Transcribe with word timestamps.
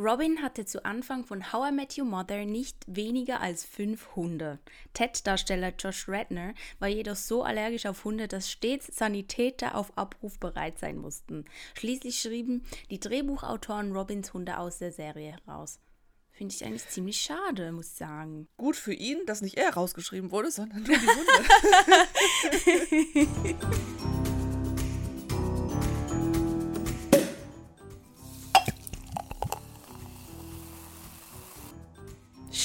Robin 0.00 0.40
hatte 0.40 0.64
zu 0.64 0.86
Anfang 0.86 1.26
von 1.26 1.52
How 1.52 1.68
I 1.68 1.74
Met 1.74 1.98
Your 1.98 2.06
Mother 2.06 2.46
nicht 2.46 2.78
weniger 2.86 3.42
als 3.42 3.66
fünf 3.66 4.16
Hunde. 4.16 4.58
Ted-Darsteller 4.94 5.74
Josh 5.78 6.08
Radner 6.08 6.54
war 6.78 6.88
jedoch 6.88 7.16
so 7.16 7.42
allergisch 7.42 7.84
auf 7.84 8.04
Hunde, 8.04 8.26
dass 8.26 8.50
stets 8.50 8.86
Sanitäter 8.96 9.74
auf 9.74 9.98
Abruf 9.98 10.38
bereit 10.38 10.78
sein 10.78 10.96
mussten. 10.96 11.44
Schließlich 11.74 12.18
schrieben 12.18 12.64
die 12.88 12.98
Drehbuchautoren 12.98 13.92
Robins 13.92 14.32
Hunde 14.32 14.56
aus 14.56 14.78
der 14.78 14.92
Serie 14.92 15.36
heraus. 15.44 15.80
Finde 16.30 16.54
ich 16.54 16.64
eigentlich 16.64 16.88
ziemlich 16.88 17.20
schade, 17.20 17.70
muss 17.70 17.88
ich 17.88 17.98
sagen. 17.98 18.48
Gut 18.56 18.76
für 18.76 18.94
ihn, 18.94 19.26
dass 19.26 19.42
nicht 19.42 19.58
er 19.58 19.74
rausgeschrieben 19.74 20.30
wurde, 20.30 20.50
sondern 20.50 20.82
nur 20.82 20.96
die 20.96 21.06
Hunde. 23.52 24.10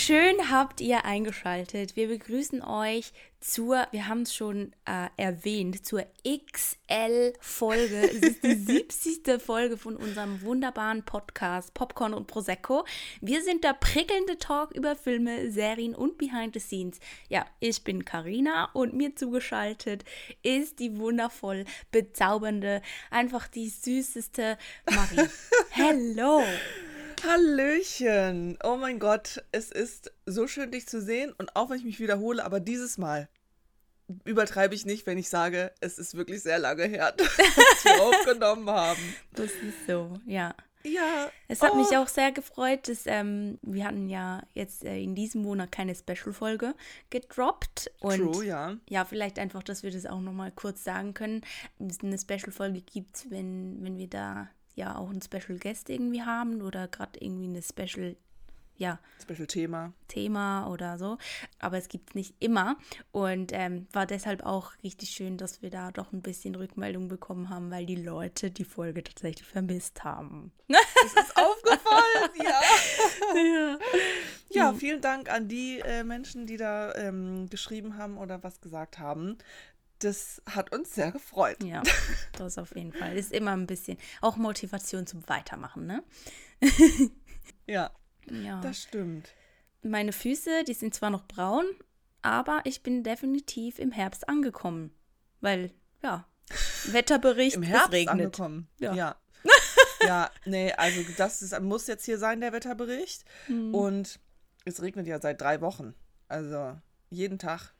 Schön 0.05 0.51
habt 0.51 0.81
ihr 0.81 1.03
eingeschaltet. 1.03 1.95
Wir 1.95 2.07
begrüßen 2.07 2.61
euch 2.61 3.11
zur, 3.39 3.87
wir 3.89 4.07
haben 4.07 4.21
es 4.21 4.35
schon 4.35 4.71
äh, 4.85 5.07
erwähnt, 5.17 5.83
zur 5.83 6.05
XL-Folge. 6.23 8.11
Es 8.11 8.17
ist 8.17 8.43
die 8.43 8.53
70. 8.93 9.41
Folge 9.41 9.77
von 9.77 9.95
unserem 9.95 10.43
wunderbaren 10.43 11.01
Podcast 11.05 11.73
Popcorn 11.73 12.13
und 12.13 12.27
Prosecco. 12.27 12.85
Wir 13.19 13.41
sind 13.41 13.63
der 13.63 13.73
prickelnde 13.73 14.37
Talk 14.37 14.73
über 14.75 14.95
Filme, 14.95 15.49
Serien 15.49 15.95
und 15.95 16.19
Behind 16.19 16.53
the 16.53 16.59
Scenes. 16.59 16.99
Ja, 17.27 17.47
ich 17.59 17.83
bin 17.83 18.05
Karina 18.05 18.69
und 18.73 18.93
mir 18.93 19.15
zugeschaltet 19.15 20.05
ist 20.43 20.77
die 20.77 20.99
wundervoll 20.99 21.65
bezaubernde, 21.89 22.83
einfach 23.09 23.47
die 23.47 23.69
süßeste 23.69 24.59
Marie. 24.87 25.27
Hello! 25.71 26.43
Hallöchen! 27.27 28.57
Oh 28.63 28.77
mein 28.77 28.99
Gott, 28.99 29.43
es 29.51 29.71
ist 29.71 30.11
so 30.25 30.47
schön, 30.47 30.71
dich 30.71 30.87
zu 30.87 31.01
sehen. 31.01 31.33
Und 31.37 31.55
auch 31.55 31.69
wenn 31.69 31.77
ich 31.77 31.85
mich 31.85 31.99
wiederhole, 31.99 32.43
aber 32.43 32.59
dieses 32.59 32.97
Mal 32.97 33.29
übertreibe 34.25 34.75
ich 34.75 34.85
nicht, 34.85 35.07
wenn 35.07 35.17
ich 35.17 35.29
sage, 35.29 35.71
es 35.79 35.97
ist 35.97 36.15
wirklich 36.15 36.43
sehr 36.43 36.59
lange 36.59 36.83
her, 36.83 37.11
dass 37.17 37.37
wir 37.85 38.03
aufgenommen 38.03 38.69
haben. 38.69 39.15
Das 39.33 39.49
ist 39.51 39.87
so, 39.87 40.13
ja. 40.27 40.53
Ja. 40.83 41.31
Es 41.47 41.63
hat 41.63 41.71
oh. 41.71 41.77
mich 41.77 41.97
auch 41.97 42.07
sehr 42.07 42.31
gefreut, 42.31 42.87
dass 42.87 43.07
ähm, 43.07 43.57
wir 43.63 43.85
hatten 43.85 44.07
ja 44.07 44.43
jetzt 44.53 44.85
äh, 44.85 44.99
in 44.99 45.15
diesem 45.15 45.41
Monat 45.41 45.71
keine 45.71 45.95
Special-Folge 45.95 46.75
gedroppt. 47.09 47.91
Und 48.01 48.17
True, 48.17 48.45
ja. 48.45 48.77
Ja, 48.87 49.03
vielleicht 49.03 49.39
einfach, 49.39 49.63
dass 49.63 49.81
wir 49.81 49.89
das 49.89 50.05
auch 50.05 50.21
nochmal 50.21 50.51
kurz 50.51 50.83
sagen 50.83 51.15
können. 51.15 51.41
Es 51.79 52.01
eine 52.01 52.19
Special-Folge 52.19 52.81
gibt, 52.81 53.31
wenn, 53.31 53.83
wenn 53.83 53.97
wir 53.97 54.07
da 54.07 54.49
ja 54.75 54.97
auch 54.97 55.09
einen 55.09 55.21
Special 55.21 55.57
Guest 55.57 55.89
irgendwie 55.89 56.21
haben 56.21 56.61
oder 56.61 56.87
gerade 56.87 57.19
irgendwie 57.19 57.47
eine 57.47 57.61
Special 57.61 58.15
ja, 58.77 58.99
Special 59.21 59.47
Thema. 59.47 59.93
Thema 60.07 60.67
oder 60.67 60.97
so. 60.97 61.17
Aber 61.59 61.77
es 61.77 61.87
gibt 61.87 62.09
es 62.09 62.15
nicht 62.15 62.35
immer. 62.39 62.77
Und 63.11 63.51
ähm, 63.53 63.87
war 63.93 64.05
deshalb 64.05 64.45
auch 64.45 64.71
richtig 64.83 65.11
schön, 65.11 65.37
dass 65.37 65.61
wir 65.61 65.69
da 65.69 65.91
doch 65.91 66.11
ein 66.11 66.21
bisschen 66.21 66.55
Rückmeldung 66.55 67.07
bekommen 67.07 67.49
haben, 67.49 67.71
weil 67.71 67.85
die 67.85 67.95
Leute 67.95 68.51
die 68.51 68.65
Folge 68.65 69.03
tatsächlich 69.03 69.47
vermisst 69.47 70.03
haben. 70.03 70.51
Das 70.67 71.25
ist 71.25 71.37
aufgefallen, 71.37 72.31
ja. 72.43 72.61
ja. 73.35 73.79
Ja, 74.49 74.73
vielen 74.73 75.01
Dank 75.01 75.29
an 75.29 75.47
die 75.47 75.79
äh, 75.79 76.03
Menschen, 76.03 76.45
die 76.45 76.57
da 76.57 76.93
ähm, 76.95 77.49
geschrieben 77.49 77.97
haben 77.97 78.17
oder 78.17 78.43
was 78.43 78.61
gesagt 78.61 78.99
haben 78.99 79.37
das 79.99 80.41
hat 80.49 80.71
uns 80.73 80.93
sehr 80.93 81.11
gefreut. 81.11 81.63
Ja, 81.63 81.81
das 82.33 82.57
auf 82.57 82.75
jeden 82.75 82.91
Fall. 82.91 83.17
Ist 83.17 83.31
immer 83.31 83.51
ein 83.51 83.67
bisschen 83.67 83.97
auch 84.21 84.37
Motivation 84.37 85.07
zum 85.07 85.27
Weitermachen, 85.27 85.85
ne? 85.85 86.03
ja, 87.67 87.91
ja, 88.29 88.61
das 88.61 88.81
stimmt. 88.81 89.29
Meine 89.81 90.13
Füße, 90.13 90.63
die 90.63 90.73
sind 90.73 90.93
zwar 90.93 91.09
noch 91.09 91.27
braun, 91.27 91.65
aber 92.21 92.61
ich 92.63 92.81
bin 92.81 93.03
definitiv 93.03 93.79
im 93.79 93.91
Herbst 93.91 94.27
angekommen. 94.27 94.91
Weil, 95.41 95.71
ja, 96.01 96.27
Wetterbericht, 96.85 97.55
Im 97.55 97.63
Herbst 97.63 97.91
regnet. 97.91 98.13
angekommen. 98.13 98.67
Ja. 98.79 98.93
ja. 98.93 99.15
ja, 100.01 100.31
nee, 100.45 100.71
also 100.73 101.01
das 101.17 101.41
ist, 101.43 101.59
muss 101.61 101.85
jetzt 101.87 102.05
hier 102.05 102.17
sein, 102.17 102.41
der 102.41 102.51
Wetterbericht. 102.51 103.25
Hm. 103.45 103.75
Und 103.75 104.19
es 104.65 104.81
regnet 104.81 105.05
ja 105.07 105.21
seit 105.21 105.39
drei 105.39 105.61
Wochen. 105.61 105.93
Also 106.27 106.79
jeden 107.09 107.37
Tag. 107.37 107.73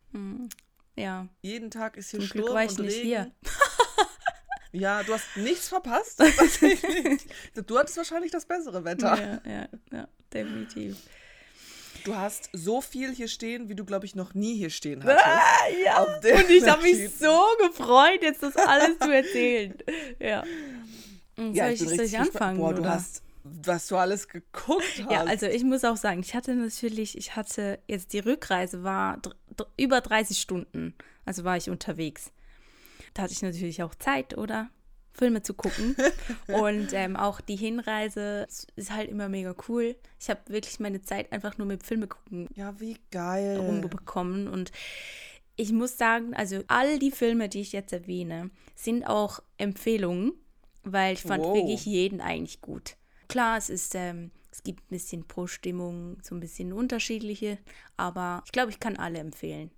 Ja. 0.95 1.27
Jeden 1.41 1.69
Tag 1.71 1.97
ist 1.97 2.11
hier 2.11 2.19
Zum 2.19 2.27
Sturm 2.27 2.41
Glück 2.43 2.55
war 2.55 2.63
ich 2.65 2.71
ich 2.73 2.77
nicht 2.79 2.95
Regen. 2.97 3.07
hier. 3.07 3.31
Ja, 4.71 5.03
du 5.03 5.13
hast 5.13 5.37
nichts 5.37 5.69
verpasst. 5.69 6.19
du 7.65 7.77
hattest 7.79 7.95
wahrscheinlich 7.95 8.31
das 8.31 8.45
bessere 8.45 8.83
Wetter. 8.83 9.17
Ja, 9.45 9.49
ja, 9.49 9.67
ja, 9.93 10.07
definitiv. 10.33 10.97
Du 12.03 12.13
hast 12.13 12.49
so 12.51 12.81
viel 12.81 13.13
hier 13.15 13.29
stehen, 13.29 13.69
wie 13.69 13.75
du, 13.75 13.85
glaube 13.85 14.05
ich, 14.05 14.15
noch 14.15 14.33
nie 14.33 14.57
hier 14.57 14.69
stehen 14.69 15.01
hattest. 15.05 15.25
Ah, 15.25 15.69
ja. 15.85 16.03
Und 16.03 16.25
ich 16.49 16.67
habe 16.67 16.81
mich 16.83 17.09
so 17.17 17.39
gefreut, 17.65 18.21
jetzt 18.21 18.43
das 18.43 18.57
alles 18.57 18.99
zu 18.99 19.09
erzählen. 19.09 19.75
Ja. 20.19 20.43
Und 21.37 21.53
Ja, 21.55 21.65
soll 21.67 21.73
ich 21.75 21.81
ich, 21.81 21.87
soll 21.95 22.05
ich 22.05 22.19
anfangen? 22.19 22.57
Boah, 22.57 22.73
du 22.73 22.81
oder? 22.81 22.95
hast, 22.95 23.23
was 23.47 23.87
du 23.87 23.95
alles 23.97 24.27
geguckt 24.27 24.83
hast. 25.05 25.11
Ja, 25.11 25.23
also 25.23 25.45
ich 25.45 25.63
muss 25.63 25.83
auch 25.85 25.97
sagen, 25.97 26.19
ich 26.21 26.33
hatte 26.33 26.55
natürlich, 26.55 27.15
ich 27.17 27.35
hatte 27.35 27.79
jetzt 27.87 28.11
die 28.13 28.19
Rückreise 28.19 28.83
war 28.83 29.21
über 29.77 30.01
30 30.01 30.39
Stunden, 30.39 30.95
also 31.25 31.43
war 31.43 31.55
ich 31.55 31.69
unterwegs. 31.69 32.31
Da 33.13 33.21
hatte 33.23 33.33
ich 33.33 33.41
natürlich 33.43 33.83
auch 33.83 33.93
Zeit, 33.95 34.37
oder? 34.37 34.69
Filme 35.13 35.41
zu 35.43 35.53
gucken. 35.53 35.95
Und 36.47 36.91
ähm, 36.91 37.15
auch 37.15 37.39
die 37.39 37.55
Hinreise 37.55 38.47
ist 38.75 38.91
halt 38.91 39.09
immer 39.09 39.29
mega 39.29 39.55
cool. 39.69 39.95
Ich 40.19 40.29
habe 40.29 40.41
wirklich 40.47 40.79
meine 40.81 41.01
Zeit 41.03 41.31
einfach 41.31 41.57
nur 41.57 41.67
mit 41.67 41.83
Filme 41.85 42.07
gucken 42.07 42.49
Ja, 42.55 42.77
wie 42.81 42.97
geil. 43.11 43.59
rumbekommen. 43.59 44.47
Und 44.49 44.71
ich 45.55 45.71
muss 45.71 45.97
sagen, 45.97 46.33
also 46.33 46.63
all 46.67 46.99
die 46.99 47.11
Filme, 47.11 47.47
die 47.47 47.61
ich 47.61 47.71
jetzt 47.71 47.93
erwähne, 47.93 48.49
sind 48.75 49.05
auch 49.07 49.39
Empfehlungen, 49.57 50.33
weil 50.83 51.13
ich 51.13 51.21
fand 51.21 51.45
Wow. 51.45 51.55
wirklich 51.55 51.85
jeden 51.85 52.19
eigentlich 52.19 52.59
gut. 52.59 52.97
Klar, 53.27 53.57
es 53.57 53.69
ist, 53.69 53.95
ähm, 53.95 54.31
es 54.51 54.63
gibt 54.63 54.83
ein 54.83 54.89
bisschen 54.95 55.27
pro 55.27 55.47
Stimmung, 55.47 56.17
so 56.23 56.35
ein 56.35 56.39
bisschen 56.39 56.73
unterschiedliche, 56.73 57.57
aber 57.97 58.41
ich 58.45 58.51
glaube, 58.51 58.71
ich 58.71 58.79
kann 58.79 58.95
alle 58.97 59.19
empfehlen. 59.19 59.71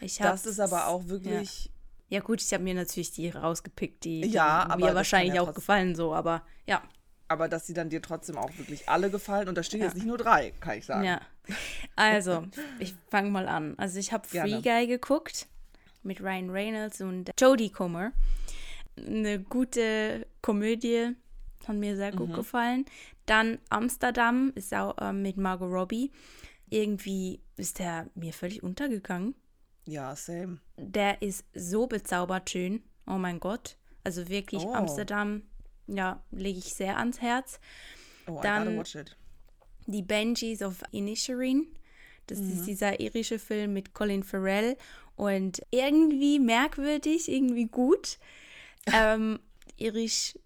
Ich 0.00 0.18
Das 0.18 0.46
ist 0.46 0.60
aber 0.60 0.86
auch 0.86 1.06
wirklich. 1.08 1.70
Ja, 2.08 2.20
gut, 2.20 2.42
ich 2.42 2.52
habe 2.52 2.64
mir 2.64 2.74
natürlich 2.74 3.12
die 3.12 3.28
rausgepickt, 3.30 4.02
die, 4.04 4.22
die 4.22 4.28
Ja, 4.30 4.66
das 4.66 4.76
mir 4.78 4.94
wahrscheinlich 4.94 5.34
ja 5.34 5.42
auch 5.42 5.54
gefallen, 5.54 5.94
so, 5.94 6.12
aber 6.12 6.42
ja. 6.66 6.82
Aber 7.28 7.46
dass 7.46 7.66
sie 7.68 7.74
dann 7.74 7.88
dir 7.90 8.02
trotzdem 8.02 8.36
auch 8.36 8.50
wirklich 8.58 8.88
alle 8.88 9.08
gefallen. 9.08 9.48
Und 9.48 9.54
da 9.54 9.62
stehen 9.62 9.78
Ja. 9.80 9.86
jetzt 9.86 9.94
nicht 9.94 10.06
nur 10.06 10.18
drei, 10.18 10.50
kann 10.58 10.78
ich 10.78 10.86
sagen. 10.86 11.04
Ja. 11.04 11.20
Also, 11.94 12.44
ich 12.80 12.94
fange 13.08 13.30
mal 13.30 13.46
an. 13.46 13.74
Also, 13.78 14.00
ich 14.00 14.12
habe. 14.12 14.26
Free 14.26 14.60
Guy 14.60 14.88
geguckt 14.88 15.46
mit 16.02 16.20
Ryan 16.20 16.50
Reynolds 16.50 17.00
und 17.00 17.30
Jodie 17.38 17.70
Comer. 17.70 18.10
Eine 18.96 19.38
gute 19.38 20.26
Komödie, 20.42 21.14
hat 21.66 21.76
mir 21.76 21.96
sehr 21.96 22.12
gut 22.12 22.30
Mhm. 22.30 22.34
gefallen. 22.34 22.84
Dann 23.26 23.58
Amsterdam 23.68 24.52
ist 24.54 24.74
auch 24.74 24.96
äh, 24.98 25.12
mit 25.12 25.36
Margot 25.36 25.70
Robbie. 25.70 26.10
Irgendwie 26.68 27.40
ist 27.56 27.78
der 27.78 28.08
mir 28.14 28.32
völlig 28.32 28.62
untergegangen. 28.62 29.34
Ja, 29.84 30.14
same. 30.14 30.58
Der 30.76 31.20
ist 31.22 31.44
so 31.54 31.86
bezaubert 31.86 32.50
schön. 32.50 32.82
Oh 33.06 33.18
mein 33.18 33.40
Gott. 33.40 33.76
Also 34.04 34.28
wirklich 34.28 34.62
Oh. 34.64 34.72
Amsterdam, 34.72 35.42
ja, 35.86 36.22
lege 36.30 36.58
ich 36.58 36.74
sehr 36.74 36.96
ans 36.98 37.20
Herz. 37.20 37.58
Oh, 38.26 38.38
I 38.38 38.42
Dann- 38.42 38.64
gotta 38.66 38.78
watch 38.78 38.94
it. 38.94 39.16
Die 39.86 40.02
Banshees 40.02 40.62
of 40.62 40.82
Inisherin. 40.92 41.66
Das 42.28 42.38
ist 42.38 42.66
dieser 42.66 43.00
irische 43.00 43.40
Film 43.40 43.72
mit 43.72 43.92
Colin 43.92 44.22
Farrell 44.22 44.76
und 45.16 45.60
irgendwie 45.72 46.38
merkwürdig, 46.38 47.28
irgendwie 47.28 47.66
gut. 47.66 48.18
ähm, 48.94 49.40
irisch 49.76 50.38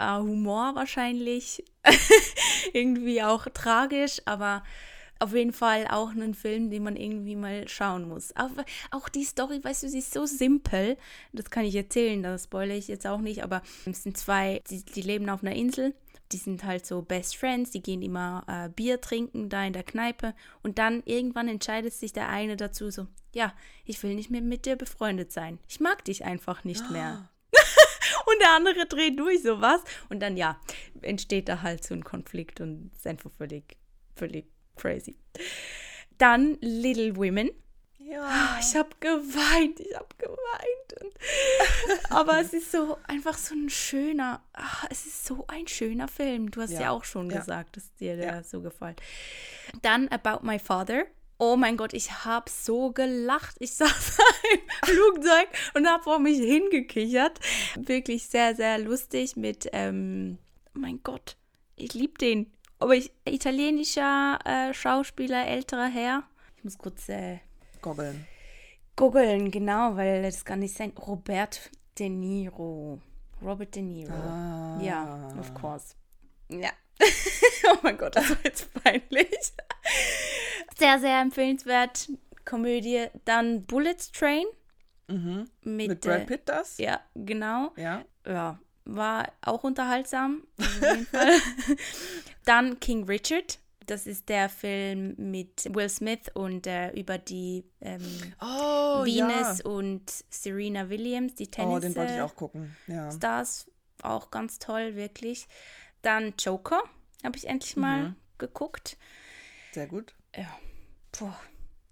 äh, 0.00 0.18
Humor 0.18 0.74
wahrscheinlich. 0.74 1.64
irgendwie 2.72 3.22
auch 3.22 3.46
tragisch, 3.52 4.20
aber 4.24 4.62
auf 5.18 5.34
jeden 5.34 5.52
Fall 5.52 5.86
auch 5.86 6.10
ein 6.10 6.34
Film, 6.34 6.70
den 6.70 6.82
man 6.82 6.96
irgendwie 6.96 7.36
mal 7.36 7.68
schauen 7.68 8.08
muss. 8.08 8.34
Auch, 8.36 8.50
auch 8.90 9.08
die 9.08 9.24
Story, 9.24 9.62
weißt 9.62 9.82
du, 9.82 9.88
sie 9.88 9.98
ist 9.98 10.14
so 10.14 10.24
simpel. 10.24 10.96
Das 11.32 11.50
kann 11.50 11.64
ich 11.64 11.74
erzählen, 11.74 12.22
das 12.22 12.44
spoilere 12.44 12.78
ich 12.78 12.88
jetzt 12.88 13.06
auch 13.06 13.20
nicht, 13.20 13.44
aber 13.44 13.62
es 13.84 14.02
sind 14.02 14.16
zwei, 14.16 14.62
die, 14.70 14.82
die 14.82 15.02
leben 15.02 15.28
auf 15.28 15.42
einer 15.42 15.54
Insel. 15.54 15.94
Die 16.32 16.38
sind 16.38 16.64
halt 16.64 16.86
so 16.86 17.02
Best 17.02 17.36
Friends, 17.36 17.70
die 17.72 17.82
gehen 17.82 18.02
immer 18.02 18.44
äh, 18.46 18.68
Bier 18.70 19.00
trinken 19.00 19.48
da 19.48 19.64
in 19.64 19.72
der 19.72 19.82
Kneipe 19.82 20.32
und 20.62 20.78
dann 20.78 21.02
irgendwann 21.04 21.48
entscheidet 21.48 21.92
sich 21.92 22.12
der 22.12 22.28
eine 22.28 22.56
dazu 22.56 22.88
so, 22.90 23.08
ja, 23.34 23.52
ich 23.84 24.00
will 24.02 24.14
nicht 24.14 24.30
mehr 24.30 24.40
mit 24.40 24.64
dir 24.64 24.76
befreundet 24.76 25.32
sein. 25.32 25.58
Ich 25.68 25.80
mag 25.80 26.04
dich 26.04 26.24
einfach 26.24 26.62
nicht 26.62 26.88
mehr. 26.90 27.28
Und 28.26 28.40
der 28.40 28.50
andere 28.50 28.86
dreht 28.86 29.18
durch 29.18 29.42
sowas. 29.42 29.80
Und 30.08 30.20
dann, 30.20 30.36
ja, 30.36 30.60
entsteht 31.02 31.48
da 31.48 31.62
halt 31.62 31.84
so 31.84 31.94
ein 31.94 32.04
Konflikt 32.04 32.60
und 32.60 32.90
ist 32.94 33.06
einfach 33.06 33.30
völlig, 33.36 33.76
völlig 34.16 34.46
crazy. 34.76 35.16
Dann 36.18 36.58
Little 36.60 37.16
Women. 37.16 37.50
Ja. 37.98 38.58
Ich 38.60 38.74
habe 38.74 38.90
geweint, 38.98 39.78
ich 39.78 39.94
habe 39.94 40.08
geweint. 40.18 41.14
Aber 42.10 42.40
es 42.40 42.52
ist 42.52 42.72
so 42.72 42.98
einfach 43.06 43.38
so 43.38 43.54
ein 43.54 43.70
schöner, 43.70 44.42
ach, 44.52 44.84
es 44.90 45.06
ist 45.06 45.26
so 45.26 45.44
ein 45.46 45.68
schöner 45.68 46.08
Film. 46.08 46.50
Du 46.50 46.60
hast 46.60 46.72
ja, 46.72 46.80
ja 46.80 46.90
auch 46.90 47.04
schon 47.04 47.30
ja. 47.30 47.38
gesagt, 47.38 47.76
dass 47.76 47.94
dir 47.94 48.16
der 48.16 48.26
ja. 48.26 48.42
so 48.42 48.60
gefällt. 48.62 49.00
Dann 49.82 50.08
About 50.08 50.44
My 50.44 50.58
Father. 50.58 51.04
Oh 51.42 51.56
mein 51.56 51.78
Gott, 51.78 51.94
ich 51.94 52.26
habe 52.26 52.50
so 52.50 52.92
gelacht. 52.92 53.56
Ich 53.60 53.72
saß 53.74 54.18
im 54.52 54.60
Flugzeug 54.84 55.48
und 55.72 55.88
habe 55.88 56.02
vor 56.02 56.18
mich 56.18 56.38
hingekichert. 56.38 57.40
Wirklich 57.76 58.26
sehr, 58.26 58.54
sehr 58.54 58.78
lustig 58.78 59.36
mit, 59.36 59.66
ähm, 59.72 60.36
oh 60.76 60.80
mein 60.80 61.02
Gott, 61.02 61.38
ich 61.76 61.94
liebe 61.94 62.18
den. 62.18 62.52
Aber 62.78 62.94
ich, 62.94 63.10
italienischer 63.24 64.38
äh, 64.44 64.74
Schauspieler, 64.74 65.46
älterer 65.46 65.88
Herr. 65.88 66.24
Ich 66.58 66.64
muss 66.64 66.76
kurz 66.76 67.08
äh, 67.08 67.38
goggeln. 67.80 68.26
Goggeln, 68.96 69.50
genau, 69.50 69.96
weil 69.96 70.22
das 70.22 70.44
kann 70.44 70.58
nicht 70.58 70.76
sein. 70.76 70.92
Robert 71.06 71.70
De 71.98 72.10
Niro. 72.10 73.00
Robert 73.42 73.74
De 73.74 73.82
Niro. 73.82 74.12
Ah. 74.12 74.78
Ja, 74.82 75.34
of 75.38 75.54
course. 75.54 75.94
Ja. 76.50 76.70
oh 77.72 77.78
mein 77.82 77.96
Gott, 77.98 78.16
das 78.16 78.30
war 78.30 78.38
jetzt 78.44 78.72
peinlich. 78.74 79.52
Sehr, 80.78 80.98
sehr 80.98 81.20
empfehlenswert. 81.20 82.10
Komödie. 82.44 83.06
Dann 83.24 83.64
Bullet 83.64 83.96
Train. 84.12 84.46
Mhm. 85.08 85.48
Mit, 85.62 85.88
mit 85.88 86.00
Brad 86.00 86.22
äh, 86.22 86.24
Pitt 86.26 86.42
das? 86.46 86.78
Ja, 86.78 87.00
genau. 87.14 87.72
Ja. 87.76 88.04
Ja, 88.26 88.58
war 88.84 89.32
auch 89.42 89.64
unterhaltsam. 89.64 90.46
Auf 90.58 90.80
jeden 90.82 91.06
Fall. 91.06 91.32
Dann 92.44 92.78
King 92.80 93.04
Richard. 93.04 93.58
Das 93.86 94.06
ist 94.06 94.28
der 94.28 94.48
Film 94.48 95.14
mit 95.18 95.74
Will 95.74 95.88
Smith 95.88 96.30
und 96.34 96.66
äh, 96.68 96.90
über 96.92 97.18
die 97.18 97.64
ähm, 97.80 98.00
oh, 98.40 99.04
Venus 99.04 99.58
ja. 99.58 99.64
und 99.64 100.02
Serena 100.28 100.88
Williams, 100.88 101.34
die 101.34 101.50
Tennis. 101.50 101.76
Oh, 101.76 101.80
den 101.80 101.96
wollte 101.96 102.14
ich 102.14 102.20
auch 102.20 102.36
gucken. 102.36 102.76
Ja. 102.86 103.10
Stars, 103.10 103.68
auch 104.02 104.30
ganz 104.30 104.60
toll, 104.60 104.94
wirklich. 104.94 105.48
Dann 106.02 106.34
Joker 106.38 106.82
habe 107.24 107.36
ich 107.36 107.46
endlich 107.46 107.76
mal 107.76 108.10
mhm. 108.10 108.16
geguckt. 108.38 108.96
Sehr 109.72 109.86
gut. 109.86 110.14
Ja. 110.36 110.48
Puh, 111.12 111.32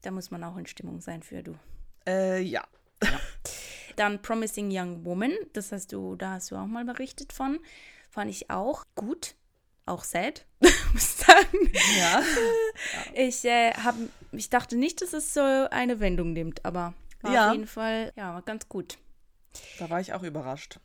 da 0.03 0.11
muss 0.11 0.31
man 0.31 0.45
auch 0.45 0.57
in 0.57 0.67
Stimmung 0.67 1.01
sein 1.01 1.23
für 1.23 1.43
du. 1.43 1.59
Äh, 2.07 2.41
ja. 2.43 2.67
ja. 3.03 3.21
Dann 3.97 4.23
Promising 4.23 4.69
Young 4.71 5.05
Woman, 5.05 5.33
das 5.53 5.73
hast 5.73 5.93
du, 5.93 6.15
da 6.15 6.35
hast 6.35 6.51
du 6.51 6.57
auch 6.57 6.67
mal 6.67 6.85
berichtet 6.85 7.33
von. 7.33 7.59
Fand 8.11 8.31
ich 8.31 8.49
auch 8.49 8.85
gut 8.95 9.35
auch 9.89 10.05
sad, 10.05 10.47
muss 10.61 10.73
ich 10.95 11.03
sagen. 11.27 11.73
Ja. 11.99 12.23
Ich, 13.15 13.45
äh, 13.45 13.73
hab, 13.73 13.97
ich 14.33 14.51
dachte 14.51 14.77
nicht, 14.77 15.03
dass 15.03 15.13
es 15.13 15.35
so 15.35 15.41
eine 15.41 15.99
Wendung 15.99 16.33
nimmt, 16.33 16.65
aber 16.65 16.95
war 17.23 17.33
ja. 17.33 17.49
auf 17.49 17.53
jeden 17.53 17.67
Fall 17.67 18.13
ja, 18.17 18.41
ganz 18.43 18.69
gut. 18.69 18.99
Da 19.79 19.91
war 19.91 20.01
ich 20.01 20.13
auch 20.13 20.23
überrascht. 20.23 20.79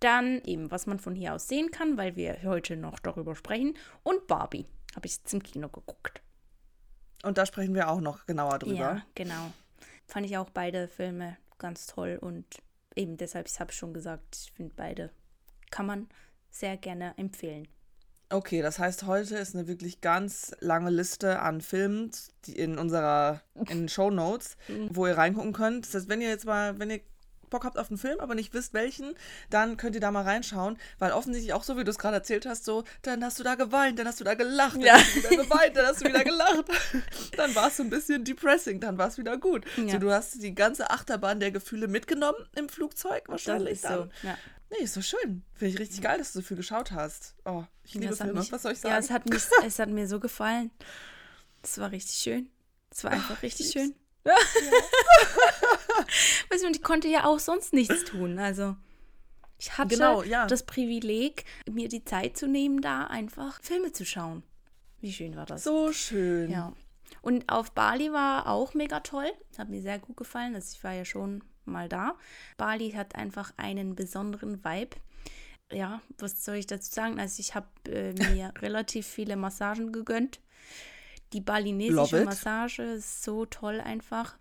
Dann 0.00 0.42
eben, 0.44 0.70
was 0.70 0.86
man 0.86 0.98
von 0.98 1.14
hier 1.14 1.34
aus 1.34 1.48
sehen 1.48 1.70
kann, 1.70 1.96
weil 1.96 2.16
wir 2.16 2.42
heute 2.44 2.76
noch 2.76 2.98
darüber 2.98 3.34
sprechen. 3.34 3.76
Und 4.02 4.26
Barbie 4.26 4.66
habe 4.94 5.06
ich 5.06 5.18
jetzt 5.18 5.32
im 5.32 5.42
Kino 5.42 5.68
geguckt. 5.68 6.22
Und 7.22 7.38
da 7.38 7.46
sprechen 7.46 7.74
wir 7.74 7.88
auch 7.88 8.00
noch 8.00 8.26
genauer 8.26 8.58
drüber. 8.58 8.74
Ja, 8.74 9.02
genau. 9.14 9.52
Fand 10.06 10.26
ich 10.26 10.36
auch 10.36 10.50
beide 10.50 10.88
Filme 10.88 11.36
ganz 11.58 11.86
toll 11.86 12.18
und 12.20 12.44
eben 12.94 13.16
deshalb, 13.16 13.48
ich 13.48 13.60
habe 13.60 13.72
schon 13.72 13.92
gesagt, 13.92 14.36
ich 14.36 14.52
finde 14.52 14.72
beide 14.76 15.10
kann 15.70 15.86
man 15.86 16.08
sehr 16.50 16.76
gerne 16.76 17.14
empfehlen. 17.16 17.68
Okay, 18.30 18.60
das 18.60 18.78
heißt, 18.78 19.06
heute 19.06 19.36
ist 19.36 19.54
eine 19.54 19.68
wirklich 19.68 20.02
ganz 20.02 20.54
lange 20.60 20.90
Liste 20.90 21.40
an 21.40 21.62
Filmen 21.62 22.10
die 22.44 22.58
in 22.58 22.78
unserer 22.78 23.40
in 23.68 23.88
Show 23.88 24.10
Notes, 24.10 24.56
mhm. 24.68 24.88
wo 24.92 25.06
ihr 25.06 25.16
reingucken 25.16 25.54
könnt. 25.54 25.86
Das 25.86 25.94
heißt, 25.94 26.08
wenn 26.08 26.20
ihr 26.20 26.28
jetzt 26.28 26.44
mal, 26.44 26.78
wenn 26.78 26.90
ihr 26.90 27.00
Bock 27.50 27.64
habt 27.64 27.78
auf 27.78 27.90
einen 27.90 27.98
Film, 27.98 28.20
aber 28.20 28.34
nicht 28.34 28.54
wisst 28.54 28.74
welchen, 28.74 29.14
dann 29.50 29.76
könnt 29.76 29.94
ihr 29.94 30.00
da 30.00 30.10
mal 30.10 30.22
reinschauen, 30.22 30.78
weil 30.98 31.12
offensichtlich 31.12 31.52
auch 31.52 31.64
so, 31.64 31.76
wie 31.76 31.84
du 31.84 31.90
es 31.90 31.98
gerade 31.98 32.16
erzählt 32.16 32.46
hast, 32.46 32.64
so, 32.64 32.84
dann 33.02 33.24
hast 33.24 33.38
du 33.38 33.44
da 33.44 33.54
geweint, 33.54 33.98
dann 33.98 34.06
hast 34.06 34.20
du 34.20 34.24
da 34.24 34.34
gelacht, 34.34 34.76
dann 34.76 34.82
ja. 34.82 34.94
hast 34.94 35.16
du 35.16 35.18
wieder 35.18 35.42
geweint, 35.42 35.76
dann 35.76 35.86
hast 35.86 36.00
du 36.00 36.08
wieder 36.08 36.24
gelacht. 36.24 36.64
dann 37.36 37.54
war 37.54 37.68
es 37.68 37.76
so 37.76 37.82
ein 37.82 37.90
bisschen 37.90 38.24
depressing, 38.24 38.80
dann 38.80 38.98
war 38.98 39.08
es 39.08 39.18
wieder 39.18 39.36
gut. 39.36 39.64
Ja. 39.76 39.88
So, 39.88 39.98
du 39.98 40.12
hast 40.12 40.42
die 40.42 40.54
ganze 40.54 40.90
Achterbahn 40.90 41.40
der 41.40 41.50
Gefühle 41.50 41.88
mitgenommen 41.88 42.38
im 42.56 42.68
Flugzeug 42.68 43.24
wahrscheinlich. 43.28 43.80
Das 43.80 43.90
ist 43.90 43.96
so, 43.96 44.26
ja. 44.26 44.36
Nee, 44.70 44.84
ist 44.84 44.94
so 44.94 45.02
schön. 45.02 45.42
Finde 45.54 45.74
ich 45.74 45.80
richtig 45.80 46.02
geil, 46.02 46.18
dass 46.18 46.32
du 46.32 46.40
so 46.40 46.46
viel 46.46 46.56
geschaut 46.56 46.92
hast. 46.92 47.34
Oh, 47.44 47.64
ich 47.84 47.94
liebe 47.94 48.14
Filme. 48.14 48.34
Mich, 48.34 48.52
Was 48.52 48.62
soll 48.62 48.72
ich 48.72 48.80
sagen? 48.80 48.92
Ja, 48.92 48.98
es 48.98 49.10
hat, 49.10 49.28
mich, 49.28 49.42
es 49.64 49.78
hat 49.78 49.88
mir 49.88 50.06
so 50.06 50.20
gefallen. 50.20 50.70
Es 51.62 51.78
war 51.78 51.90
richtig 51.90 52.18
schön. 52.18 52.50
Es 52.90 53.02
war 53.04 53.12
einfach 53.12 53.36
oh, 53.38 53.42
richtig 53.42 53.70
schön. 53.70 53.94
Ja. 54.24 54.32
weißt 56.50 56.62
du, 56.62 56.66
und 56.66 56.76
ich 56.76 56.82
konnte 56.82 57.08
ja 57.08 57.24
auch 57.24 57.38
sonst 57.38 57.72
nichts 57.72 58.04
tun. 58.04 58.38
Also, 58.38 58.76
ich 59.58 59.76
hatte 59.76 59.96
genau, 59.96 60.22
ja. 60.22 60.46
das 60.46 60.64
Privileg, 60.64 61.44
mir 61.70 61.88
die 61.88 62.04
Zeit 62.04 62.36
zu 62.36 62.46
nehmen, 62.46 62.80
da 62.80 63.06
einfach 63.06 63.60
Filme 63.62 63.92
zu 63.92 64.04
schauen. 64.04 64.42
Wie 65.00 65.12
schön 65.12 65.36
war 65.36 65.46
das? 65.46 65.64
So 65.64 65.92
schön. 65.92 66.50
Ja. 66.50 66.72
Und 67.22 67.48
auf 67.48 67.72
Bali 67.72 68.12
war 68.12 68.46
auch 68.46 68.74
mega 68.74 69.00
toll. 69.00 69.30
Hat 69.56 69.68
mir 69.68 69.82
sehr 69.82 69.98
gut 69.98 70.16
gefallen. 70.16 70.54
Also 70.54 70.74
ich 70.76 70.84
war 70.84 70.92
ja 70.92 71.04
schon 71.04 71.42
mal 71.64 71.88
da. 71.88 72.16
Bali 72.56 72.92
hat 72.92 73.14
einfach 73.14 73.52
einen 73.56 73.94
besonderen 73.94 74.64
Vibe. 74.64 74.96
Ja, 75.72 76.00
was 76.18 76.44
soll 76.44 76.56
ich 76.56 76.66
dazu 76.66 76.92
sagen? 76.92 77.20
Also 77.20 77.40
ich 77.40 77.54
habe 77.54 77.66
äh, 77.88 78.12
mir 78.12 78.52
relativ 78.62 79.06
viele 79.06 79.36
Massagen 79.36 79.92
gegönnt. 79.92 80.40
Die 81.32 81.40
balinesische 81.40 82.24
Massage 82.24 82.82
ist 82.82 83.22
so 83.22 83.46
toll 83.46 83.80
einfach. 83.80 84.36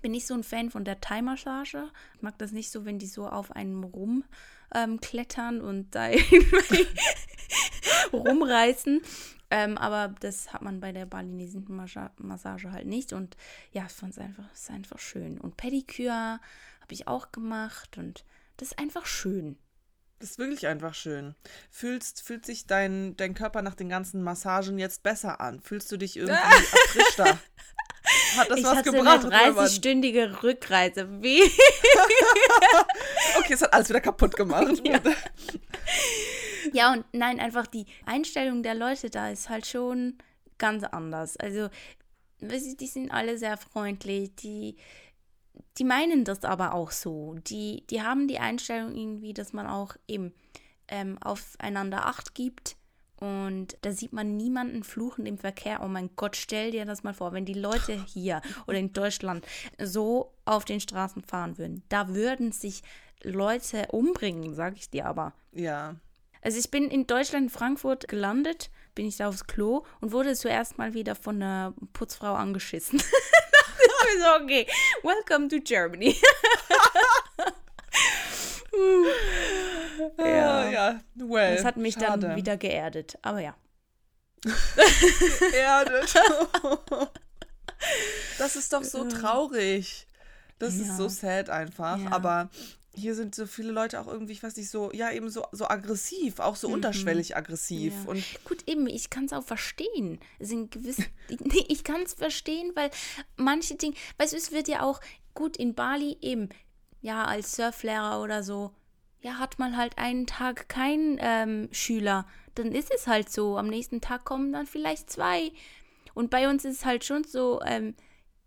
Bin 0.00 0.12
nicht 0.12 0.26
so 0.26 0.34
ein 0.34 0.42
Fan 0.42 0.70
von 0.70 0.84
der 0.84 1.00
Thai-Massage. 1.00 1.90
Ich 2.16 2.22
mag 2.22 2.36
das 2.38 2.52
nicht 2.52 2.70
so, 2.70 2.84
wenn 2.84 2.98
die 2.98 3.06
so 3.06 3.28
auf 3.28 3.52
einem 3.52 3.84
rumklettern 3.84 5.56
ähm, 5.56 5.64
und 5.64 5.94
da 5.94 6.08
rumreißen. 8.12 9.00
Ähm, 9.50 9.78
aber 9.78 10.14
das 10.20 10.52
hat 10.52 10.62
man 10.62 10.80
bei 10.80 10.92
der 10.92 11.06
balinesischen 11.06 11.66
Massage 12.16 12.72
halt 12.72 12.86
nicht. 12.86 13.12
Und 13.12 13.36
ja, 13.70 13.84
ich 13.86 13.92
fand 13.92 14.12
es 14.12 14.18
einfach, 14.18 14.52
ist 14.52 14.70
einfach 14.70 14.98
schön. 14.98 15.38
Und 15.38 15.56
Pediküre 15.56 16.40
habe 16.80 16.92
ich 16.92 17.06
auch 17.06 17.32
gemacht 17.32 17.96
und 17.96 18.24
das 18.56 18.72
ist 18.72 18.78
einfach 18.78 19.06
schön. 19.06 19.56
Das 20.22 20.30
ist 20.30 20.38
wirklich 20.38 20.68
einfach 20.68 20.94
schön. 20.94 21.34
Fühlst, 21.68 22.22
fühlt 22.22 22.46
sich 22.46 22.68
dein, 22.68 23.16
dein 23.16 23.34
Körper 23.34 23.60
nach 23.60 23.74
den 23.74 23.88
ganzen 23.88 24.22
Massagen 24.22 24.78
jetzt 24.78 25.02
besser 25.02 25.40
an? 25.40 25.58
Fühlst 25.58 25.90
du 25.90 25.96
dich 25.96 26.16
irgendwie 26.16 26.38
erfrischter? 26.94 27.40
Hat 28.36 28.48
das 28.48 28.58
ich 28.60 28.64
was 28.64 28.76
hatte 28.76 28.92
gebracht? 28.92 29.24
eine 29.24 29.52
30-stündige 29.52 30.44
Rückreise. 30.44 31.08
Wie? 31.20 31.42
okay, 33.36 33.54
es 33.54 33.62
hat 33.62 33.72
alles 33.72 33.88
wieder 33.88 34.00
kaputt 34.00 34.36
gemacht. 34.36 34.80
Ja. 34.84 35.00
ja, 36.72 36.92
und 36.92 37.04
nein, 37.10 37.40
einfach 37.40 37.66
die 37.66 37.86
Einstellung 38.06 38.62
der 38.62 38.76
Leute 38.76 39.10
da 39.10 39.28
ist 39.28 39.48
halt 39.48 39.66
schon 39.66 40.18
ganz 40.56 40.84
anders. 40.84 41.36
Also, 41.36 41.68
die 42.40 42.86
sind 42.86 43.10
alle 43.10 43.38
sehr 43.38 43.56
freundlich, 43.56 44.36
die, 44.36 44.76
die 45.78 45.84
meinen 45.84 46.24
das 46.24 46.44
aber 46.44 46.74
auch 46.74 46.90
so. 46.90 47.36
Die, 47.46 47.84
die 47.88 48.02
haben 48.02 48.28
die 48.28 48.38
Einstellung 48.38 48.94
irgendwie, 48.94 49.32
dass 49.32 49.52
man 49.52 49.66
auch 49.66 49.96
eben 50.06 50.32
ähm, 50.88 51.18
aufeinander 51.22 52.06
Acht 52.06 52.34
gibt. 52.34 52.76
Und 53.18 53.76
da 53.82 53.92
sieht 53.92 54.12
man 54.12 54.36
niemanden 54.36 54.82
fluchen 54.82 55.26
im 55.26 55.38
Verkehr. 55.38 55.80
Oh 55.82 55.88
mein 55.88 56.10
Gott, 56.16 56.36
stell 56.36 56.72
dir 56.72 56.84
das 56.84 57.04
mal 57.04 57.14
vor, 57.14 57.32
wenn 57.32 57.44
die 57.44 57.54
Leute 57.54 58.04
hier 58.06 58.42
oder 58.66 58.78
in 58.78 58.92
Deutschland 58.92 59.46
so 59.80 60.34
auf 60.44 60.64
den 60.64 60.80
Straßen 60.80 61.22
fahren 61.22 61.56
würden. 61.56 61.84
Da 61.88 62.08
würden 62.08 62.50
sich 62.52 62.82
Leute 63.22 63.86
umbringen, 63.92 64.54
sag 64.54 64.76
ich 64.76 64.90
dir 64.90 65.06
aber. 65.06 65.34
Ja. 65.52 65.94
Also 66.42 66.58
ich 66.58 66.70
bin 66.72 66.90
in 66.90 67.06
Deutschland, 67.06 67.44
in 67.44 67.50
Frankfurt 67.50 68.08
gelandet, 68.08 68.70
bin 68.96 69.06
ich 69.06 69.16
da 69.18 69.28
aufs 69.28 69.46
Klo 69.46 69.84
und 70.00 70.10
wurde 70.10 70.34
zuerst 70.34 70.76
mal 70.76 70.92
wieder 70.92 71.14
von 71.14 71.36
einer 71.36 71.74
Putzfrau 71.92 72.34
angeschissen. 72.34 73.00
so, 74.18 74.36
okay, 74.42 74.66
welcome 75.02 75.48
to 75.48 75.58
Germany. 75.60 76.16
ja, 80.18 80.70
ja, 80.70 81.00
well. 81.14 81.56
Das 81.56 81.64
hat 81.64 81.76
mich 81.76 81.94
schade. 81.94 82.26
dann 82.28 82.36
wieder 82.36 82.56
geerdet, 82.56 83.18
aber 83.22 83.40
ja. 83.40 83.54
geerdet. 85.50 86.14
das 88.38 88.56
ist 88.56 88.72
doch 88.72 88.84
so 88.84 89.08
traurig. 89.08 90.06
Das 90.58 90.76
ja. 90.76 90.82
ist 90.82 90.96
so 90.96 91.08
sad 91.08 91.50
einfach. 91.50 91.98
Ja. 91.98 92.12
Aber 92.12 92.50
hier 92.94 93.14
sind 93.14 93.34
so 93.34 93.46
viele 93.46 93.72
Leute 93.72 94.00
auch 94.00 94.06
irgendwie, 94.06 94.32
ich 94.32 94.42
weiß 94.42 94.56
nicht, 94.56 94.68
so, 94.68 94.92
ja, 94.92 95.10
eben 95.10 95.30
so, 95.30 95.46
so 95.52 95.66
aggressiv, 95.66 96.40
auch 96.40 96.56
so 96.56 96.68
mhm. 96.68 96.74
unterschwellig 96.74 97.36
aggressiv. 97.36 97.94
Ja. 98.04 98.10
Und 98.10 98.24
Gut, 98.44 98.68
eben, 98.68 98.86
ich 98.86 99.08
kann 99.08 99.24
es 99.24 99.32
auch 99.32 99.44
verstehen. 99.44 100.20
Sind 100.38 100.70
gewisse, 100.70 101.04
nee, 101.28 101.64
ich 101.68 101.84
kann 101.84 102.02
es 102.02 102.14
verstehen, 102.14 102.72
weil 102.74 102.90
manche 103.36 103.76
Dinge, 103.76 103.94
weißt 104.18 104.32
du, 104.32 104.36
es 104.36 104.52
wird 104.52 104.68
ja 104.68 104.82
auch 104.82 105.00
gut 105.34 105.56
in 105.56 105.74
Bali 105.74 106.18
eben, 106.20 106.50
ja, 107.00 107.24
als 107.24 107.56
Surflehrer 107.56 108.22
oder 108.22 108.42
so, 108.42 108.72
ja, 109.22 109.38
hat 109.38 109.58
man 109.58 109.76
halt 109.76 109.98
einen 109.98 110.26
Tag 110.26 110.68
keinen 110.68 111.18
ähm, 111.20 111.68
Schüler. 111.72 112.26
Dann 112.54 112.72
ist 112.72 112.92
es 112.94 113.06
halt 113.06 113.30
so. 113.30 113.56
Am 113.56 113.68
nächsten 113.68 114.00
Tag 114.00 114.24
kommen 114.24 114.52
dann 114.52 114.66
vielleicht 114.66 115.10
zwei. 115.10 115.52
Und 116.12 116.30
bei 116.30 116.48
uns 116.48 116.64
ist 116.64 116.78
es 116.78 116.84
halt 116.84 117.04
schon 117.04 117.24
so, 117.24 117.60
ähm, 117.64 117.94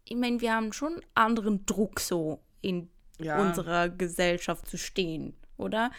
ich 0.04 0.18
meine, 0.18 0.42
wir 0.42 0.54
haben 0.54 0.74
schon 0.74 1.02
anderen 1.16 1.66
Druck 1.66 2.00
so 2.00 2.40
in 2.62 2.90
ja. 3.20 3.42
unserer 3.42 3.90
Gesellschaft 3.90 4.68
zu 4.68 4.78
stehen, 4.78 5.36
oder? 5.58 5.92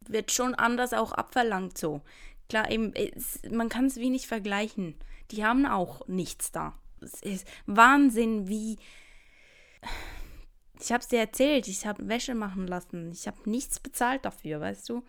Wird 0.00 0.32
schon 0.32 0.54
anders 0.54 0.92
auch 0.92 1.12
abverlangt 1.12 1.78
so. 1.78 2.02
Klar, 2.48 2.70
eben, 2.70 2.94
es, 2.94 3.40
man 3.50 3.68
kann 3.68 3.86
es 3.86 3.96
wenig 3.96 4.26
vergleichen. 4.26 4.94
Die 5.30 5.44
haben 5.44 5.66
auch 5.66 6.06
nichts 6.06 6.52
da. 6.52 6.74
Es 7.00 7.20
ist 7.22 7.46
Wahnsinn, 7.66 8.48
wie. 8.48 8.78
Ich 10.80 10.92
habe 10.92 11.00
es 11.00 11.08
dir 11.08 11.18
erzählt, 11.18 11.68
ich 11.68 11.86
habe 11.86 12.08
Wäsche 12.08 12.34
machen 12.34 12.66
lassen. 12.66 13.10
Ich 13.10 13.26
habe 13.26 13.48
nichts 13.48 13.80
bezahlt 13.80 14.24
dafür, 14.24 14.60
weißt 14.60 14.88
du? 14.88 15.02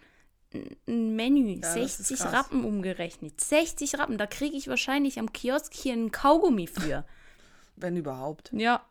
Ein 0.87 1.15
Menü, 1.15 1.59
ja, 1.61 1.73
60 1.73 2.21
Rappen 2.21 2.63
umgerechnet. 2.63 3.39
60 3.41 3.99
Rappen, 3.99 4.17
da 4.17 4.27
kriege 4.27 4.55
ich 4.55 4.69
wahrscheinlich 4.69 5.19
am 5.19 5.33
Kiosk 5.33 5.73
hier 5.73 5.93
einen 5.93 6.11
Kaugummi 6.11 6.67
für. 6.67 7.05
Wenn 7.75 7.97
überhaupt. 7.97 8.51
Ja. 8.53 8.83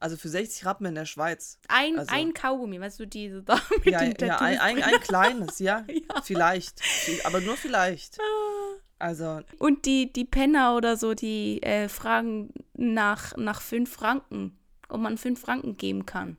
Also 0.00 0.16
für 0.16 0.28
60 0.28 0.64
Rappen 0.64 0.86
in 0.86 0.94
der 0.94 1.06
Schweiz. 1.06 1.58
Ein, 1.68 1.98
also, 1.98 2.14
ein 2.14 2.32
Kaugummi, 2.32 2.80
weißt 2.80 3.00
du, 3.00 3.06
diese 3.06 3.42
da 3.42 3.60
mit 3.84 3.86
ja, 3.86 4.00
den 4.00 4.28
Ja, 4.28 4.38
ein, 4.38 4.58
ein, 4.58 4.82
ein 4.82 5.00
kleines, 5.00 5.58
ja. 5.58 5.84
ja. 5.88 6.22
Vielleicht. 6.22 6.80
Aber 7.24 7.40
nur 7.40 7.56
vielleicht. 7.56 8.18
Ah. 8.20 8.78
Also. 9.00 9.42
Und 9.58 9.86
die, 9.86 10.12
die 10.12 10.24
Penner 10.24 10.76
oder 10.76 10.96
so, 10.96 11.14
die 11.14 11.62
äh, 11.62 11.88
fragen 11.88 12.52
nach, 12.74 13.36
nach 13.36 13.60
fünf 13.60 13.92
Franken, 13.92 14.58
ob 14.88 15.00
man 15.00 15.18
fünf 15.18 15.40
Franken 15.40 15.76
geben 15.76 16.04
kann. 16.06 16.36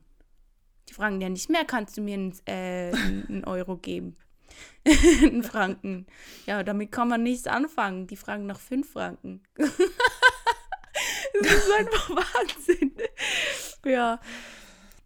Die 0.88 0.94
fragen 0.94 1.20
ja 1.20 1.28
nicht 1.28 1.48
mehr, 1.48 1.64
kannst 1.64 1.96
du 1.96 2.02
mir 2.02 2.14
einen, 2.14 2.34
äh, 2.46 2.92
einen 2.92 3.44
Euro 3.46 3.76
geben? 3.76 4.16
einen 5.22 5.42
Franken. 5.42 6.06
Ja, 6.46 6.62
damit 6.62 6.92
kann 6.92 7.08
man 7.08 7.22
nichts 7.22 7.46
anfangen. 7.46 8.06
Die 8.06 8.16
fragen 8.16 8.46
nach 8.46 8.60
fünf 8.60 8.92
Franken. 8.92 9.42
Das 11.42 11.52
ist 11.52 11.72
einfach 11.72 12.10
Wahnsinn. 12.16 12.92
Ja. 13.84 14.20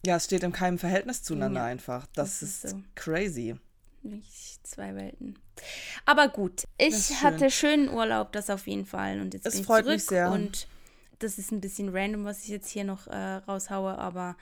Ja, 0.05 0.17
es 0.17 0.25
steht 0.26 0.43
in 0.43 0.53
keinem 0.53 0.79
Verhältnis 0.79 1.23
zueinander 1.23 1.61
ja, 1.61 1.67
einfach. 1.67 2.07
Das, 2.14 2.41
das 2.41 2.43
ist, 2.43 2.64
ist 2.64 2.71
so. 2.73 2.83
crazy. 2.95 3.57
Nicht 4.03 4.67
zwei 4.67 4.95
Welten. 4.95 5.38
Aber 6.05 6.29
gut, 6.29 6.64
ich 6.76 6.95
schön. 6.95 7.23
hatte 7.23 7.50
schönen 7.50 7.88
Urlaub, 7.88 8.33
das 8.33 8.50
auf 8.50 8.67
jeden 8.67 8.85
Fall. 8.85 9.21
Und 9.21 9.33
jetzt 9.33 9.47
es 9.47 9.55
bin 9.55 9.61
ich 9.62 9.67
freut 9.67 9.85
zurück 9.85 9.97
mich 9.97 10.07
sehr. 10.07 10.31
und 10.31 10.67
das 11.21 11.38
ist 11.38 11.53
ein 11.53 11.61
bisschen 11.61 11.88
random, 11.88 12.25
was 12.25 12.43
ich 12.45 12.49
jetzt 12.49 12.69
hier 12.69 12.85
noch 12.85 13.07
äh, 13.07 13.17
raushaue, 13.17 13.97
aber 13.97 14.37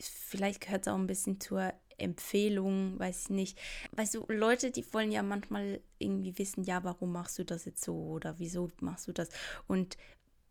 vielleicht 0.00 0.62
gehört 0.62 0.86
es 0.86 0.92
auch 0.92 0.96
ein 0.96 1.06
bisschen 1.06 1.40
zur 1.40 1.72
Empfehlung, 1.98 2.98
weiß 2.98 3.22
ich 3.22 3.30
nicht. 3.30 3.58
Weißt 3.92 4.14
du, 4.14 4.24
Leute, 4.28 4.70
die 4.70 4.84
wollen 4.92 5.12
ja 5.12 5.22
manchmal 5.22 5.80
irgendwie 5.98 6.38
wissen, 6.38 6.64
ja, 6.64 6.84
warum 6.84 7.12
machst 7.12 7.38
du 7.38 7.44
das 7.44 7.64
jetzt 7.64 7.84
so 7.84 7.94
oder 7.94 8.38
wieso 8.38 8.70
machst 8.80 9.08
du 9.08 9.12
das? 9.12 9.28
Und 9.66 9.96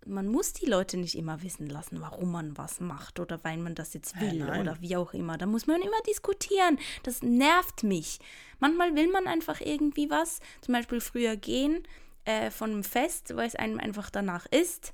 man 0.05 0.27
muss 0.27 0.53
die 0.53 0.65
Leute 0.65 0.97
nicht 0.97 1.15
immer 1.15 1.41
wissen 1.41 1.67
lassen, 1.67 1.99
warum 2.01 2.31
man 2.31 2.57
was 2.57 2.79
macht 2.79 3.19
oder 3.19 3.43
weil 3.43 3.57
man 3.57 3.75
das 3.75 3.93
jetzt 3.93 4.19
will 4.19 4.39
nein. 4.39 4.61
oder 4.61 4.79
wie 4.81 4.95
auch 4.95 5.13
immer. 5.13 5.37
Da 5.37 5.45
muss 5.45 5.67
man 5.67 5.81
immer 5.81 6.01
diskutieren. 6.07 6.77
Das 7.03 7.21
nervt 7.21 7.83
mich. 7.83 8.19
Manchmal 8.59 8.95
will 8.95 9.11
man 9.11 9.27
einfach 9.27 9.61
irgendwie 9.61 10.09
was, 10.09 10.39
zum 10.61 10.73
Beispiel 10.73 11.01
früher 11.01 11.35
gehen 11.35 11.83
äh, 12.25 12.51
von 12.51 12.71
einem 12.71 12.83
Fest, 12.83 13.35
weil 13.35 13.47
es 13.47 13.55
einem 13.55 13.79
einfach 13.79 14.09
danach 14.09 14.45
ist. 14.47 14.93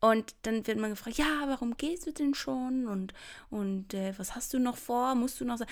Und 0.00 0.34
dann 0.42 0.66
wird 0.66 0.78
man 0.78 0.90
gefragt, 0.90 1.18
ja, 1.18 1.44
warum 1.46 1.76
gehst 1.76 2.06
du 2.06 2.12
denn 2.12 2.34
schon? 2.34 2.86
Und, 2.86 3.14
und 3.50 3.94
äh, 3.94 4.16
was 4.16 4.34
hast 4.34 4.54
du 4.54 4.58
noch 4.58 4.76
vor? 4.76 5.14
Musst 5.14 5.40
du 5.40 5.44
noch 5.44 5.58
so? 5.58 5.64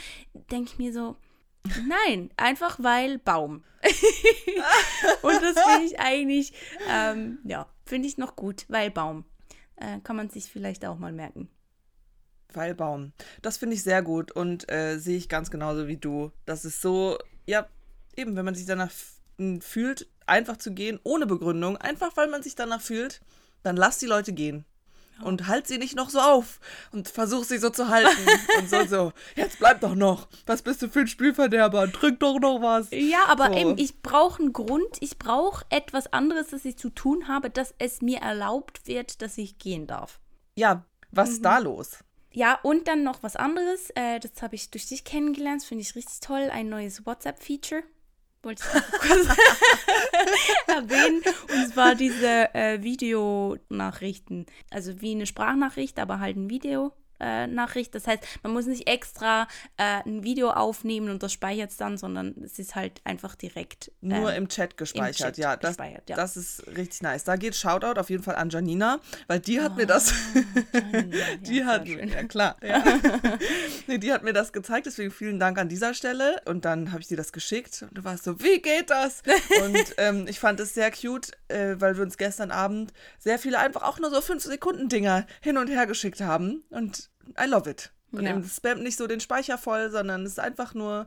Denke 0.50 0.72
ich 0.72 0.78
mir 0.78 0.92
so, 0.92 1.16
nein, 1.86 2.30
einfach 2.36 2.78
weil 2.80 3.18
Baum. 3.18 3.64
und 5.22 5.42
das 5.42 5.62
finde 5.62 5.84
ich 5.86 6.00
eigentlich, 6.00 6.52
ähm, 6.88 7.38
ja, 7.44 7.68
finde 7.86 8.08
ich 8.08 8.18
noch 8.18 8.36
gut, 8.36 8.66
weil 8.68 8.90
Baum. 8.90 9.24
Äh, 9.76 10.00
kann 10.00 10.16
man 10.16 10.30
sich 10.30 10.44
vielleicht 10.44 10.84
auch 10.84 10.98
mal 10.98 11.12
merken. 11.12 11.48
Weil 12.52 12.74
Baum. 12.74 13.12
Das 13.42 13.58
finde 13.58 13.76
ich 13.76 13.82
sehr 13.82 14.02
gut 14.02 14.32
und 14.32 14.70
äh, 14.70 14.98
sehe 14.98 15.16
ich 15.16 15.28
ganz 15.28 15.50
genauso 15.50 15.86
wie 15.86 15.96
du. 15.96 16.32
Das 16.44 16.64
ist 16.64 16.80
so, 16.80 17.18
ja, 17.46 17.66
eben, 18.16 18.36
wenn 18.36 18.44
man 18.44 18.54
sich 18.54 18.66
danach 18.66 18.90
fühlt, 19.60 20.08
einfach 20.24 20.56
zu 20.56 20.72
gehen, 20.72 20.98
ohne 21.04 21.26
Begründung, 21.26 21.76
einfach 21.76 22.16
weil 22.16 22.28
man 22.28 22.42
sich 22.42 22.54
danach 22.54 22.80
fühlt 22.80 23.20
dann 23.66 23.76
lass 23.76 23.98
die 23.98 24.06
Leute 24.06 24.32
gehen. 24.32 24.64
Und 25.22 25.46
halt 25.46 25.66
sie 25.66 25.78
nicht 25.78 25.96
noch 25.96 26.10
so 26.10 26.20
auf 26.20 26.60
und 26.92 27.08
versuch 27.08 27.44
sie 27.44 27.58
so 27.58 27.70
zu 27.70 27.88
halten. 27.88 28.08
und 28.58 28.68
so, 28.68 28.84
so, 28.84 29.12
jetzt 29.34 29.58
bleib 29.58 29.80
doch 29.80 29.94
noch. 29.94 30.28
Was 30.44 30.62
bist 30.62 30.82
du 30.82 30.88
für 30.88 31.00
ein 31.00 31.06
Spielverderber? 31.06 31.90
Trink 31.90 32.20
doch 32.20 32.38
noch 32.38 32.60
was. 32.60 32.88
Ja, 32.90 33.26
aber 33.28 33.46
so. 33.46 33.54
eben, 33.54 33.78
ich 33.78 34.02
brauche 34.02 34.42
einen 34.42 34.52
Grund. 34.52 34.98
Ich 35.00 35.18
brauche 35.18 35.64
etwas 35.70 36.12
anderes, 36.12 36.48
das 36.48 36.64
ich 36.64 36.76
zu 36.76 36.90
tun 36.90 37.28
habe, 37.28 37.50
dass 37.50 37.74
es 37.78 38.02
mir 38.02 38.18
erlaubt 38.18 38.86
wird, 38.86 39.22
dass 39.22 39.38
ich 39.38 39.58
gehen 39.58 39.86
darf. 39.86 40.20
Ja, 40.54 40.84
was 41.10 41.30
mhm. 41.30 41.34
ist 41.34 41.44
da 41.44 41.58
los? 41.58 41.98
Ja, 42.32 42.58
und 42.62 42.86
dann 42.86 43.02
noch 43.02 43.22
was 43.22 43.36
anderes. 43.36 43.88
Äh, 43.94 44.20
das 44.20 44.42
habe 44.42 44.56
ich 44.56 44.70
durch 44.70 44.86
dich 44.86 45.04
kennengelernt. 45.04 45.62
Finde 45.62 45.80
ich 45.80 45.94
richtig 45.94 46.20
toll. 46.20 46.50
Ein 46.52 46.68
neues 46.68 47.06
WhatsApp-Feature 47.06 47.82
wollte 48.46 48.62
ich 48.64 49.00
kurz 49.00 49.26
erwähnen. 50.68 51.22
Und 51.52 51.72
zwar 51.72 51.94
diese 51.94 52.54
äh, 52.54 52.82
Videonachrichten. 52.82 54.46
Also 54.70 55.00
wie 55.00 55.12
eine 55.12 55.26
Sprachnachricht, 55.26 55.98
aber 55.98 56.20
halt 56.20 56.36
ein 56.36 56.48
Video. 56.48 56.92
Äh, 57.18 57.46
Nachricht. 57.46 57.94
Das 57.94 58.06
heißt, 58.06 58.22
man 58.42 58.52
muss 58.52 58.66
nicht 58.66 58.88
extra 58.88 59.48
äh, 59.78 60.02
ein 60.04 60.22
Video 60.22 60.50
aufnehmen 60.50 61.08
und 61.08 61.22
das 61.22 61.32
speichert 61.32 61.70
es 61.70 61.78
dann, 61.78 61.96
sondern 61.96 62.34
es 62.44 62.58
ist 62.58 62.74
halt 62.74 63.00
einfach 63.04 63.34
direkt. 63.34 63.90
Nur 64.02 64.30
ähm, 64.32 64.44
im 64.44 64.48
Chat 64.48 64.76
gespeichert, 64.76 65.20
im 65.20 65.26
Chat 65.26 65.38
ja, 65.38 65.56
das, 65.56 65.70
gespeichert, 65.70 66.10
ja. 66.10 66.16
Das 66.16 66.36
ist 66.36 66.66
richtig 66.66 67.00
nice. 67.00 67.24
Da 67.24 67.36
geht 67.36 67.56
Shoutout 67.56 67.98
auf 67.98 68.10
jeden 68.10 68.22
Fall 68.22 68.36
an 68.36 68.50
Janina, 68.50 69.00
weil 69.28 69.40
die 69.40 69.60
hat 69.60 69.72
oh, 69.72 69.76
mir 69.76 69.86
das. 69.86 70.12
die 71.40 71.58
ja, 71.58 71.66
hat 71.66 71.86
mir, 71.86 72.04
ja 72.06 72.24
klar. 72.24 72.56
Ja. 72.66 72.82
nee, 73.86 73.98
die 73.98 74.12
hat 74.12 74.24
mir 74.24 74.32
das 74.32 74.52
gezeigt, 74.52 74.86
deswegen 74.86 75.12
vielen 75.12 75.38
Dank 75.38 75.56
an 75.58 75.68
dieser 75.68 75.94
Stelle. 75.94 76.42
Und 76.46 76.64
dann 76.64 76.90
habe 76.90 77.00
ich 77.00 77.06
dir 77.06 77.16
das 77.16 77.32
geschickt 77.32 77.82
und 77.82 77.96
du 77.96 78.04
warst 78.04 78.24
so, 78.24 78.40
wie 78.40 78.60
geht 78.60 78.90
das? 78.90 79.22
und 79.64 79.94
ähm, 79.98 80.26
ich 80.28 80.40
fand 80.40 80.58
es 80.58 80.74
sehr 80.74 80.90
cute, 80.90 81.30
äh, 81.48 81.76
weil 81.78 81.96
wir 81.96 82.02
uns 82.02 82.16
gestern 82.16 82.50
Abend 82.50 82.92
sehr 83.18 83.38
viele 83.38 83.58
einfach 83.58 83.82
auch 83.82 83.98
nur 83.98 84.10
so 84.10 84.20
5 84.20 84.42
Sekunden 84.42 84.88
Dinger 84.88 85.26
hin 85.40 85.58
und 85.58 85.68
her 85.68 85.86
geschickt 85.86 86.20
haben. 86.20 86.64
Und 86.70 87.05
I 87.38 87.46
love 87.48 87.68
it. 87.68 87.92
Und 88.12 88.24
ja. 88.24 88.30
eben 88.30 88.44
spammt 88.44 88.82
nicht 88.82 88.96
so 88.96 89.06
den 89.06 89.20
Speicher 89.20 89.58
voll, 89.58 89.90
sondern 89.90 90.24
es 90.24 90.32
ist 90.32 90.40
einfach 90.40 90.74
nur, 90.74 91.06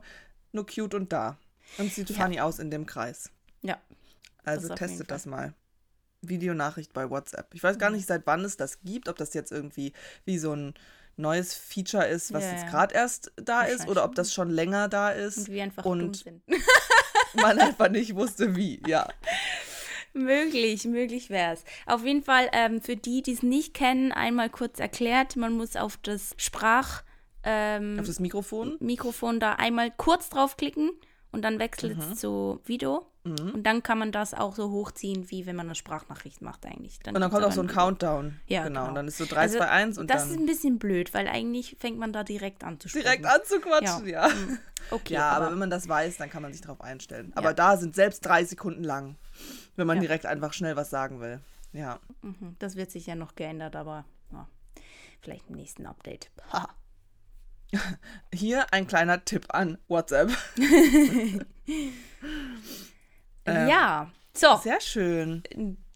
nur 0.52 0.66
cute 0.66 0.94
und 0.94 1.12
da. 1.12 1.38
Und 1.78 1.92
sieht 1.92 2.10
ja. 2.10 2.16
funny 2.16 2.40
aus 2.40 2.58
in 2.58 2.70
dem 2.70 2.86
Kreis. 2.86 3.30
Ja. 3.62 3.78
Also 4.44 4.74
testet 4.74 5.10
das 5.10 5.26
mal. 5.26 5.54
Videonachricht 6.22 6.92
bei 6.92 7.08
WhatsApp. 7.08 7.54
Ich 7.54 7.62
weiß 7.62 7.78
gar 7.78 7.90
nicht, 7.90 8.06
seit 8.06 8.26
wann 8.26 8.44
es 8.44 8.56
das 8.56 8.80
gibt, 8.82 9.08
ob 9.08 9.16
das 9.16 9.32
jetzt 9.34 9.52
irgendwie 9.52 9.92
wie 10.24 10.38
so 10.38 10.52
ein 10.54 10.74
neues 11.16 11.54
Feature 11.54 12.06
ist, 12.06 12.32
was 12.32 12.44
ja, 12.44 12.52
jetzt 12.52 12.66
gerade 12.68 12.94
erst 12.94 13.32
da 13.36 13.62
ist, 13.62 13.88
oder 13.88 14.04
ob 14.04 14.14
das 14.14 14.32
schon 14.32 14.50
länger 14.50 14.88
da 14.88 15.10
ist. 15.10 15.38
Und 15.38 15.48
wir 15.48 15.62
einfach 15.62 15.84
und 15.84 16.16
sind. 16.16 16.42
man 17.34 17.58
einfach 17.58 17.88
nicht 17.88 18.14
wusste, 18.14 18.56
wie, 18.56 18.82
ja. 18.86 19.08
möglich, 20.12 20.84
möglich 20.84 21.30
wäre 21.30 21.54
es. 21.54 21.64
Auf 21.86 22.04
jeden 22.04 22.22
Fall, 22.22 22.48
ähm, 22.52 22.80
für 22.80 22.96
die, 22.96 23.22
die 23.22 23.32
es 23.32 23.42
nicht 23.42 23.74
kennen, 23.74 24.12
einmal 24.12 24.50
kurz 24.50 24.80
erklärt, 24.80 25.36
man 25.36 25.52
muss 25.52 25.76
auf 25.76 25.96
das 25.98 26.34
Sprach... 26.36 27.02
Ähm, 27.42 27.98
auf 27.98 28.06
das 28.06 28.20
Mikrofon? 28.20 28.76
Mikrofon 28.80 29.40
da 29.40 29.54
einmal 29.54 29.90
kurz 29.90 30.28
draufklicken 30.28 30.90
und 31.32 31.42
dann 31.42 31.58
wechselt 31.58 31.98
es 31.98 32.08
mhm. 32.08 32.14
zu 32.14 32.60
Video. 32.64 33.06
Mhm. 33.22 33.52
Und 33.54 33.62
dann 33.64 33.82
kann 33.82 33.98
man 33.98 34.12
das 34.12 34.32
auch 34.32 34.54
so 34.54 34.70
hochziehen, 34.70 35.30
wie 35.30 35.44
wenn 35.44 35.54
man 35.54 35.66
eine 35.66 35.74
Sprachnachricht 35.74 36.40
macht 36.40 36.64
eigentlich. 36.64 36.98
Dann 37.00 37.14
und 37.14 37.20
dann 37.20 37.30
kommt 37.30 37.44
auch 37.44 37.52
so 37.52 37.60
ein 37.60 37.66
Countdown. 37.66 38.40
Ja, 38.46 38.64
genau. 38.64 38.80
genau. 38.80 38.88
Und 38.88 38.94
dann 38.94 39.08
ist 39.08 39.18
so 39.18 39.26
3, 39.26 39.36
also, 39.36 39.58
2, 39.58 39.68
1 39.68 39.98
und 39.98 40.10
das 40.10 40.22
dann... 40.22 40.28
Das 40.28 40.36
ist 40.36 40.40
ein 40.40 40.46
bisschen 40.46 40.78
blöd, 40.78 41.12
weil 41.12 41.28
eigentlich 41.28 41.76
fängt 41.78 41.98
man 41.98 42.14
da 42.14 42.24
direkt 42.24 42.64
an 42.64 42.80
zu 42.80 42.88
sprechen. 42.88 43.04
Direkt 43.04 43.26
anzuquatschen, 43.26 44.06
ja. 44.06 44.26
ja. 44.26 44.34
Mhm. 44.34 44.58
Okay, 44.90 45.14
ja, 45.14 45.28
aber, 45.28 45.44
aber, 45.44 45.52
wenn 45.52 45.58
man 45.58 45.70
das 45.70 45.88
weiß, 45.88 46.16
dann 46.16 46.30
kann 46.30 46.40
man 46.42 46.52
sich 46.52 46.62
darauf 46.62 46.80
einstellen. 46.80 47.32
Aber 47.34 47.48
ja. 47.48 47.54
da 47.54 47.76
sind 47.76 47.94
selbst 47.94 48.24
drei 48.24 48.44
Sekunden 48.44 48.82
lang, 48.82 49.16
wenn 49.80 49.86
man 49.86 49.96
ja. 49.96 50.02
direkt 50.02 50.26
einfach 50.26 50.52
schnell 50.52 50.76
was 50.76 50.90
sagen 50.90 51.20
will. 51.20 51.40
Ja. 51.72 51.98
Mhm. 52.22 52.54
Das 52.58 52.76
wird 52.76 52.90
sich 52.90 53.06
ja 53.06 53.14
noch 53.14 53.34
geändert, 53.34 53.74
aber 53.74 54.04
ja. 54.30 54.46
vielleicht 55.20 55.48
im 55.48 55.56
nächsten 55.56 55.86
Update. 55.86 56.30
Ha. 56.52 56.68
Hier 58.32 58.72
ein 58.72 58.86
kleiner 58.86 59.24
Tipp 59.24 59.46
an 59.48 59.78
WhatsApp. 59.88 60.30
ähm, 60.58 61.44
ja, 63.68 64.10
so. 64.34 64.56
Sehr 64.62 64.80
schön. 64.80 65.42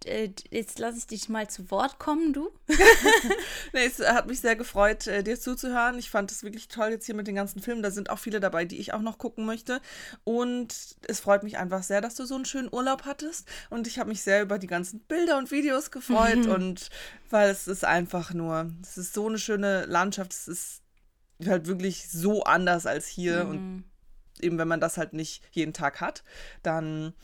Äh, 0.06 0.30
jetzt 0.50 0.78
lasse 0.78 0.98
ich 0.98 1.06
dich 1.06 1.28
mal 1.28 1.48
zu 1.48 1.70
Wort 1.70 1.98
kommen, 1.98 2.32
du. 2.32 2.50
nee, 3.72 3.86
es 3.86 3.98
hat 4.00 4.26
mich 4.26 4.40
sehr 4.40 4.56
gefreut, 4.56 5.06
äh, 5.06 5.22
dir 5.22 5.38
zuzuhören. 5.38 5.98
Ich 5.98 6.10
fand 6.10 6.30
es 6.30 6.42
wirklich 6.42 6.68
toll 6.68 6.90
jetzt 6.90 7.06
hier 7.06 7.14
mit 7.14 7.26
den 7.26 7.34
ganzen 7.34 7.60
Filmen. 7.60 7.82
Da 7.82 7.90
sind 7.90 8.10
auch 8.10 8.18
viele 8.18 8.40
dabei, 8.40 8.64
die 8.64 8.78
ich 8.78 8.92
auch 8.92 9.00
noch 9.00 9.18
gucken 9.18 9.46
möchte. 9.46 9.80
Und 10.24 10.74
es 11.06 11.20
freut 11.20 11.42
mich 11.42 11.58
einfach 11.58 11.82
sehr, 11.82 12.00
dass 12.00 12.14
du 12.14 12.24
so 12.24 12.34
einen 12.34 12.44
schönen 12.44 12.68
Urlaub 12.72 13.04
hattest. 13.04 13.48
Und 13.70 13.86
ich 13.86 13.98
habe 13.98 14.08
mich 14.08 14.22
sehr 14.22 14.42
über 14.42 14.58
die 14.58 14.66
ganzen 14.66 15.00
Bilder 15.00 15.38
und 15.38 15.50
Videos 15.50 15.90
gefreut. 15.90 16.46
und 16.46 16.90
weil 17.30 17.50
es 17.50 17.68
ist 17.68 17.84
einfach 17.84 18.32
nur, 18.32 18.70
es 18.82 18.98
ist 18.98 19.14
so 19.14 19.26
eine 19.28 19.38
schöne 19.38 19.86
Landschaft. 19.86 20.32
Es 20.32 20.48
ist 20.48 20.82
halt 21.46 21.66
wirklich 21.66 22.08
so 22.08 22.44
anders 22.44 22.86
als 22.86 23.06
hier. 23.06 23.44
Mhm. 23.44 23.50
Und 23.50 23.84
eben, 24.40 24.58
wenn 24.58 24.68
man 24.68 24.80
das 24.80 24.98
halt 24.98 25.12
nicht 25.12 25.42
jeden 25.52 25.72
Tag 25.72 26.00
hat, 26.00 26.24
dann 26.62 27.14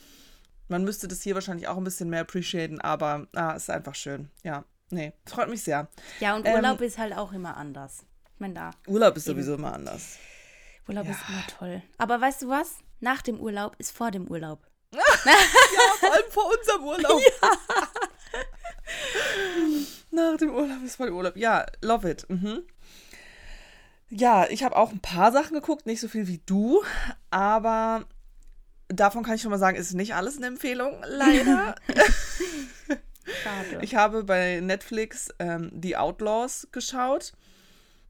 man 0.70 0.84
müsste 0.84 1.08
das 1.08 1.22
hier 1.22 1.34
wahrscheinlich 1.34 1.68
auch 1.68 1.76
ein 1.76 1.84
bisschen 1.84 2.08
mehr 2.08 2.22
appreciaten, 2.22 2.80
aber 2.80 3.26
ah, 3.34 3.52
ist 3.52 3.70
einfach 3.70 3.94
schön. 3.94 4.30
Ja. 4.42 4.64
Nee, 4.92 5.12
freut 5.24 5.48
mich 5.48 5.62
sehr. 5.62 5.88
Ja, 6.18 6.34
und 6.34 6.46
Urlaub 6.48 6.80
ähm, 6.80 6.86
ist 6.86 6.98
halt 6.98 7.16
auch 7.16 7.32
immer 7.32 7.56
anders. 7.56 8.04
Ich 8.34 8.40
meine, 8.40 8.54
da. 8.54 8.70
Urlaub 8.88 9.16
ist 9.16 9.24
sowieso 9.24 9.54
immer 9.54 9.72
anders. 9.72 10.18
Urlaub 10.88 11.04
ja. 11.04 11.12
ist 11.12 11.20
immer 11.28 11.46
toll. 11.46 11.82
Aber 11.98 12.20
weißt 12.20 12.42
du 12.42 12.48
was? 12.48 12.78
Nach 12.98 13.22
dem 13.22 13.38
Urlaub 13.38 13.76
ist 13.78 13.92
vor 13.92 14.10
dem 14.10 14.26
Urlaub. 14.26 14.66
ja, 14.92 15.00
vor 16.00 16.12
allem 16.12 16.30
vor 16.30 16.50
unserem 16.58 16.84
Urlaub. 16.84 17.20
Ja. 17.42 17.50
Nach 20.10 20.36
dem 20.36 20.50
Urlaub 20.50 20.82
ist 20.84 20.96
vor 20.96 21.06
dem 21.06 21.14
Urlaub. 21.14 21.36
Ja, 21.36 21.64
love 21.80 22.10
it. 22.10 22.28
Mhm. 22.28 22.64
Ja, 24.08 24.48
ich 24.48 24.64
habe 24.64 24.76
auch 24.76 24.90
ein 24.90 24.98
paar 24.98 25.30
Sachen 25.30 25.54
geguckt, 25.54 25.86
nicht 25.86 26.00
so 26.00 26.08
viel 26.08 26.26
wie 26.26 26.40
du, 26.44 26.82
aber 27.30 28.04
davon 28.92 29.23
kann 29.23 29.37
ich 29.37 29.42
schon 29.42 29.50
mal 29.50 29.59
sagen, 29.59 29.76
ist 29.76 29.94
nicht 29.94 30.14
alles 30.14 30.37
eine 30.37 30.47
Empfehlung, 30.47 31.02
leider. 31.06 31.75
Schade. 33.42 33.82
Ich 33.82 33.94
habe 33.94 34.25
bei 34.25 34.61
Netflix 34.61 35.28
ähm, 35.38 35.70
The 35.80 35.97
Outlaws 35.97 36.68
geschaut 36.73 37.32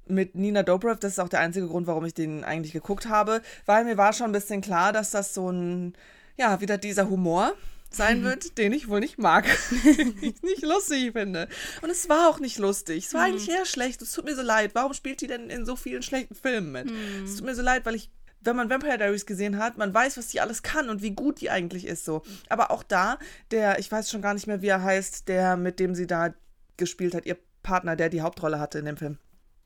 mit 0.07 0.35
Nina 0.35 0.63
Dobrev. 0.63 0.99
Das 0.99 1.13
ist 1.13 1.19
auch 1.19 1.29
der 1.29 1.41
einzige 1.41 1.69
Grund, 1.69 1.87
warum 1.87 2.05
ich 2.05 2.15
den 2.15 2.45
eigentlich 2.45 2.73
geguckt 2.73 3.09
habe, 3.09 3.43
weil 3.67 3.85
mir 3.85 3.97
war 3.97 4.13
schon 4.13 4.27
ein 4.27 4.33
bisschen 4.33 4.61
klar, 4.61 4.93
dass 4.93 5.11
das 5.11 5.35
so 5.35 5.51
ein, 5.51 5.95
ja, 6.37 6.61
wieder 6.61 6.79
dieser 6.79 7.09
Humor 7.11 7.53
sein 7.91 8.23
wird, 8.25 8.57
den 8.59 8.73
ich 8.73 8.89
wohl 8.89 9.01
nicht 9.01 9.19
mag, 9.19 9.47
den 9.85 10.17
ich 10.21 10.43
nicht 10.43 10.63
lustig 10.63 11.13
finde. 11.13 11.49
Und 11.83 11.91
es 11.91 12.09
war 12.09 12.29
auch 12.29 12.41
nicht 12.41 12.59
lustig. 12.59 13.07
Es 13.07 13.15
war 13.15 13.27
mhm. 13.27 13.35
eigentlich 13.35 13.51
eher 13.51 13.67
schlecht. 13.67 14.01
Es 14.03 14.13
tut 14.13 14.25
mir 14.25 14.37
so 14.37 14.43
leid. 14.43 14.71
Warum 14.75 14.95
spielt 14.95 15.21
die 15.21 15.27
denn 15.27 15.51
in 15.51 15.67
so 15.67 15.77
vielen 15.77 16.03
schlechten 16.03 16.35
Filmen 16.35 16.73
mit? 16.73 16.91
Mhm. 16.91 17.25
Es 17.25 17.37
tut 17.37 17.45
mir 17.45 17.55
so 17.55 17.63
leid, 17.63 17.85
weil 17.85 17.95
ich 17.95 18.11
wenn 18.41 18.57
man 18.57 18.71
Vampire 18.71 18.99
Diaries 18.99 19.27
gesehen 19.27 19.59
hat, 19.59 19.77
man 19.77 19.93
weiß, 19.93 20.17
was 20.17 20.29
die 20.29 20.41
alles 20.41 20.63
kann 20.63 20.89
und 20.89 21.03
wie 21.03 21.13
gut 21.13 21.41
die 21.41 21.51
eigentlich 21.51 21.87
ist 21.87 22.05
so. 22.05 22.23
Aber 22.49 22.71
auch 22.71 22.83
da, 22.83 23.19
der, 23.51 23.79
ich 23.79 23.91
weiß 23.91 24.11
schon 24.11 24.23
gar 24.23 24.35
nicht 24.35 24.47
mehr, 24.47 24.63
wie 24.63 24.69
er 24.69 24.83
heißt, 24.83 25.29
der, 25.29 25.57
mit 25.57 25.79
dem 25.79 25.95
sie 25.95 26.07
da 26.07 26.35
gespielt 26.77 27.15
hat, 27.15 27.27
ihr 27.27 27.37
Partner, 27.63 27.97
der 27.97 28.09
die 28.09 28.23
Hauptrolle 28.23 28.59
hatte 28.59 28.79
in 28.79 28.87
dem 28.87 28.97
Film. 28.97 29.19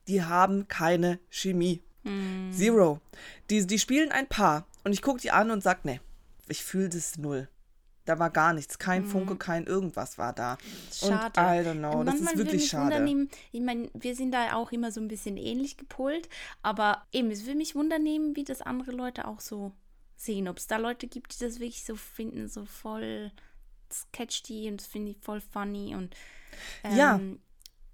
Die 0.07 0.23
haben 0.23 0.67
keine 0.67 1.19
Chemie. 1.29 1.81
Mhm. 2.03 2.51
Zero. 2.51 2.99
Die, 3.49 3.65
die 3.65 3.79
spielen 3.79 4.11
ein 4.11 4.27
Paar 4.27 4.67
und 4.83 4.91
ich 4.91 5.01
gucke 5.01 5.21
die 5.21 5.31
an 5.31 5.51
und 5.51 5.63
sage, 5.63 5.79
nee, 5.83 6.01
ich 6.47 6.63
fühle 6.63 6.89
das 6.89 7.17
null. 7.17 7.47
Da 8.05 8.19
war 8.19 8.29
gar 8.29 8.53
nichts, 8.53 8.77
kein 8.77 9.03
mhm. 9.03 9.07
Funke, 9.07 9.35
kein 9.35 9.65
irgendwas 9.65 10.17
war 10.17 10.31
da. 10.31 10.57
Schade. 10.93 11.39
Und 11.39 11.45
I 11.45 11.67
don't 11.67 11.79
know, 11.79 12.03
das 12.03 12.15
ist 12.15 12.37
wirklich 12.37 12.67
schade. 12.67 12.99
Nehmen, 13.03 13.29
ich 13.51 13.61
meine, 13.61 13.89
wir 13.93 14.15
sind 14.15 14.31
da 14.31 14.53
auch 14.53 14.71
immer 14.71 14.91
so 14.91 15.01
ein 15.01 15.07
bisschen 15.07 15.37
ähnlich 15.37 15.75
gepolt, 15.77 16.29
aber 16.61 17.03
eben, 17.11 17.31
es 17.31 17.45
würde 17.45 17.57
mich 17.57 17.75
wundernehmen, 17.75 18.35
wie 18.35 18.43
das 18.43 18.61
andere 18.61 18.91
Leute 18.91 19.27
auch 19.27 19.39
so 19.39 19.71
sehen. 20.15 20.47
Ob 20.47 20.59
es 20.59 20.67
da 20.67 20.77
Leute 20.77 21.07
gibt, 21.07 21.33
die 21.33 21.43
das 21.43 21.59
wirklich 21.59 21.83
so 21.83 21.95
finden, 21.95 22.47
so 22.47 22.65
voll 22.65 23.31
sketchy 23.91 24.69
und 24.69 24.81
das 24.81 24.87
finde 24.87 25.11
ich 25.11 25.17
voll 25.19 25.41
funny 25.41 25.95
und 25.95 26.15
ähm, 26.83 26.97
ja. 26.97 27.19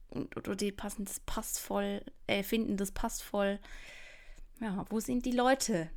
Und, 0.09 0.35
oder 0.35 0.55
die 0.55 0.71
passen, 0.71 1.05
das 1.05 1.21
passt 1.21 1.59
voll, 1.59 2.03
äh, 2.27 2.43
finden, 2.43 2.75
das 2.75 2.91
passt 2.91 3.23
voll. 3.23 3.59
Ja, 4.59 4.85
wo 4.89 4.99
sind 4.99 5.25
die 5.25 5.31
Leute? 5.31 5.89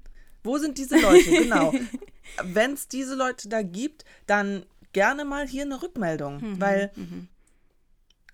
Wo 0.44 0.56
sind 0.58 0.78
diese 0.78 1.00
Leute? 1.00 1.30
Genau. 1.30 1.72
Wenn 2.42 2.72
es 2.74 2.88
diese 2.88 3.14
Leute 3.14 3.48
da 3.48 3.62
gibt, 3.62 4.04
dann 4.26 4.64
gerne 4.92 5.24
mal 5.24 5.46
hier 5.46 5.62
eine 5.62 5.82
Rückmeldung, 5.82 6.40
mhm, 6.40 6.60
weil 6.60 6.92
mhm. 6.96 7.28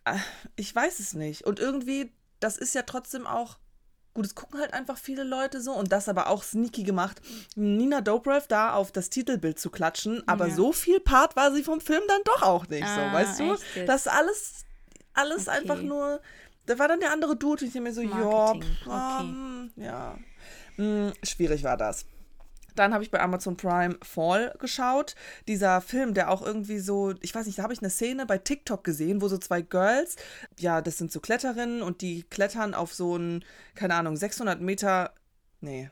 Äh, 0.05 0.17
ich 0.57 0.75
weiß 0.75 1.01
es 1.01 1.15
nicht. 1.15 1.45
Und 1.45 1.59
irgendwie, 1.59 2.13
das 2.41 2.57
ist 2.57 2.75
ja 2.75 2.83
trotzdem 2.83 3.27
auch 3.27 3.59
gut, 4.15 4.27
es 4.27 4.35
gucken 4.35 4.59
halt 4.59 4.75
einfach 4.75 4.99
viele 4.99 5.23
Leute 5.23 5.61
so 5.61 5.73
und 5.73 5.93
das 5.93 6.09
aber 6.09 6.29
auch 6.29 6.43
sneaky 6.43 6.83
gemacht, 6.83 7.21
Nina 7.55 8.01
Dobrev 8.01 8.47
da 8.49 8.75
auf 8.75 8.91
das 8.91 9.09
Titelbild 9.09 9.61
zu 9.61 9.71
klatschen, 9.71 10.27
aber 10.27 10.49
ja. 10.49 10.55
so 10.55 10.73
viel 10.73 10.99
Part 10.99 11.37
war 11.37 11.53
sie 11.53 11.63
vom 11.63 11.81
Film 11.81 12.03
dann 12.09 12.21
doch 12.25 12.43
auch 12.43 12.67
nicht, 12.67 12.85
ah, 12.85 12.95
so, 12.95 13.17
weißt 13.17 13.41
du? 13.41 13.55
Echt? 13.55 13.89
Das 13.89 14.09
alles, 14.09 14.65
alles 15.15 15.47
okay. 15.47 15.59
einfach 15.59 15.81
nur, 15.81 16.21
da 16.67 16.79
war 16.79 16.89
dann 16.89 16.99
der 16.99 17.13
andere 17.13 17.37
Dude 17.37 17.65
und 17.65 17.75
ich 17.75 17.81
mir 17.81 17.93
so, 17.93 18.01
ja, 18.01 18.51
okay. 18.51 18.65
um, 18.87 19.71
ja. 19.77 20.19
Hm, 20.75 21.13
schwierig 21.23 21.63
war 21.63 21.77
das. 21.77 22.05
Dann 22.81 22.95
habe 22.95 23.05
ich 23.05 23.11
bei 23.11 23.21
Amazon 23.21 23.59
Prime 23.59 23.99
Fall 24.03 24.55
geschaut. 24.59 25.15
Dieser 25.47 25.83
Film, 25.83 26.15
der 26.15 26.31
auch 26.31 26.41
irgendwie 26.41 26.79
so, 26.79 27.13
ich 27.21 27.35
weiß 27.35 27.45
nicht, 27.45 27.59
da 27.59 27.63
habe 27.63 27.75
ich 27.75 27.81
eine 27.81 27.91
Szene 27.91 28.25
bei 28.25 28.39
TikTok 28.39 28.85
gesehen, 28.85 29.21
wo 29.21 29.29
so 29.29 29.37
zwei 29.37 29.61
Girls, 29.61 30.17
ja, 30.59 30.81
das 30.81 30.97
sind 30.97 31.13
so 31.13 31.21
Kletterinnen 31.21 31.83
und 31.83 32.01
die 32.01 32.23
klettern 32.23 32.73
auf 32.73 32.95
so 32.95 33.19
ein, 33.19 33.45
keine 33.75 33.97
Ahnung, 33.97 34.17
600 34.17 34.63
Meter, 34.63 35.13
nee, 35.61 35.91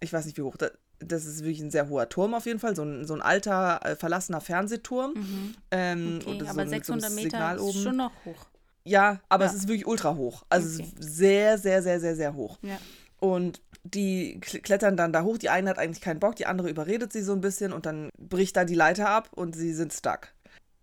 ich 0.00 0.12
weiß 0.12 0.26
nicht 0.26 0.36
wie 0.36 0.42
hoch, 0.42 0.58
das 0.98 1.24
ist 1.24 1.40
wirklich 1.40 1.60
ein 1.60 1.70
sehr 1.70 1.88
hoher 1.88 2.10
Turm 2.10 2.34
auf 2.34 2.44
jeden 2.44 2.58
Fall, 2.58 2.76
so 2.76 2.82
ein, 2.82 3.06
so 3.06 3.14
ein 3.14 3.22
alter, 3.22 3.80
äh, 3.82 3.96
verlassener 3.96 4.42
Fernsehturm. 4.42 5.14
Mhm. 5.14 5.54
Ähm, 5.70 6.18
okay, 6.20 6.38
so 6.40 6.46
aber 6.48 6.60
ein, 6.60 6.68
600 6.68 7.10
so 7.10 7.16
Meter 7.16 7.56
ist 7.56 7.82
schon 7.82 7.96
noch 7.96 8.12
hoch. 8.26 8.46
Ja, 8.84 9.20
aber 9.30 9.46
ja. 9.46 9.50
es 9.52 9.56
ist 9.56 9.68
wirklich 9.68 9.86
ultra 9.86 10.14
hoch. 10.16 10.44
Also 10.50 10.82
okay. 10.82 10.92
sehr, 10.98 11.56
sehr, 11.56 11.82
sehr, 11.82 11.98
sehr, 11.98 12.14
sehr 12.14 12.34
hoch. 12.34 12.58
Ja. 12.60 12.78
Und 13.18 13.62
die 13.84 14.40
klettern 14.40 14.96
dann 14.96 15.12
da 15.12 15.22
hoch. 15.22 15.38
Die 15.38 15.48
eine 15.48 15.70
hat 15.70 15.78
eigentlich 15.78 16.00
keinen 16.00 16.20
Bock, 16.20 16.36
die 16.36 16.46
andere 16.46 16.68
überredet 16.68 17.12
sie 17.12 17.22
so 17.22 17.32
ein 17.32 17.40
bisschen 17.40 17.72
und 17.72 17.86
dann 17.86 18.10
bricht 18.18 18.56
da 18.56 18.64
die 18.64 18.74
Leiter 18.74 19.08
ab 19.08 19.30
und 19.34 19.54
sie 19.54 19.72
sind 19.72 19.92
stuck. 19.92 20.28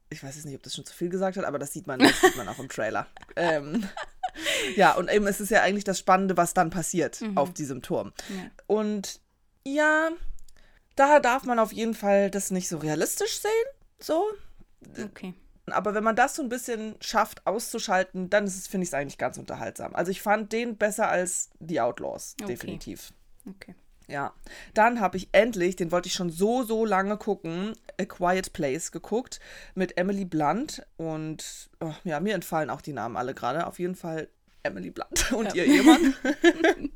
Ich 0.10 0.24
weiß 0.24 0.36
jetzt 0.36 0.46
nicht, 0.46 0.56
ob 0.56 0.64
das 0.64 0.76
schon 0.76 0.86
zu 0.86 0.94
viel 0.94 1.10
gesagt 1.10 1.38
hat, 1.38 1.46
aber 1.46 1.60
das 1.60 1.74
sieht 1.74 1.88
man, 1.88 2.00
das 2.00 2.22
sieht 2.22 2.38
man 2.38 2.48
auch 2.48 2.60
im 2.60 2.70
Trailer. 2.70 3.08
ähm, 3.36 3.88
ja, 4.76 4.94
und 4.94 5.12
eben 5.12 5.28
es 5.28 5.42
ist 5.42 5.50
ja 5.50 5.62
eigentlich 5.62 5.84
das 5.84 6.00
Spannende, 6.00 6.38
was 6.38 6.54
dann 6.54 6.70
passiert 6.70 7.22
mhm. 7.22 7.38
auf 7.38 7.54
diesem 7.54 7.82
Turm. 7.82 8.14
Ja. 8.30 8.52
Und 8.68 9.20
ja, 9.66 10.10
da 10.96 11.20
darf 11.20 11.44
man 11.46 11.60
auf 11.60 11.72
jeden 11.72 11.94
Fall 11.94 12.30
das 12.30 12.52
nicht 12.52 12.68
so 12.68 12.78
realistisch 12.78 13.40
sehen. 13.40 13.52
So. 14.00 14.26
Okay. 15.04 15.34
Aber 15.68 15.94
wenn 15.94 16.04
man 16.04 16.16
das 16.16 16.36
so 16.36 16.44
ein 16.44 16.50
bisschen 16.50 16.96
schafft 17.00 17.48
auszuschalten, 17.48 18.30
dann 18.30 18.46
ist 18.46 18.58
es, 18.58 18.68
finde 18.68 18.84
ich 18.84 18.90
es 18.90 18.94
eigentlich 18.94 19.18
ganz 19.18 19.38
unterhaltsam. 19.38 19.96
Also 19.96 20.12
ich 20.12 20.22
fand 20.22 20.52
den 20.52 20.78
besser 20.78 21.08
als 21.10 21.50
The 21.60 21.82
Outlaws, 21.82 22.36
okay. 22.42 22.52
definitiv. 22.52 23.14
Okay. 23.50 23.76
Ja. 24.08 24.34
Dann 24.74 25.00
habe 25.00 25.18
ich 25.18 25.30
endlich, 25.32 25.76
den 25.76 25.92
wollte 25.92 26.08
ich 26.08 26.14
schon 26.14 26.30
so, 26.30 26.64
so 26.64 26.86
lange 26.86 27.18
gucken, 27.18 27.74
A 28.00 28.06
Quiet 28.06 28.54
Place 28.54 28.92
geguckt 28.92 29.40
mit 29.76 29.98
Emily 29.98 30.26
Blunt. 30.26 30.86
Und 30.98 31.70
oh, 31.80 31.94
ja, 32.04 32.20
mir 32.20 32.36
entfallen 32.36 32.70
auch 32.70 32.82
die 32.82 32.94
Namen 32.94 33.16
alle 33.16 33.34
gerade. 33.34 33.66
Auf 33.66 33.80
jeden 33.80 33.96
Fall 33.96 34.28
Emily 34.64 34.92
Blunt 34.92 35.32
und 35.34 35.54
ja. 35.54 35.64
ihr 35.64 35.66
Ehemann. 35.66 36.14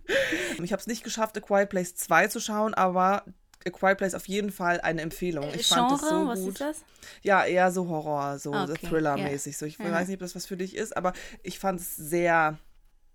ich 0.64 0.72
habe 0.72 0.80
es 0.80 0.88
nicht 0.88 1.04
geschafft, 1.04 1.38
A 1.38 1.42
Quiet 1.42 1.70
Place 1.70 1.96
2 1.96 2.28
zu 2.28 2.40
schauen, 2.40 2.74
aber 2.74 3.24
A 3.68 3.70
Quiet 3.70 3.98
Place 3.98 4.16
auf 4.16 4.28
jeden 4.28 4.52
Fall 4.52 4.82
eine 4.82 5.02
Empfehlung. 5.02 5.46
Ich 5.54 5.68
Genre, 5.68 5.90
fand 5.90 6.02
es 6.02 6.10
so 6.10 6.28
was 6.28 6.40
gut. 6.40 6.50
Ist 6.50 6.62
das? 6.62 6.84
Ja, 7.22 7.46
eher 7.46 7.72
so 7.72 7.88
Horror, 7.88 8.40
so 8.40 8.54
okay, 8.54 8.88
Thriller-mäßig. 8.88 9.54
Yeah. 9.54 9.60
So, 9.60 9.66
ich 9.66 9.78
ja. 9.78 9.92
weiß 9.92 10.08
nicht, 10.08 10.16
ob 10.16 10.22
das 10.22 10.36
was 10.36 10.46
für 10.46 10.58
dich 10.58 10.76
ist, 10.76 10.96
aber 10.96 11.14
ich 11.44 11.60
fand 11.60 11.80
es 11.80 11.96
sehr, 11.96 12.58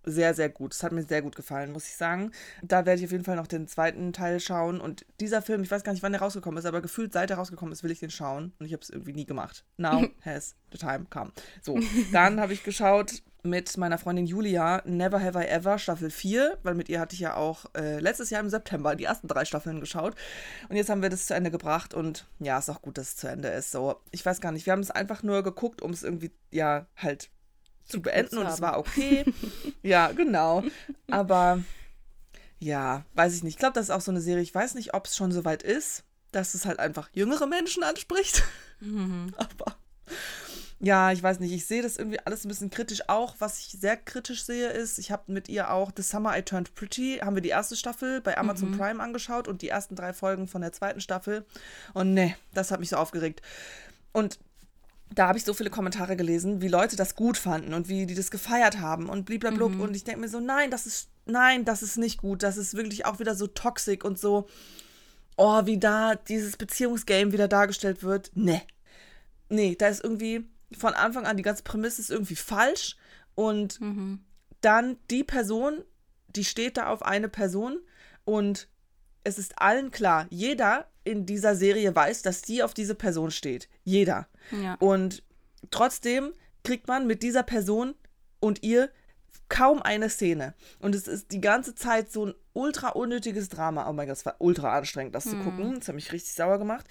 sehr, 0.04 0.34
sehr 0.34 0.48
gut. 0.48 0.74
Es 0.74 0.82
hat 0.82 0.92
mir 0.92 1.02
sehr 1.02 1.22
gut 1.22 1.36
gefallen, 1.36 1.72
muss 1.72 1.86
ich 1.86 1.96
sagen. 1.96 2.32
Da 2.62 2.86
werde 2.86 3.00
ich 3.00 3.06
auf 3.06 3.12
jeden 3.12 3.24
Fall 3.24 3.36
noch 3.36 3.46
den 3.46 3.68
zweiten 3.68 4.12
Teil 4.12 4.40
schauen. 4.40 4.80
Und 4.80 5.06
dieser 5.20 5.42
Film, 5.42 5.62
ich 5.62 5.70
weiß 5.70 5.84
gar 5.84 5.92
nicht, 5.92 6.02
wann 6.02 6.12
der 6.12 6.20
rausgekommen 6.20 6.58
ist, 6.58 6.66
aber 6.66 6.80
gefühlt 6.80 7.12
seit 7.12 7.30
er 7.30 7.36
rausgekommen 7.36 7.72
ist, 7.72 7.82
will 7.82 7.90
ich 7.90 8.00
den 8.00 8.10
schauen. 8.10 8.52
Und 8.58 8.66
ich 8.66 8.72
habe 8.72 8.82
es 8.82 8.90
irgendwie 8.90 9.12
nie 9.12 9.26
gemacht. 9.26 9.64
Now 9.76 10.06
has 10.24 10.54
the 10.72 10.78
time 10.78 11.06
come. 11.10 11.32
So, 11.62 11.78
dann 12.12 12.40
habe 12.40 12.52
ich 12.52 12.64
geschaut 12.64 13.22
mit 13.42 13.76
meiner 13.76 13.98
Freundin 13.98 14.26
Julia 14.26 14.83
Never 14.85 15.20
Have 15.20 15.42
I 15.42 15.46
Ever 15.46 15.78
Staffel 15.78 16.11
4, 16.11 16.59
weil 16.62 16.74
mit 16.74 16.88
ihr 16.88 17.00
hatte 17.00 17.14
ich 17.14 17.20
ja 17.20 17.35
auch 17.35 17.64
äh, 17.76 17.98
letztes 17.98 18.31
Jahr 18.31 18.40
im 18.40 18.48
September 18.48 18.94
die 18.94 19.05
ersten 19.05 19.28
drei 19.28 19.44
Staffeln 19.44 19.81
geschaut. 19.81 20.14
Und 20.68 20.76
jetzt 20.76 20.90
haben 20.90 21.02
wir 21.02 21.11
das 21.11 21.26
zu 21.26 21.35
Ende 21.35 21.50
gebracht 21.50 21.94
und 21.94 22.26
ja, 22.38 22.59
ist 22.59 22.70
auch 22.70 22.83
gut, 22.83 22.98
dass 22.98 23.11
es 23.11 23.16
zu 23.16 23.28
Ende 23.28 23.48
ist. 23.48 23.72
So, 23.72 23.96
ich 24.11 24.24
weiß 24.24 24.40
gar 24.40 24.52
nicht, 24.52 24.66
wir 24.66 24.72
haben 24.72 24.81
es 24.81 24.90
einfach 24.90 25.22
nur 25.22 25.42
geguckt, 25.42 25.83
um 25.83 25.90
es 25.90 26.02
irgendwie, 26.02 26.31
ja, 26.50 26.87
halt 26.96 27.31
zu 27.85 28.00
beenden 28.00 28.38
und 28.38 28.46
es 28.46 28.61
war 28.61 28.78
okay. 28.78 29.24
ja, 29.83 30.12
genau. 30.12 30.62
Aber 31.11 31.62
ja, 32.59 33.05
weiß 33.14 33.35
ich 33.35 33.42
nicht. 33.42 33.55
Ich 33.55 33.59
glaube, 33.59 33.74
das 33.74 33.87
ist 33.87 33.90
auch 33.90 34.00
so 34.00 34.12
eine 34.12 34.20
Serie. 34.20 34.42
Ich 34.42 34.55
weiß 34.55 34.74
nicht, 34.74 34.94
ob 34.94 35.07
es 35.07 35.16
schon 35.16 35.33
so 35.33 35.44
weit 35.44 35.64
ist, 35.64 36.05
dass 36.31 36.55
es 36.55 36.64
halt 36.64 36.78
einfach 36.78 37.11
jüngere 37.12 37.46
Menschen 37.46 37.83
anspricht. 37.83 38.44
Mhm. 38.81 39.35
Aber 39.37 39.76
ja, 40.85 41.12
ich 41.12 41.23
weiß 41.23 41.38
nicht, 41.38 41.53
ich 41.53 41.64
sehe 41.64 41.81
das 41.81 41.97
irgendwie 41.97 42.18
alles 42.18 42.45
ein 42.45 42.49
bisschen 42.49 42.71
kritisch. 42.71 43.09
Auch, 43.09 43.37
was 43.38 43.61
ich 43.61 43.77
sehr 43.81 43.97
kritisch 43.97 44.45
sehe, 44.45 44.68
ist, 44.68 44.99
ich 44.99 45.12
habe 45.12 45.31
mit 45.31 45.49
ihr 45.49 45.71
auch 45.71 45.92
The 45.97 46.03
Summer 46.03 46.37
I 46.37 46.42
Turned 46.42 46.75
Pretty, 46.75 47.21
haben 47.23 47.37
wir 47.37 47.42
die 47.42 47.51
erste 47.51 47.77
Staffel 47.77 48.21
bei 48.21 48.37
Amazon 48.37 48.73
mhm. 48.73 48.79
Prime 48.79 49.03
angeschaut 49.03 49.47
und 49.47 49.62
die 49.62 49.68
ersten 49.68 49.95
drei 49.95 50.12
Folgen 50.12 50.49
von 50.49 50.61
der 50.61 50.73
zweiten 50.73 51.01
Staffel. 51.01 51.47
Und 51.95 52.14
nee, 52.14 52.35
das 52.53 52.73
hat 52.73 52.81
mich 52.81 52.88
so 52.88 52.97
aufgeregt. 52.97 53.42
Und 54.11 54.40
da 55.14 55.29
habe 55.29 55.38
ich 55.38 55.45
so 55.45 55.55
viele 55.55 55.71
Kommentare 55.71 56.16
gelesen, 56.16 56.62
wie 56.62 56.68
Leute 56.68 56.97
das 56.97 57.14
gut 57.14 57.38
fanden 57.38 57.75
und 57.75 57.88
wie 57.88 58.05
die 58.05 58.16
das 58.16 58.33
gefeiert 58.33 58.81
haben 58.81 59.09
und 59.09 59.25
bliblablub. 59.25 59.75
Mhm. 59.75 59.81
Und 59.83 59.95
ich 59.95 60.03
denke 60.03 60.21
mir 60.21 60.29
so, 60.29 60.40
nein, 60.40 60.73
das 60.73 60.87
ist, 60.87 61.11
nein, 61.27 61.64
das 61.64 61.83
ist 61.83 61.97
nicht 61.97 62.18
gut. 62.18 62.42
Das 62.42 62.57
ist 62.57 62.75
wirklich 62.75 63.07
auch 63.07 63.21
wieder 63.21 63.37
so 63.37 63.47
toxisch 63.47 64.03
und 64.03 64.18
so, 64.18 64.49
oh, 65.37 65.64
wie 65.64 65.79
da 65.79 66.16
dieses 66.16 66.57
Beziehungsgame 66.57 67.33
wieder 67.33 67.47
dargestellt 67.47 68.03
wird. 68.03 68.33
Nee. 68.35 68.62
Nee, 69.49 69.77
da 69.77 69.87
ist 69.87 70.03
irgendwie, 70.03 70.49
von 70.74 70.94
Anfang 70.94 71.26
an, 71.26 71.37
die 71.37 71.42
ganze 71.42 71.62
Prämisse 71.62 72.00
ist 72.00 72.11
irgendwie 72.11 72.37
falsch 72.37 72.96
und 73.35 73.80
mhm. 73.80 74.20
dann 74.61 74.96
die 75.11 75.24
Person, 75.24 75.82
die 76.28 76.44
steht 76.44 76.76
da 76.76 76.88
auf 76.88 77.02
eine 77.02 77.28
Person 77.28 77.78
und 78.24 78.68
es 79.24 79.38
ist 79.38 79.58
allen 79.58 79.90
klar, 79.90 80.26
jeder 80.30 80.88
in 81.04 81.26
dieser 81.26 81.54
Serie 81.54 81.94
weiß, 81.94 82.22
dass 82.22 82.42
die 82.42 82.62
auf 82.62 82.74
diese 82.74 82.94
Person 82.94 83.30
steht. 83.30 83.68
Jeder. 83.85 84.28
Ja. 84.50 84.74
Und 84.74 85.22
trotzdem 85.70 86.32
kriegt 86.64 86.88
man 86.88 87.06
mit 87.06 87.22
dieser 87.22 87.42
Person 87.42 87.94
und 88.40 88.62
ihr 88.62 88.90
kaum 89.48 89.82
eine 89.82 90.08
Szene. 90.08 90.54
Und 90.80 90.94
es 90.94 91.06
ist 91.06 91.30
die 91.30 91.40
ganze 91.40 91.74
Zeit 91.74 92.11
so 92.11 92.26
ein 92.26 92.35
ultra 92.52 92.90
unnötiges 92.90 93.48
Drama. 93.48 93.88
Oh 93.88 93.92
mein 93.92 94.08
Gott, 94.08 94.16
es 94.16 94.26
war 94.26 94.37
ultra 94.38 94.76
anstrengend, 94.76 95.14
das 95.14 95.26
hm. 95.26 95.30
zu 95.32 95.38
gucken. 95.38 95.78
Das 95.78 95.88
hat 95.88 95.94
mich 95.94 96.12
richtig 96.12 96.32
sauer 96.32 96.58
gemacht. 96.58 96.87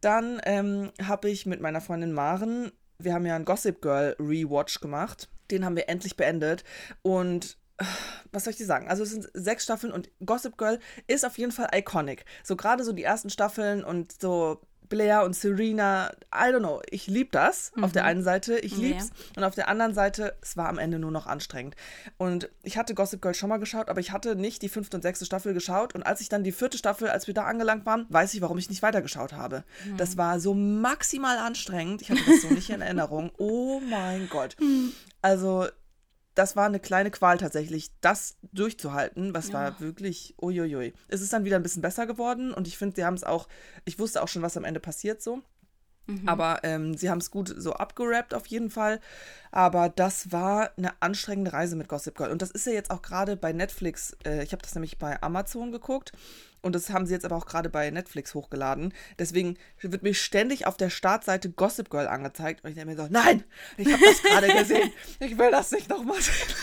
Dann 0.00 0.40
ähm, 0.44 0.92
habe 1.02 1.28
ich 1.28 1.46
mit 1.46 1.60
meiner 1.60 1.80
Freundin 1.80 2.12
Maren, 2.12 2.72
wir 2.98 3.14
haben 3.14 3.26
ja 3.26 3.36
einen 3.36 3.44
Gossip 3.44 3.80
Girl 3.82 4.16
Rewatch 4.18 4.80
gemacht. 4.80 5.28
Den 5.50 5.64
haben 5.64 5.76
wir 5.76 5.88
endlich 5.88 6.16
beendet. 6.16 6.64
Und 7.02 7.56
äh, 7.78 7.84
was 8.32 8.44
soll 8.44 8.52
ich 8.52 8.56
dir 8.56 8.66
sagen? 8.66 8.88
Also 8.88 9.02
es 9.02 9.10
sind 9.10 9.28
sechs 9.34 9.64
Staffeln 9.64 9.92
und 9.92 10.10
Gossip 10.24 10.56
Girl 10.58 10.78
ist 11.06 11.24
auf 11.24 11.38
jeden 11.38 11.52
Fall 11.52 11.68
iconic. 11.74 12.24
So 12.42 12.56
gerade 12.56 12.84
so 12.84 12.92
die 12.92 13.04
ersten 13.04 13.30
Staffeln 13.30 13.84
und 13.84 14.20
so 14.20 14.60
Blair 14.88 15.24
und 15.24 15.34
Serena, 15.34 16.12
I 16.34 16.52
don't 16.52 16.60
know, 16.60 16.80
ich 16.90 17.06
liebe 17.06 17.30
das 17.32 17.72
mhm. 17.74 17.84
auf 17.84 17.92
der 17.92 18.02
mhm. 18.02 18.08
einen 18.08 18.22
Seite, 18.22 18.58
ich 18.58 18.76
lieb's 18.76 19.08
ja. 19.08 19.36
und 19.36 19.44
auf 19.44 19.54
der 19.54 19.68
anderen 19.68 19.94
Seite, 19.94 20.36
es 20.42 20.56
war 20.56 20.68
am 20.68 20.78
Ende 20.78 20.98
nur 20.98 21.10
noch 21.10 21.26
anstrengend. 21.26 21.76
Und 22.16 22.50
ich 22.62 22.76
hatte 22.76 22.94
Gossip 22.94 23.22
Girl 23.22 23.34
schon 23.34 23.48
mal 23.48 23.58
geschaut, 23.58 23.88
aber 23.88 24.00
ich 24.00 24.12
hatte 24.12 24.36
nicht 24.36 24.62
die 24.62 24.68
fünfte 24.68 24.96
und 24.96 25.02
sechste 25.02 25.24
Staffel 25.24 25.54
geschaut 25.54 25.94
und 25.94 26.04
als 26.04 26.20
ich 26.20 26.28
dann 26.28 26.44
die 26.44 26.52
vierte 26.52 26.78
Staffel, 26.78 27.08
als 27.08 27.26
wir 27.26 27.34
da 27.34 27.44
angelangt 27.44 27.86
waren, 27.86 28.06
weiß 28.08 28.34
ich, 28.34 28.40
warum 28.40 28.58
ich 28.58 28.70
nicht 28.70 28.82
weitergeschaut 28.82 29.32
habe. 29.32 29.64
Mhm. 29.84 29.96
Das 29.96 30.16
war 30.16 30.40
so 30.40 30.54
maximal 30.54 31.38
anstrengend, 31.38 32.02
ich 32.02 32.10
hatte 32.10 32.22
das 32.26 32.42
so 32.42 32.48
nicht 32.48 32.70
in 32.70 32.80
Erinnerung. 32.80 33.30
Oh 33.38 33.80
mein 33.80 34.28
Gott. 34.28 34.56
Mhm. 34.60 34.92
Also 35.22 35.66
das 36.36 36.54
war 36.54 36.66
eine 36.66 36.78
kleine 36.78 37.10
Qual 37.10 37.38
tatsächlich, 37.38 37.90
das 38.00 38.36
durchzuhalten. 38.52 39.34
Was 39.34 39.48
ja. 39.48 39.54
war 39.54 39.80
wirklich, 39.80 40.34
uiuiui. 40.40 40.92
Es 41.08 41.22
ist 41.22 41.32
dann 41.32 41.44
wieder 41.44 41.56
ein 41.56 41.62
bisschen 41.62 41.82
besser 41.82 42.06
geworden 42.06 42.52
und 42.52 42.68
ich 42.68 42.78
finde, 42.78 42.94
sie 42.94 43.04
haben 43.04 43.14
es 43.14 43.24
auch, 43.24 43.48
ich 43.86 43.98
wusste 43.98 44.22
auch 44.22 44.28
schon, 44.28 44.42
was 44.42 44.56
am 44.56 44.64
Ende 44.64 44.78
passiert 44.78 45.22
so. 45.22 45.42
Mhm. 46.06 46.28
Aber 46.28 46.60
ähm, 46.62 46.96
sie 46.96 47.10
haben 47.10 47.18
es 47.18 47.30
gut 47.30 47.52
so 47.56 47.72
abgerappt 47.72 48.34
auf 48.34 48.46
jeden 48.46 48.70
Fall. 48.70 49.00
Aber 49.50 49.88
das 49.88 50.32
war 50.32 50.70
eine 50.76 50.90
anstrengende 51.00 51.52
Reise 51.52 51.76
mit 51.76 51.88
Gossip 51.88 52.16
Girl. 52.16 52.30
Und 52.30 52.42
das 52.42 52.50
ist 52.50 52.66
ja 52.66 52.72
jetzt 52.72 52.90
auch 52.90 53.02
gerade 53.02 53.36
bei 53.36 53.52
Netflix. 53.52 54.16
Äh, 54.24 54.42
ich 54.42 54.52
habe 54.52 54.62
das 54.62 54.74
nämlich 54.74 54.98
bei 54.98 55.20
Amazon 55.22 55.72
geguckt. 55.72 56.12
Und 56.62 56.74
das 56.74 56.90
haben 56.90 57.06
sie 57.06 57.14
jetzt 57.14 57.24
aber 57.24 57.36
auch 57.36 57.46
gerade 57.46 57.68
bei 57.68 57.90
Netflix 57.90 58.34
hochgeladen. 58.34 58.92
Deswegen 59.18 59.56
wird 59.80 60.02
mir 60.02 60.14
ständig 60.14 60.66
auf 60.66 60.76
der 60.76 60.90
Startseite 60.90 61.50
Gossip 61.50 61.90
Girl 61.90 62.08
angezeigt. 62.08 62.64
Und 62.64 62.70
ich 62.70 62.76
denke 62.76 62.90
mir 62.90 62.96
so, 62.96 63.08
nein, 63.10 63.44
ich 63.76 63.92
habe 63.92 64.02
das 64.04 64.22
gerade 64.22 64.48
gesehen. 64.52 64.90
Ich 65.20 65.38
will 65.38 65.50
das 65.50 65.70
nicht 65.70 65.88
nochmal 65.88 66.20
sehen. 66.20 66.54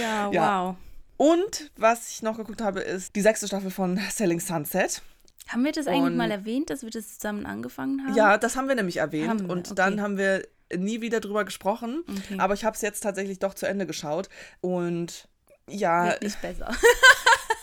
Ja, 0.00 0.30
ja, 0.30 0.66
wow. 0.66 0.76
Und 1.16 1.70
was 1.76 2.10
ich 2.10 2.22
noch 2.22 2.36
geguckt 2.36 2.62
habe, 2.62 2.80
ist 2.80 3.14
die 3.14 3.20
sechste 3.20 3.46
Staffel 3.46 3.70
von 3.70 3.98
Selling 4.10 4.40
Sunset. 4.40 5.02
Haben 5.48 5.64
wir 5.64 5.72
das 5.72 5.86
eigentlich 5.86 6.02
und, 6.02 6.16
mal 6.16 6.30
erwähnt, 6.30 6.70
dass 6.70 6.82
wir 6.82 6.90
das 6.90 7.18
zusammen 7.18 7.46
angefangen 7.46 8.04
haben? 8.04 8.14
Ja, 8.14 8.38
das 8.38 8.56
haben 8.56 8.68
wir 8.68 8.74
nämlich 8.74 8.98
erwähnt. 8.98 9.42
Wir, 9.42 9.50
und 9.50 9.66
okay. 9.68 9.74
dann 9.74 10.00
haben 10.00 10.16
wir 10.16 10.46
nie 10.76 11.00
wieder 11.00 11.20
drüber 11.20 11.44
gesprochen. 11.44 12.04
Okay. 12.08 12.38
Aber 12.38 12.54
ich 12.54 12.64
habe 12.64 12.76
es 12.76 12.82
jetzt 12.82 13.00
tatsächlich 13.00 13.38
doch 13.40 13.54
zu 13.54 13.66
Ende 13.66 13.86
geschaut. 13.86 14.28
Und 14.60 15.28
ja. 15.68 16.06
Wird 16.06 16.22
nicht 16.22 16.40
besser. 16.40 16.72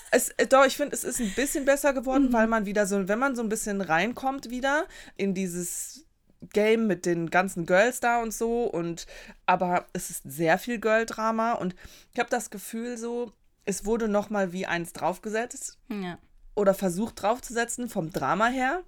Es, 0.10 0.30
äh, 0.38 0.48
doch, 0.48 0.66
ich 0.66 0.78
finde, 0.78 0.96
es 0.96 1.04
ist 1.04 1.20
ein 1.20 1.34
bisschen 1.36 1.66
besser 1.66 1.92
geworden, 1.94 2.30
mhm. 2.30 2.34
weil 2.34 2.48
man 2.48 2.66
wieder 2.66 2.86
so, 2.86 3.08
wenn 3.10 3.20
man 3.20 3.36
so 3.36 3.42
ein 3.42 3.50
bisschen 3.50 3.82
reinkommt 3.82 4.50
wieder 4.50 4.86
in 5.18 5.34
dieses 5.34 6.06
Game 6.54 6.88
mit 6.88 7.06
den 7.06 7.30
ganzen 7.30 7.66
Girls 7.66 8.00
da 8.00 8.22
und 8.22 8.34
so 8.34 8.64
und 8.64 9.06
aber 9.46 9.86
es 9.94 10.10
ist 10.10 10.24
sehr 10.24 10.58
viel 10.58 10.80
Girl-Drama 10.80 11.54
und 11.54 11.76
ich 12.14 12.20
habe 12.20 12.30
das 12.30 12.50
Gefühl 12.50 12.98
so, 12.98 13.34
es 13.66 13.86
wurde 13.86 14.08
noch 14.08 14.30
mal 14.30 14.54
wie 14.54 14.66
eins 14.66 14.94
draufgesetzt 14.94 15.78
ja. 15.90 16.18
Oder 16.58 16.74
versucht 16.74 17.22
draufzusetzen 17.22 17.88
vom 17.88 18.12
Drama 18.12 18.48
her 18.48 18.84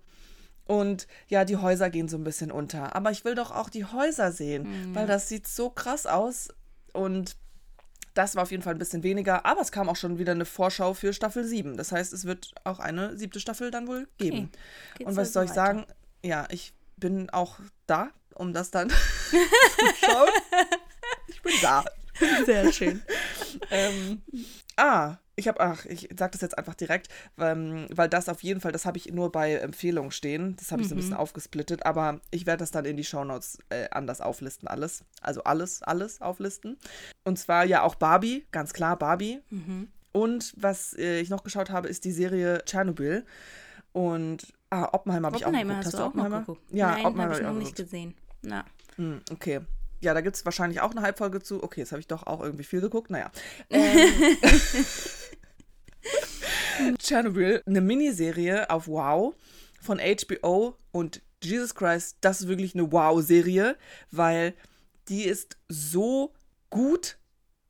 und 0.65 1.07
ja, 1.27 1.45
die 1.45 1.57
Häuser 1.57 1.89
gehen 1.89 2.07
so 2.07 2.17
ein 2.17 2.23
bisschen 2.23 2.51
unter, 2.51 2.95
aber 2.95 3.11
ich 3.11 3.25
will 3.25 3.35
doch 3.35 3.51
auch 3.51 3.69
die 3.69 3.85
Häuser 3.85 4.31
sehen, 4.31 4.89
mhm. 4.89 4.95
weil 4.95 5.07
das 5.07 5.29
sieht 5.29 5.47
so 5.47 5.69
krass 5.69 6.05
aus 6.05 6.49
und 6.93 7.37
das 8.15 8.35
war 8.35 8.43
auf 8.43 8.51
jeden 8.51 8.63
Fall 8.63 8.73
ein 8.73 8.79
bisschen 8.79 9.03
weniger, 9.03 9.45
aber 9.45 9.61
es 9.61 9.71
kam 9.71 9.87
auch 9.87 9.95
schon 9.95 10.17
wieder 10.17 10.31
eine 10.31 10.45
Vorschau 10.45 10.93
für 10.93 11.13
Staffel 11.13 11.45
7. 11.45 11.77
Das 11.77 11.91
heißt, 11.91 12.11
es 12.11 12.25
wird 12.25 12.53
auch 12.63 12.79
eine 12.79 13.15
siebte 13.15 13.39
Staffel 13.39 13.71
dann 13.71 13.87
wohl 13.87 14.07
geben. 14.17 14.51
Okay. 14.95 15.05
Und 15.05 15.15
was 15.15 15.27
also 15.27 15.31
soll 15.31 15.43
ich 15.45 15.51
weiter. 15.51 15.65
sagen? 15.65 15.85
Ja, 16.25 16.47
ich 16.49 16.73
bin 16.97 17.29
auch 17.29 17.59
da, 17.85 18.09
um 18.35 18.51
das 18.51 18.71
dann 18.71 18.89
zu 19.29 19.37
schauen. 20.01 20.29
Ich 21.27 21.41
bin 21.41 21.53
da. 21.61 21.85
Sehr 22.45 22.73
schön. 22.73 23.01
ähm, 23.71 24.21
ah, 24.75 25.17
ich 25.39 25.47
habe, 25.47 25.59
ach, 25.59 25.85
ich 25.85 26.09
sage 26.17 26.31
das 26.33 26.41
jetzt 26.41 26.57
einfach 26.57 26.75
direkt, 26.75 27.07
ähm, 27.37 27.87
weil 27.89 28.09
das 28.09 28.29
auf 28.29 28.43
jeden 28.43 28.61
Fall, 28.61 28.71
das 28.71 28.85
habe 28.85 28.97
ich 28.97 29.11
nur 29.11 29.31
bei 29.31 29.55
Empfehlungen 29.55 30.11
stehen. 30.11 30.55
Das 30.57 30.71
habe 30.71 30.81
ich 30.81 30.87
mhm. 30.87 30.89
so 30.89 30.95
ein 30.95 30.97
bisschen 30.97 31.13
mhm. 31.13 31.19
aufgesplittet, 31.19 31.85
aber 31.85 32.19
ich 32.29 32.45
werde 32.45 32.59
das 32.59 32.71
dann 32.71 32.85
in 32.85 32.97
die 32.97 33.03
Shownotes 33.03 33.57
äh, 33.69 33.89
anders 33.91 34.21
auflisten, 34.21 34.67
alles. 34.67 35.03
Also 35.21 35.43
alles, 35.43 35.81
alles 35.81 36.21
auflisten. 36.21 36.77
Und 37.23 37.39
zwar 37.39 37.65
ja 37.65 37.83
auch 37.83 37.95
Barbie, 37.95 38.45
ganz 38.51 38.73
klar 38.73 38.97
Barbie. 38.97 39.39
Mhm. 39.49 39.87
Und 40.11 40.53
was 40.57 40.93
äh, 40.97 41.19
ich 41.19 41.29
noch 41.29 41.43
geschaut 41.43 41.69
habe, 41.69 41.87
ist 41.87 42.05
die 42.05 42.11
Serie 42.11 42.61
Tschernobyl. 42.65 43.25
Und 43.93 44.53
ah, 44.69 44.89
Oppenheimer 44.91 45.27
habe 45.27 45.37
ich 45.37 45.45
auch 45.45 45.51
geguckt. 45.51 45.75
Hast, 45.77 45.85
hast 45.85 45.99
du 45.99 46.03
Oppenheimer? 46.03 46.39
geguckt? 46.41 46.61
Ja, 46.71 46.91
Nein, 46.91 47.05
Oppenheimer 47.05 47.33
habe 47.33 47.41
ich 47.41 47.47
noch 47.47 47.53
nicht 47.53 47.75
gesehen. 47.75 48.15
Na. 48.41 48.65
Hm, 48.97 49.21
okay 49.31 49.61
ja, 50.01 50.13
da 50.13 50.21
gibt 50.21 50.35
es 50.35 50.45
wahrscheinlich 50.45 50.81
auch 50.81 50.91
eine 50.91 51.01
Halbfolge 51.01 51.41
zu. 51.41 51.63
Okay, 51.63 51.81
jetzt 51.81 51.91
habe 51.91 51.99
ich 51.99 52.07
doch 52.07 52.25
auch 52.25 52.41
irgendwie 52.41 52.63
viel 52.63 52.81
geguckt. 52.81 53.09
Naja. 53.09 53.31
Ähm, 53.71 54.35
Chernobyl, 56.99 57.63
eine 57.65 57.81
Miniserie 57.81 58.69
auf 58.69 58.87
Wow 58.87 59.35
von 59.81 59.99
HBO 59.99 60.75
und 60.91 61.21
Jesus 61.43 61.75
Christ, 61.75 62.17
das 62.21 62.41
ist 62.41 62.47
wirklich 62.47 62.75
eine 62.75 62.91
Wow-Serie, 62.91 63.77
weil 64.11 64.53
die 65.07 65.23
ist 65.23 65.57
so 65.69 66.33
gut. 66.69 67.17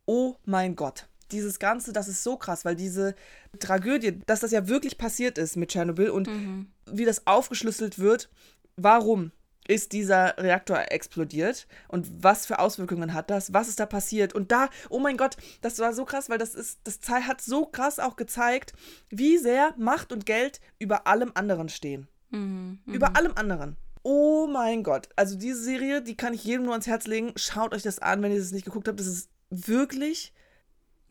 Oh 0.05 0.35
mein 0.45 0.75
Gott. 0.75 1.07
Dieses 1.31 1.59
Ganze, 1.59 1.93
das 1.93 2.07
ist 2.07 2.23
so 2.23 2.37
krass, 2.37 2.65
weil 2.65 2.75
diese 2.75 3.13
Tragödie, 3.59 4.19
dass 4.25 4.39
das 4.39 4.51
ja 4.51 4.67
wirklich 4.67 4.97
passiert 4.97 5.37
ist 5.37 5.55
mit 5.55 5.69
Tschernobyl 5.69 6.09
und 6.09 6.27
mhm. 6.27 6.71
wie 6.87 7.05
das 7.05 7.27
aufgeschlüsselt 7.27 7.99
wird, 7.99 8.29
warum 8.75 9.31
ist 9.69 9.91
dieser 9.91 10.35
Reaktor 10.39 10.91
explodiert 10.91 11.67
und 11.87 12.23
was 12.23 12.47
für 12.47 12.57
Auswirkungen 12.57 13.13
hat 13.13 13.29
das? 13.29 13.53
Was 13.53 13.69
ist 13.69 13.79
da 13.79 13.85
passiert? 13.85 14.33
Und 14.33 14.51
da, 14.51 14.69
oh 14.89 14.99
mein 14.99 15.15
Gott, 15.15 15.37
das 15.61 15.77
war 15.77 15.93
so 15.93 16.05
krass, 16.05 16.27
weil 16.27 16.39
das 16.39 16.55
ist, 16.55 16.79
das 16.85 16.99
hat 17.07 17.39
so 17.39 17.67
krass 17.67 17.99
auch 17.99 18.15
gezeigt, 18.15 18.73
wie 19.09 19.37
sehr 19.37 19.75
Macht 19.77 20.11
und 20.11 20.25
Geld 20.25 20.59
über 20.79 21.05
allem 21.05 21.31
anderen 21.35 21.69
stehen. 21.69 22.07
Mhm, 22.31 22.79
über 22.87 23.11
mhm. 23.11 23.15
allem 23.15 23.33
anderen. 23.35 23.77
Oh 24.01 24.47
mein 24.47 24.81
Gott. 24.81 25.07
Also 25.15 25.37
diese 25.37 25.61
Serie, 25.61 26.01
die 26.01 26.17
kann 26.17 26.33
ich 26.33 26.43
jedem 26.43 26.65
nur 26.65 26.73
ans 26.73 26.87
Herz 26.87 27.05
legen. 27.05 27.33
Schaut 27.35 27.75
euch 27.75 27.83
das 27.83 27.99
an, 27.99 28.23
wenn 28.23 28.31
ihr 28.31 28.39
es 28.39 28.51
nicht 28.51 28.65
geguckt 28.65 28.87
habt. 28.87 28.99
Das 28.99 29.07
ist 29.07 29.29
wirklich. 29.51 30.33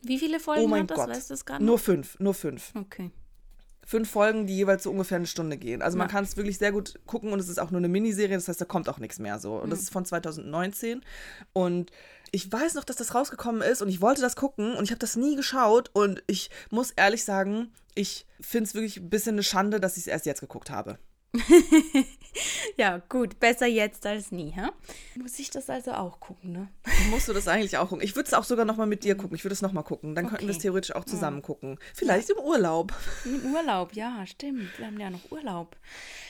Wie 0.01 0.19
viele 0.19 0.39
Folgen 0.39 0.63
oh 0.63 0.67
mein 0.67 0.81
hat 0.81 0.91
das? 0.91 0.97
Gott. 0.97 1.09
Weißt 1.09 1.29
du 1.29 1.33
das 1.33 1.45
gerade? 1.45 1.63
Nur 1.63 1.79
fünf, 1.79 2.19
nur 2.19 2.33
fünf. 2.33 2.73
Okay 2.75 3.11
fünf 3.89 4.11
Folgen, 4.11 4.45
die 4.45 4.55
jeweils 4.55 4.83
so 4.83 4.91
ungefähr 4.91 5.15
eine 5.15 5.25
Stunde 5.25 5.57
gehen. 5.57 5.81
Also 5.81 5.97
man 5.97 6.07
kann 6.07 6.23
es 6.23 6.37
wirklich 6.37 6.59
sehr 6.59 6.71
gut 6.71 6.99
gucken 7.07 7.33
und 7.33 7.39
es 7.39 7.49
ist 7.49 7.59
auch 7.59 7.71
nur 7.71 7.79
eine 7.79 7.87
Miniserie, 7.87 8.35
das 8.35 8.47
heißt, 8.47 8.61
da 8.61 8.65
kommt 8.65 8.87
auch 8.87 8.99
nichts 8.99 9.17
mehr 9.17 9.39
so. 9.39 9.55
Und 9.55 9.65
mhm. 9.65 9.69
das 9.71 9.79
ist 9.79 9.89
von 9.91 10.05
2019 10.05 11.01
und 11.53 11.89
ich 12.29 12.51
weiß 12.51 12.75
noch, 12.75 12.83
dass 12.83 12.97
das 12.97 13.15
rausgekommen 13.15 13.63
ist 13.63 13.81
und 13.81 13.89
ich 13.89 13.99
wollte 13.99 14.21
das 14.21 14.35
gucken 14.35 14.75
und 14.75 14.83
ich 14.83 14.91
habe 14.91 14.99
das 14.99 15.15
nie 15.15 15.35
geschaut 15.35 15.89
und 15.93 16.21
ich 16.27 16.51
muss 16.69 16.91
ehrlich 16.91 17.23
sagen, 17.23 17.73
ich 17.95 18.27
finde 18.39 18.65
es 18.65 18.75
wirklich 18.75 18.97
ein 18.97 19.09
bisschen 19.09 19.33
eine 19.33 19.43
Schande, 19.43 19.79
dass 19.79 19.97
ich 19.97 20.03
es 20.03 20.07
erst 20.07 20.27
jetzt 20.27 20.41
geguckt 20.41 20.69
habe. 20.69 20.99
ja, 22.77 23.01
gut, 23.09 23.39
besser 23.39 23.67
jetzt 23.67 24.05
als 24.05 24.31
nie, 24.31 24.51
hä? 24.51 24.69
Muss 25.15 25.37
ich 25.39 25.49
das 25.49 25.69
also 25.69 25.91
auch 25.91 26.19
gucken, 26.19 26.51
ne? 26.51 26.67
Musst 27.09 27.27
du 27.27 27.33
das 27.33 27.47
eigentlich 27.47 27.77
auch 27.77 27.89
gucken? 27.89 28.03
Ich 28.03 28.15
würde 28.15 28.27
es 28.27 28.33
auch 28.33 28.43
sogar 28.43 28.65
nochmal 28.65 28.87
mit 28.87 29.03
dir 29.03 29.15
gucken. 29.15 29.35
Ich 29.35 29.43
würde 29.43 29.53
es 29.53 29.61
nochmal 29.61 29.83
gucken. 29.83 30.15
Dann 30.15 30.25
okay. 30.25 30.35
könnten 30.35 30.47
wir 30.47 30.55
es 30.55 30.61
theoretisch 30.61 30.95
auch 30.95 31.05
zusammen 31.05 31.37
ja. 31.37 31.43
gucken. 31.43 31.77
Vielleicht 31.93 32.29
ja. 32.29 32.35
im 32.35 32.43
Urlaub. 32.43 32.93
Im 33.25 33.53
Urlaub, 33.53 33.93
ja, 33.93 34.25
stimmt. 34.25 34.77
Wir 34.77 34.87
haben 34.87 34.99
ja 34.99 35.09
noch 35.09 35.31
Urlaub. 35.31 35.75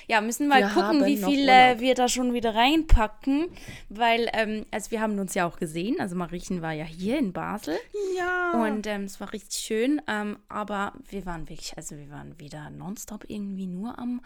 Ja, 0.08 0.22
müssen 0.22 0.48
mal 0.48 0.62
wir 0.62 0.70
gucken, 0.70 1.06
wie 1.06 1.18
viele 1.18 1.80
wir 1.80 1.94
da 1.94 2.10
schon 2.10 2.34
wieder 2.34 2.56
reinpacken, 2.56 3.50
weil, 3.90 4.28
ähm, 4.34 4.66
also 4.72 4.90
wir 4.90 5.02
haben 5.02 5.20
uns 5.20 5.36
ja 5.36 5.48
auch 5.48 5.58
gesehen, 5.58 5.98
also 6.00 6.16
Mariechen 6.16 6.64
war 6.64 6.72
ja 6.72 6.84
hier 6.84 7.20
in 7.20 7.32
Basel. 7.32 7.78
Ja. 8.18 8.64
Und 8.64 8.88
ähm, 8.88 9.04
es 9.04 9.20
war 9.20 9.32
richtig 9.32 9.60
schön, 9.60 10.02
ähm, 10.08 10.40
aber 10.50 10.94
wir 11.08 11.28
waren 11.28 11.48
wirklich, 11.48 11.78
also 11.78 11.96
wir 11.96 12.10
waren 12.10 12.40
wieder 12.40 12.72
nonstop 12.72 13.26
irgendwie 13.28 13.68
nur 13.68 14.00
am 14.00 14.22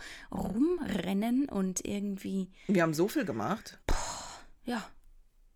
Rumrennen 0.64 1.50
und 1.50 1.86
irgendwie. 1.86 2.50
Wir 2.68 2.84
haben 2.84 2.94
so 2.94 3.08
viel 3.08 3.26
gemacht. 3.26 3.80
Boah, 3.88 3.96
ja. 4.66 4.84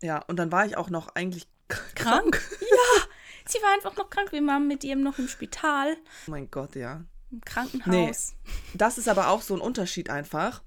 Ja, 0.02 0.20
und 0.28 0.38
dann 0.38 0.52
war 0.52 0.66
ich 0.66 0.78
auch 0.78 0.90
noch 0.90 1.16
eigentlich 1.16 1.48
krank. 1.68 1.96
krank. 1.96 2.42
Ja, 2.62 3.04
sie 3.46 3.58
war 3.60 3.74
einfach 3.74 3.96
noch 3.96 4.10
krank. 4.10 4.32
Wir 4.32 4.46
waren 4.46 4.68
mit 4.68 4.84
ihr 4.84 4.96
noch 4.96 5.18
im 5.20 5.28
Spital. 5.28 5.96
Oh 6.28 6.32
mein 6.32 6.50
Gott, 6.52 6.76
ja. 6.76 7.04
Im 7.32 7.42
Krankenhaus. 7.42 8.36
Nee, 8.46 8.52
das 8.76 8.98
ist 8.98 9.10
aber 9.10 9.30
auch 9.30 9.42
so 9.42 9.54
ein 9.54 9.62
Unterschied 9.62 10.10
einfach. 10.10 10.62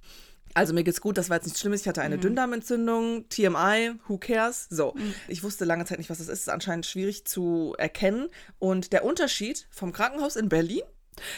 Also 0.53 0.75
mir 0.75 0.83
geht's 0.83 1.01
gut, 1.01 1.17
das 1.17 1.31
war 1.31 1.37
jetzt 1.37 1.45
nichts 1.45 1.61
Schlimmes. 1.61 1.83
Ich 1.83 1.89
hatte 1.89 2.03
eine 2.03 2.17
mhm. 2.17 2.23
Dünndarmentzündung, 2.23 3.29
TMI, 3.29 3.93
who 4.09 4.19
cares? 4.19 4.67
So, 4.69 4.95
mhm. 4.97 5.15
ich 5.29 5.45
wusste 5.45 5.65
lange 5.65 5.85
Zeit 5.85 5.99
nicht, 5.99 6.11
was 6.11 6.19
das 6.19 6.27
ist. 6.27 6.33
Es 6.33 6.41
ist 6.41 6.49
anscheinend 6.49 6.87
schwierig 6.87 7.25
zu 7.25 7.75
erkennen. 7.79 8.29
Und 8.59 8.93
der 8.93 9.05
Unterschied 9.05 9.69
vom 9.71 9.93
Krankenhaus 9.93 10.37
in 10.37 10.49
Berlin 10.49 10.83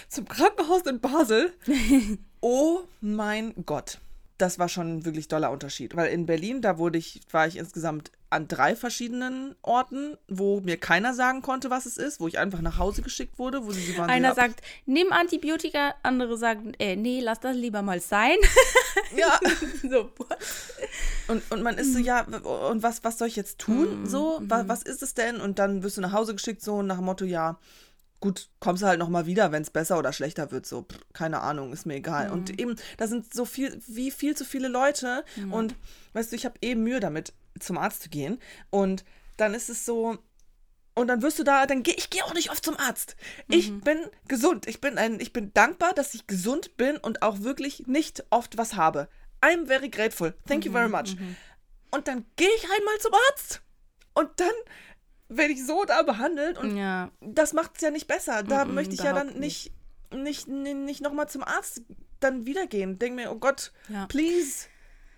zum 0.08 0.26
Krankenhaus 0.26 0.82
in 0.82 1.00
Basel, 1.00 1.52
oh 2.42 2.80
mein 3.00 3.54
Gott 3.64 3.98
das 4.42 4.58
war 4.58 4.68
schon 4.68 4.96
ein 4.96 5.04
wirklich 5.04 5.28
doller 5.28 5.50
Unterschied. 5.50 5.94
Weil 5.94 6.12
in 6.12 6.26
Berlin, 6.26 6.62
da 6.62 6.76
wurde 6.76 6.98
ich, 6.98 7.20
war 7.30 7.46
ich 7.46 7.56
insgesamt 7.56 8.10
an 8.28 8.48
drei 8.48 8.74
verschiedenen 8.74 9.54
Orten, 9.62 10.16
wo 10.26 10.60
mir 10.60 10.78
keiner 10.78 11.14
sagen 11.14 11.42
konnte, 11.42 11.70
was 11.70 11.86
es 11.86 11.96
ist, 11.96 12.18
wo 12.18 12.26
ich 12.26 12.38
einfach 12.38 12.60
nach 12.60 12.78
Hause 12.78 13.02
geschickt 13.02 13.38
wurde, 13.38 13.64
wo 13.64 13.70
sie, 13.70 13.80
sie 13.80 13.96
waren. 13.96 14.10
Einer 14.10 14.34
sagt, 14.34 14.62
nimm 14.84 15.12
Antibiotika, 15.12 15.94
andere 16.02 16.36
sagen, 16.36 16.72
äh, 16.78 16.96
nee, 16.96 17.20
lass 17.20 17.40
das 17.40 17.56
lieber 17.56 17.82
mal 17.82 18.00
sein. 18.00 18.36
Ja. 19.14 19.38
so. 19.90 20.10
Und, 21.28 21.42
und 21.50 21.62
man 21.62 21.76
ist 21.76 21.92
so, 21.92 21.98
ja, 21.98 22.22
und 22.22 22.82
was, 22.82 23.04
was 23.04 23.18
soll 23.18 23.28
ich 23.28 23.36
jetzt 23.36 23.58
tun? 23.58 24.04
Mm, 24.04 24.06
so, 24.06 24.40
mm. 24.40 24.44
was, 24.48 24.68
was 24.68 24.82
ist 24.82 25.02
es 25.02 25.12
denn? 25.12 25.38
Und 25.38 25.58
dann 25.58 25.82
wirst 25.82 25.98
du 25.98 26.00
nach 26.00 26.12
Hause 26.12 26.34
geschickt, 26.34 26.62
so 26.62 26.80
nach 26.80 26.96
dem 26.96 27.04
Motto, 27.04 27.26
ja, 27.26 27.58
gut, 28.22 28.48
kommst 28.60 28.82
du 28.82 28.86
halt 28.86 28.98
nochmal 28.98 29.26
wieder, 29.26 29.52
wenn 29.52 29.62
es 29.62 29.70
besser 29.70 29.98
oder 29.98 30.14
schlechter 30.14 30.50
wird. 30.50 30.64
So, 30.64 30.82
pff, 30.82 30.98
keine 31.12 31.40
Ahnung, 31.40 31.72
ist 31.72 31.84
mir 31.84 31.96
egal. 31.96 32.28
Mhm. 32.28 32.32
Und 32.32 32.58
eben, 32.58 32.76
da 32.96 33.06
sind 33.06 33.34
so 33.34 33.44
viel, 33.44 33.78
wie 33.86 34.10
viel 34.10 34.34
zu 34.34 34.46
viele 34.46 34.68
Leute. 34.68 35.24
Mhm. 35.36 35.52
Und 35.52 35.74
weißt 36.14 36.32
du, 36.32 36.36
ich 36.36 36.46
habe 36.46 36.54
eben 36.62 36.82
Mühe 36.82 37.00
damit, 37.00 37.34
zum 37.60 37.76
Arzt 37.76 38.02
zu 38.04 38.08
gehen. 38.08 38.38
Und 38.70 39.04
dann 39.36 39.52
ist 39.52 39.68
es 39.68 39.84
so, 39.84 40.18
und 40.94 41.08
dann 41.08 41.20
wirst 41.20 41.38
du 41.38 41.42
da, 41.42 41.66
dann 41.66 41.82
gehe 41.82 41.94
ich 41.94 42.10
gehe 42.10 42.24
auch 42.24 42.32
nicht 42.32 42.50
oft 42.50 42.64
zum 42.64 42.76
Arzt. 42.78 43.16
Mhm. 43.48 43.54
Ich 43.54 43.80
bin 43.80 43.98
gesund. 44.28 44.66
Ich 44.66 44.80
bin 44.80 44.96
ein, 44.98 45.20
ich 45.20 45.32
bin 45.32 45.52
dankbar, 45.52 45.92
dass 45.92 46.14
ich 46.14 46.26
gesund 46.26 46.76
bin 46.76 46.96
und 46.96 47.22
auch 47.22 47.40
wirklich 47.40 47.86
nicht 47.86 48.24
oft 48.30 48.56
was 48.56 48.76
habe. 48.76 49.08
I'm 49.42 49.66
very 49.66 49.88
grateful. 49.88 50.34
Thank 50.46 50.64
you 50.64 50.72
very 50.72 50.86
mhm, 50.86 50.92
much. 50.92 51.16
Mhm. 51.18 51.36
Und 51.90 52.08
dann 52.08 52.24
gehe 52.36 52.48
ich 52.56 52.64
einmal 52.64 52.98
zum 53.00 53.12
Arzt. 53.28 53.62
Und 54.14 54.28
dann 54.38 54.52
werde 55.36 55.52
ich 55.52 55.64
so 55.64 55.84
da 55.84 56.02
behandelt 56.02 56.58
und 56.58 56.76
ja. 56.76 57.10
das 57.20 57.52
macht 57.52 57.72
es 57.76 57.82
ja 57.82 57.90
nicht 57.90 58.06
besser. 58.06 58.42
Da 58.42 58.64
mm 58.64 58.74
möchte 58.74 58.94
ich 58.94 59.02
ja 59.02 59.12
dann 59.12 59.38
nicht, 59.38 59.72
nicht, 60.14 60.48
nicht, 60.48 60.76
nicht 60.76 61.00
nochmal 61.02 61.28
zum 61.28 61.42
Arzt 61.42 61.82
dann 62.20 62.46
wieder 62.46 62.66
gehen. 62.66 62.98
Denk 62.98 63.16
mir, 63.16 63.30
oh 63.32 63.36
Gott, 63.36 63.72
ja. 63.88 64.06
please, 64.06 64.66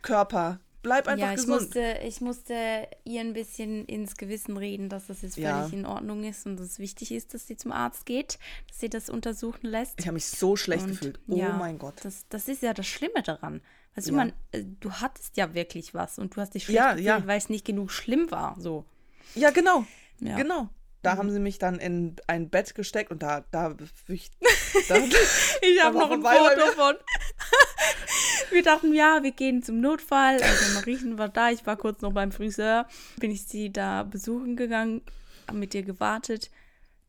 Körper, 0.02 0.60
bleib 0.82 1.08
einfach 1.08 1.26
ja, 1.26 1.32
ich 1.32 1.40
gesund. 1.40 1.62
Musste, 1.62 1.98
ich 2.04 2.20
musste 2.20 2.88
ihr 3.04 3.20
ein 3.20 3.32
bisschen 3.32 3.84
ins 3.86 4.16
Gewissen 4.16 4.56
reden, 4.56 4.88
dass 4.88 5.08
das 5.08 5.22
jetzt 5.22 5.34
völlig 5.34 5.48
ja. 5.48 5.68
in 5.72 5.86
Ordnung 5.86 6.24
ist 6.24 6.46
und 6.46 6.56
dass 6.56 6.66
es 6.66 6.78
wichtig 6.78 7.12
ist, 7.12 7.34
dass 7.34 7.46
sie 7.46 7.56
zum 7.56 7.72
Arzt 7.72 8.06
geht, 8.06 8.38
dass 8.68 8.80
sie 8.80 8.88
das 8.88 9.10
untersuchen 9.10 9.66
lässt. 9.66 9.98
Ich 9.98 10.06
habe 10.06 10.14
mich 10.14 10.26
so 10.26 10.56
schlecht 10.56 10.84
und, 10.84 10.90
gefühlt. 10.90 11.20
Oh 11.28 11.36
ja, 11.36 11.56
mein 11.56 11.78
Gott. 11.78 11.94
Das, 12.02 12.26
das 12.28 12.48
ist 12.48 12.62
ja 12.62 12.74
das 12.74 12.86
Schlimme 12.86 13.22
daran. 13.22 13.60
Weißt 13.96 14.08
du, 14.08 14.12
man, 14.12 14.32
äh, 14.52 14.64
du 14.80 14.92
hattest 14.92 15.36
ja 15.36 15.54
wirklich 15.54 15.94
was 15.94 16.18
und 16.18 16.36
du 16.36 16.40
hast 16.40 16.54
dich 16.54 16.64
schlecht 16.64 16.96
gefühlt, 16.96 17.26
weil 17.26 17.38
es 17.38 17.48
nicht 17.48 17.64
genug 17.64 17.90
schlimm 17.90 18.30
war. 18.30 18.56
So. 18.58 18.84
Ja, 19.34 19.50
genau. 19.50 19.84
Ja. 20.20 20.36
Genau. 20.36 20.68
Da 21.02 21.14
mhm. 21.14 21.18
haben 21.18 21.30
sie 21.30 21.38
mich 21.38 21.58
dann 21.58 21.78
in 21.78 22.16
ein 22.26 22.48
Bett 22.48 22.74
gesteckt 22.74 23.10
und 23.10 23.22
da, 23.22 23.44
da, 23.50 23.76
ich, 24.08 24.30
da, 24.88 24.96
ich 24.96 25.82
habe 25.82 25.98
noch 25.98 26.10
ein 26.10 26.22
Foto 26.22 26.72
von. 26.76 26.96
wir 28.50 28.62
dachten, 28.62 28.94
ja, 28.94 29.22
wir 29.22 29.32
gehen 29.32 29.62
zum 29.62 29.80
Notfall. 29.80 30.42
Also 30.42 30.74
Mariechen 30.74 31.18
war 31.18 31.28
da, 31.28 31.50
ich 31.50 31.66
war 31.66 31.76
kurz 31.76 32.00
noch 32.00 32.12
beim 32.12 32.32
Friseur. 32.32 32.88
Bin 33.18 33.30
ich 33.30 33.46
sie 33.46 33.72
da 33.72 34.02
besuchen 34.02 34.56
gegangen, 34.56 35.02
habe 35.46 35.58
mit 35.58 35.74
ihr 35.74 35.82
gewartet. 35.82 36.50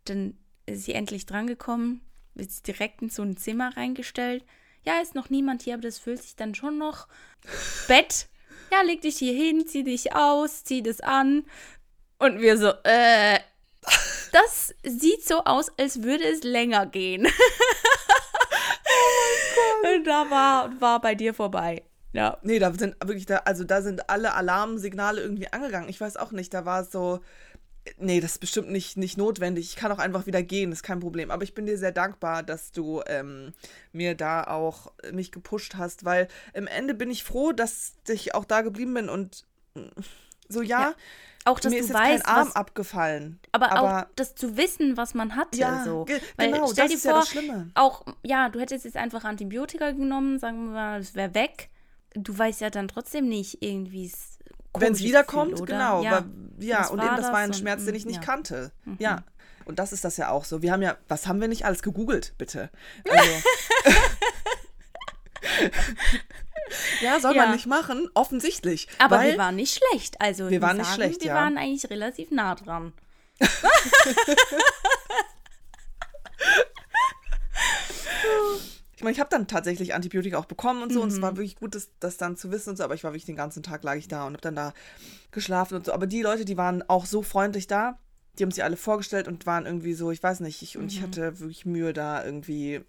Dann 0.06 0.38
ist 0.66 0.86
sie 0.86 0.94
endlich 0.94 1.26
drangekommen, 1.26 2.02
wird 2.34 2.52
sie 2.52 2.64
direkt 2.64 3.02
in 3.02 3.10
so 3.10 3.22
ein 3.22 3.38
Zimmer 3.38 3.76
reingestellt. 3.78 4.44
Ja, 4.84 5.00
ist 5.02 5.16
noch 5.16 5.30
niemand 5.30 5.64
hier, 5.64 5.74
aber 5.74 5.84
das 5.84 5.98
fühlt 5.98 6.22
sich 6.22 6.36
dann 6.36 6.54
schon 6.54 6.78
noch. 6.78 7.08
Bett. 7.88 8.28
Ja, 8.72 8.82
leg 8.82 9.02
dich 9.02 9.18
hier 9.18 9.34
hin, 9.34 9.66
zieh 9.68 9.84
dich 9.84 10.16
aus, 10.16 10.64
zieh 10.64 10.84
das 10.84 11.00
an. 11.02 11.46
Und 12.18 12.40
wir 12.40 12.58
so, 12.58 12.72
äh, 12.84 13.40
das 14.32 14.74
sieht 14.84 15.26
so 15.26 15.44
aus, 15.44 15.72
als 15.78 16.04
würde 16.04 16.26
es 16.26 16.44
länger 16.44 16.86
gehen. 16.86 17.28
oh 19.58 19.88
Und 19.96 20.06
da 20.06 20.30
war, 20.30 20.82
war 20.82 21.02
bei 21.02 21.16
dir 21.16 21.34
vorbei. 21.34 21.84
Ja. 22.14 22.38
Nee, 22.44 22.60
da 22.60 22.74
sind 22.74 22.96
wirklich 23.04 23.26
da, 23.26 23.38
also 23.40 23.64
da 23.64 23.82
sind 23.82 24.10
alle 24.10 24.34
Alarmsignale 24.34 25.22
irgendwie 25.22 25.52
angegangen. 25.52 25.90
Ich 25.90 26.00
weiß 26.00 26.18
auch 26.18 26.32
nicht, 26.32 26.54
da 26.54 26.66
war 26.66 26.82
es 26.82 26.92
so, 26.92 27.20
nee, 27.98 28.22
das 28.22 28.34
ist 28.34 28.40
bestimmt 28.40 28.72
nicht, 28.72 28.96
nicht 28.96 29.18
notwendig. 29.18 29.68
Ich 29.68 29.76
kann 29.76 29.92
auch 29.92 30.00
einfach 30.00 30.26
wieder 30.26 30.42
gehen, 30.42 30.72
ist 30.72 30.84
kein 30.84 31.02
Problem. 31.02 31.30
Aber 31.30 31.44
ich 31.44 31.54
bin 31.54 31.66
dir 31.66 31.78
sehr 31.78 31.92
dankbar, 31.92 32.44
dass 32.44 32.72
du 32.72 33.02
ähm, 33.08 33.54
mir 33.92 34.16
da 34.16 34.46
auch 34.46 34.94
mich 35.12 35.32
gepusht 35.32 35.76
hast, 35.76 36.06
weil 36.06 36.30
im 36.54 36.68
Ende 36.68 36.94
bin 36.94 37.12
ich 37.12 37.24
froh, 37.24 37.52
dass 37.52 37.94
ich 38.08 38.34
auch 38.34 38.46
da 38.46 38.62
geblieben 38.62 38.94
bin 38.94 39.10
und 39.10 39.46
so, 40.48 40.62
ja. 40.62 40.82
ja 40.82 40.96
auch, 41.46 41.60
dass 41.60 41.72
mir 41.72 41.80
du 41.80 41.86
ist 41.86 41.94
weißt, 41.94 42.24
kein 42.26 42.36
Arm 42.36 42.48
was, 42.48 42.56
abgefallen. 42.56 43.40
Aber, 43.52 43.72
aber, 43.72 44.00
auch 44.00 44.08
das 44.16 44.36
zu 44.36 44.58
wissen, 44.58 44.98
was 44.98 45.14
man 45.14 45.36
hatte. 45.36 45.58
Ja, 45.58 45.84
so. 45.84 46.06
Weil, 46.38 46.52
genau, 46.52 46.68
stell 46.68 46.84
das 46.84 46.88
dir 46.88 46.96
ist 46.96 47.04
vor, 47.04 47.12
ja 47.12 47.20
das 47.20 47.30
Schlimme. 47.30 47.72
Auch, 47.76 48.06
ja, 48.24 48.50
du 48.50 48.60
hättest 48.60 48.86
jetzt 48.86 48.98
einfach 48.98 49.24
Antibiotika 49.24 49.92
genommen, 49.92 50.40
sagen 50.40 50.66
wir 50.66 50.74
mal, 50.74 51.00
es 51.00 51.16
wäre 51.16 51.34
weg. 51.34 51.70
Du 52.14 52.38
weißt 52.38 52.62
ja 52.62 52.70
dann 52.70 52.88
trotzdem 52.88 53.28
nicht 53.28 53.62
irgendwie 53.62 54.08
es 54.08 54.36
wenn 54.78 54.94
es 54.94 55.00
wiederkommt, 55.00 55.52
Gefühl, 55.52 55.68
genau. 55.68 56.04
Ja, 56.04 56.12
war, 56.12 56.26
ja 56.60 56.88
und 56.88 57.02
eben 57.02 57.16
das 57.16 57.28
war 57.28 57.38
ein 57.38 57.54
Schmerz, 57.54 57.86
den 57.86 57.96
ich 57.96 58.06
nicht 58.06 58.18
ja. 58.18 58.22
kannte. 58.22 58.72
Mhm. 58.84 58.98
Ja. 59.00 59.24
Und 59.66 59.80
das 59.80 59.94
ist 59.94 60.06
das 60.06 60.18
ja 60.18 60.30
auch 60.30 60.46
so. 60.46 60.62
Wir 60.62 60.72
haben 60.72 60.82
ja, 60.82 60.96
was 61.08 61.28
haben 61.28 61.42
wir 61.42 61.48
nicht 61.48 61.66
alles 61.66 61.82
gegoogelt, 61.82 62.34
bitte? 62.38 62.70
Also, 63.10 63.32
Ja, 67.02 67.20
soll 67.20 67.36
ja. 67.36 67.44
man 67.44 67.54
nicht 67.54 67.68
machen, 67.68 68.10
offensichtlich. 68.14 68.88
Aber 68.98 69.22
wir 69.24 69.38
waren 69.38 69.56
nicht 69.56 69.82
schlecht. 69.82 70.20
Also 70.20 70.50
wir 70.50 70.62
waren 70.62 70.78
nicht 70.78 70.88
sagen, 70.88 71.02
schlecht, 71.02 71.22
wir 71.22 71.30
ja. 71.30 71.36
waren 71.36 71.58
eigentlich 71.58 71.90
relativ 71.90 72.32
nah 72.32 72.56
dran. 72.56 72.94
ich 78.96 79.04
meine, 79.04 79.12
ich 79.12 79.20
habe 79.20 79.30
dann 79.30 79.48
tatsächlich 79.48 79.94
Antibiotika 79.94 80.38
auch 80.38 80.46
bekommen 80.46 80.82
und 80.84 80.92
so. 80.92 81.00
Mhm. 81.00 81.04
Und 81.04 81.12
es 81.12 81.22
war 81.22 81.32
mhm. 81.32 81.38
wirklich 81.38 81.56
gut, 81.58 81.76
das, 81.76 81.90
das, 82.00 82.18
dann 82.18 82.38
zu 82.38 82.52
wissen 82.52 82.72
und 82.72 82.78
so. 82.78 82.84
Aber 82.84 82.96
ich 82.96 83.04
war 83.04 83.12
wirklich 83.12 83.26
den 83.26 83.36
ganzen 83.36 83.62
Tag 83.62 83.84
lag 83.84 83.96
ich 83.96 84.08
da 84.08 84.26
und 84.26 84.34
habe 84.34 84.42
dann 84.42 84.56
da 84.56 84.74
geschlafen 85.32 85.76
und 85.76 85.86
so. 85.86 85.94
Aber 85.94 86.08
die 86.08 86.22
Leute, 86.22 86.46
die 86.46 86.58
waren 86.58 86.88
auch 86.90 87.06
so 87.06 87.22
freundlich 87.22 87.68
da. 87.68 88.00
Die 88.38 88.44
haben 88.44 88.52
sich 88.52 88.64
alle 88.64 88.78
vorgestellt 88.78 89.28
und 89.28 89.46
waren 89.46 89.66
irgendwie 89.66 89.94
so, 89.94 90.12
ich 90.12 90.22
weiß 90.22 90.42
nicht, 90.42 90.62
ich, 90.62 90.78
und 90.78 90.84
mhm. 90.84 90.90
ich 90.90 91.02
hatte 91.02 91.40
wirklich 91.40 91.66
Mühe, 91.66 91.94
da 91.94 92.26
irgendwie 92.26 92.82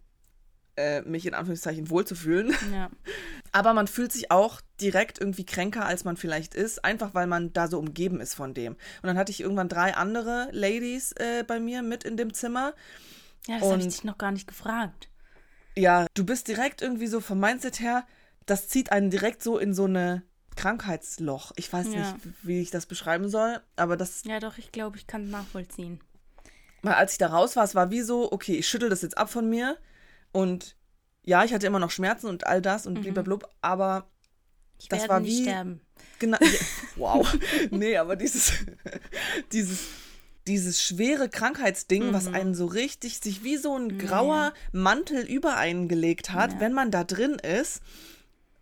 äh, 0.77 1.03
mich 1.03 1.27
in 1.27 1.35
Anführungszeichen 1.35 1.91
wohlzufühlen. 1.91 2.55
Ja. 2.73 2.91
Aber 3.53 3.73
man 3.73 3.87
fühlt 3.87 4.13
sich 4.13 4.31
auch 4.31 4.61
direkt 4.81 5.19
irgendwie 5.21 5.47
kränker, 5.47 5.87
als 5.87 6.05
man 6.05 6.17
vielleicht 6.17 6.55
ist, 6.55 6.85
einfach 6.85 7.15
weil 7.15 7.27
man 7.27 7.53
da 7.53 7.69
so 7.69 7.79
umgeben 7.79 8.21
ist 8.21 8.35
von 8.35 8.53
dem. 8.55 8.73
Und 8.73 9.05
dann 9.05 9.17
hatte 9.17 9.31
ich 9.31 9.41
irgendwann 9.41 9.69
drei 9.69 9.95
andere 9.95 10.49
Ladies 10.53 11.13
äh, 11.13 11.45
bei 11.47 11.61
mir 11.61 11.83
mit 11.83 12.05
in 12.05 12.17
dem 12.17 12.35
Zimmer. 12.35 12.75
Ja, 13.47 13.59
das 13.59 13.71
habe 13.71 13.81
ich 13.81 13.89
dich 13.89 14.05
noch 14.05 14.19
gar 14.19 14.33
nicht 14.33 14.49
gefragt. 14.49 15.09
Ja, 15.77 16.07
du 16.15 16.27
bist 16.27 16.49
direkt 16.49 16.83
irgendwie 16.83 17.07
so 17.07 17.21
vom 17.21 17.39
Mindset 17.39 17.81
her, 17.81 18.05
das 18.47 18.69
zieht 18.69 18.93
einen 18.93 19.11
direkt 19.11 19.43
so 19.43 19.59
in 19.59 19.75
so 19.75 19.85
eine 19.85 20.23
Krankheitsloch. 20.57 21.53
Ich 21.57 21.73
weiß 21.73 21.87
ja. 21.93 22.01
nicht, 22.01 22.15
wie 22.43 22.61
ich 22.61 22.71
das 22.71 22.87
beschreiben 22.87 23.29
soll, 23.29 23.61
aber 23.77 23.97
das. 23.97 24.25
Ja, 24.25 24.41
doch, 24.41 24.59
ich 24.59 24.73
glaube, 24.73 24.97
ich 24.97 25.07
kann 25.07 25.25
es 25.25 25.31
nachvollziehen. 25.31 26.01
Weil 26.83 26.95
als 26.95 27.13
ich 27.13 27.19
da 27.19 27.29
raus 27.29 27.57
war, 27.57 27.65
es 27.65 27.75
war 27.75 27.91
wie 27.91 28.03
so, 28.03 28.33
okay, 28.33 28.57
ich 28.57 28.69
schüttel 28.69 28.89
das 28.89 29.03
jetzt 29.03 29.17
ab 29.17 29.31
von 29.31 29.49
mir 29.49 29.79
und 30.37 30.77
ja, 31.23 31.45
ich 31.45 31.55
hatte 31.55 31.67
immer 31.67 31.79
noch 31.79 31.91
Schmerzen 31.91 32.27
und 32.27 32.47
all 32.47 32.61
das 32.61 32.87
und 32.87 33.05
mhm. 33.05 33.15
blub, 33.15 33.49
aber 33.63 34.07
ich 34.79 34.89
das 34.89 35.09
war 35.09 35.25
wie. 35.25 35.43
Sterben. 35.43 35.81
Genau. 36.19 36.39
Ja, 36.97 37.03
wow. 37.15 37.39
nee, 37.71 37.97
aber 37.97 38.17
dieses, 38.17 38.53
dieses, 39.53 39.87
dieses 40.47 40.83
schwere 40.83 41.29
Krankheitsding, 41.29 42.09
mhm. 42.09 42.13
was 42.13 42.27
einen 42.27 42.55
so 42.55 42.67
richtig 42.67 43.21
sich 43.21 43.45
wie 43.45 43.57
so 43.57 43.77
ein 43.77 43.99
grauer 43.99 44.53
ja. 44.53 44.53
Mantel 44.73 45.25
über 45.25 45.57
einen 45.57 45.89
gelegt 45.89 46.33
hat, 46.33 46.53
ja. 46.53 46.61
wenn 46.61 46.73
man 46.73 46.91
da 46.91 47.05
drin 47.05 47.35
ist, 47.35 47.83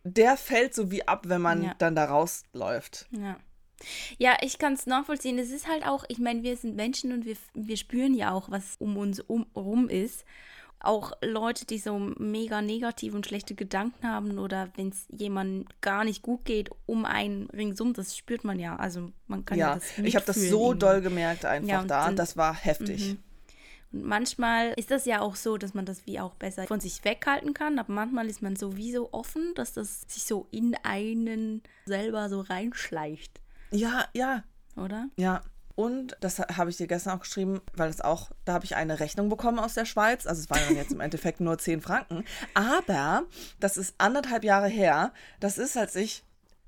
der 0.04 0.36
fällt 0.36 0.74
so 0.74 0.90
wie 0.90 1.06
ab, 1.06 1.28
wenn 1.28 1.40
man 1.40 1.74
dann 1.78 1.94
da 1.96 2.04
rausläuft. 2.04 3.06
Ja. 3.10 3.36
Ja, 4.18 4.36
ich 4.40 4.58
kann 4.58 4.74
es 4.74 4.86
nachvollziehen. 4.86 5.38
Es 5.38 5.50
ist 5.50 5.68
halt 5.68 5.84
auch, 5.84 6.04
ich 6.08 6.18
meine, 6.18 6.42
wir 6.42 6.56
sind 6.56 6.76
Menschen 6.76 7.12
und 7.12 7.24
wir, 7.24 7.36
wir 7.54 7.76
spüren 7.76 8.14
ja 8.14 8.32
auch, 8.32 8.50
was 8.50 8.76
um 8.78 8.96
uns 8.96 9.20
um, 9.20 9.46
rum 9.54 9.88
ist 9.88 10.24
auch 10.86 11.12
Leute, 11.22 11.66
die 11.66 11.78
so 11.78 11.98
mega 11.98 12.62
negativ 12.62 13.14
und 13.14 13.26
schlechte 13.26 13.54
Gedanken 13.54 14.06
haben 14.06 14.38
oder 14.38 14.68
wenn 14.76 14.88
es 14.88 15.06
jemandem 15.10 15.66
gar 15.80 16.04
nicht 16.04 16.22
gut 16.22 16.44
geht, 16.44 16.70
um 16.86 17.04
einen 17.04 17.48
ringsum, 17.50 17.92
das 17.92 18.16
spürt 18.16 18.44
man 18.44 18.58
ja. 18.58 18.76
Also 18.76 19.10
man 19.26 19.44
kann 19.44 19.58
ja, 19.58 19.68
ja 19.70 19.74
das 19.74 19.98
ich 19.98 20.16
habe 20.16 20.26
das 20.26 20.36
so 20.36 20.66
irgendwie. 20.66 20.78
doll 20.78 21.00
gemerkt 21.00 21.44
einfach 21.44 21.68
ja, 21.68 21.82
da. 21.84 22.06
Dann, 22.06 22.16
das 22.16 22.36
war 22.36 22.54
heftig. 22.54 23.10
Mhm. 23.12 23.18
Und 23.92 24.04
manchmal 24.04 24.72
ist 24.76 24.90
das 24.90 25.04
ja 25.04 25.20
auch 25.20 25.36
so, 25.36 25.56
dass 25.56 25.74
man 25.74 25.86
das 25.86 26.06
wie 26.06 26.18
auch 26.18 26.34
besser 26.34 26.66
von 26.66 26.80
sich 26.80 27.04
weghalten 27.04 27.54
kann, 27.54 27.78
aber 27.78 27.92
manchmal 27.92 28.26
ist 28.28 28.42
man 28.42 28.56
sowieso 28.56 29.12
offen, 29.12 29.52
dass 29.54 29.72
das 29.72 30.02
sich 30.08 30.24
so 30.24 30.48
in 30.50 30.76
einen 30.82 31.62
selber 31.86 32.28
so 32.28 32.40
reinschleicht. 32.40 33.40
Ja, 33.70 34.06
ja. 34.12 34.42
Oder? 34.76 35.08
Ja. 35.16 35.42
Und 35.76 36.16
das 36.20 36.38
habe 36.38 36.70
ich 36.70 36.76
dir 36.76 36.86
gestern 36.86 37.16
auch 37.16 37.22
geschrieben, 37.22 37.60
weil 37.74 37.90
es 37.90 38.00
auch, 38.00 38.30
da 38.44 38.52
habe 38.52 38.64
ich 38.64 38.76
eine 38.76 39.00
Rechnung 39.00 39.28
bekommen 39.28 39.58
aus 39.58 39.74
der 39.74 39.84
Schweiz. 39.84 40.26
Also 40.26 40.42
es 40.42 40.50
waren 40.50 40.60
dann 40.66 40.76
jetzt 40.76 40.92
im 40.92 41.00
Endeffekt 41.00 41.40
nur 41.40 41.58
10 41.58 41.80
Franken. 41.80 42.24
Aber 42.54 43.24
das 43.58 43.76
ist 43.76 43.94
anderthalb 43.98 44.44
Jahre 44.44 44.68
her. 44.68 45.12
Das 45.40 45.58
ist, 45.58 45.76
als 45.76 45.96
ich 45.96 46.22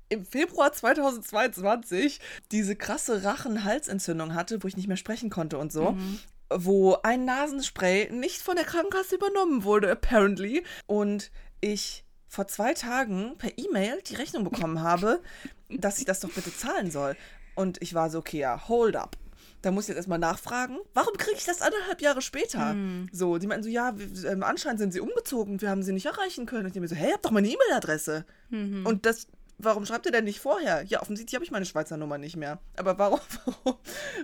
im 0.09 0.25
Februar 0.25 0.73
2022 0.73 2.19
diese 2.51 2.75
krasse 2.75 3.23
Rachenhalsentzündung 3.23 4.33
hatte, 4.33 4.61
wo 4.63 4.67
ich 4.67 4.77
nicht 4.77 4.87
mehr 4.87 4.97
sprechen 4.97 5.29
konnte 5.29 5.57
und 5.57 5.71
so. 5.71 5.91
Mhm. 5.91 6.19
Wo 6.49 6.95
ein 7.03 7.25
Nasenspray 7.25 8.09
nicht 8.11 8.41
von 8.41 8.55
der 8.55 8.65
Krankenkasse 8.65 9.15
übernommen 9.15 9.63
wurde, 9.63 9.91
apparently. 9.91 10.63
Und 10.85 11.31
ich 11.61 12.03
vor 12.27 12.47
zwei 12.47 12.73
Tagen 12.73 13.37
per 13.37 13.57
E-Mail 13.57 14.01
die 14.05 14.15
Rechnung 14.15 14.43
bekommen 14.43 14.81
habe, 14.81 15.21
dass 15.69 15.99
ich 15.99 16.05
das 16.05 16.19
doch 16.19 16.31
bitte 16.31 16.55
zahlen 16.55 16.91
soll. 16.91 17.15
Und 17.57 17.81
ich 17.81 17.95
war 17.95 18.11
so, 18.11 18.19
okay, 18.19 18.37
ja, 18.37 18.67
hold 18.67 18.95
up. 18.95 19.17
Da 19.63 19.71
muss 19.71 19.85
ich 19.85 19.87
jetzt 19.89 19.97
erstmal 19.97 20.19
nachfragen, 20.19 20.77
warum 20.93 21.17
kriege 21.17 21.37
ich 21.37 21.45
das 21.45 21.63
anderthalb 21.63 22.01
Jahre 22.01 22.21
später? 22.21 22.75
Mm. 22.75 23.09
So, 23.11 23.39
die 23.39 23.47
meinten 23.47 23.63
so, 23.63 23.69
ja, 23.69 23.97
wir, 23.97 24.31
ähm, 24.31 24.43
anscheinend 24.43 24.79
sind 24.79 24.93
sie 24.93 24.99
umgezogen, 24.99 25.59
wir 25.59 25.71
haben 25.71 25.81
sie 25.81 25.91
nicht 25.91 26.05
erreichen 26.05 26.45
können. 26.45 26.65
Und 26.65 26.75
ich 26.75 26.79
mir 26.79 26.87
so, 26.87 26.95
hey, 26.95 27.07
ihr 27.07 27.13
habt 27.15 27.25
doch 27.25 27.31
meine 27.31 27.47
E-Mail-Adresse. 27.47 28.25
Mhm. 28.51 28.85
Und 28.85 29.07
das, 29.07 29.25
warum 29.57 29.87
schreibt 29.87 30.05
ihr 30.05 30.11
denn 30.11 30.25
nicht 30.25 30.39
vorher? 30.39 30.83
Ja, 30.83 31.01
offensichtlich 31.01 31.33
habe 31.33 31.43
ich 31.43 31.49
meine 31.49 31.65
Schweizer 31.65 31.97
Nummer 31.97 32.19
nicht 32.19 32.35
mehr. 32.35 32.59
Aber 32.75 32.99
warum, 32.99 33.19
warum 33.45 33.79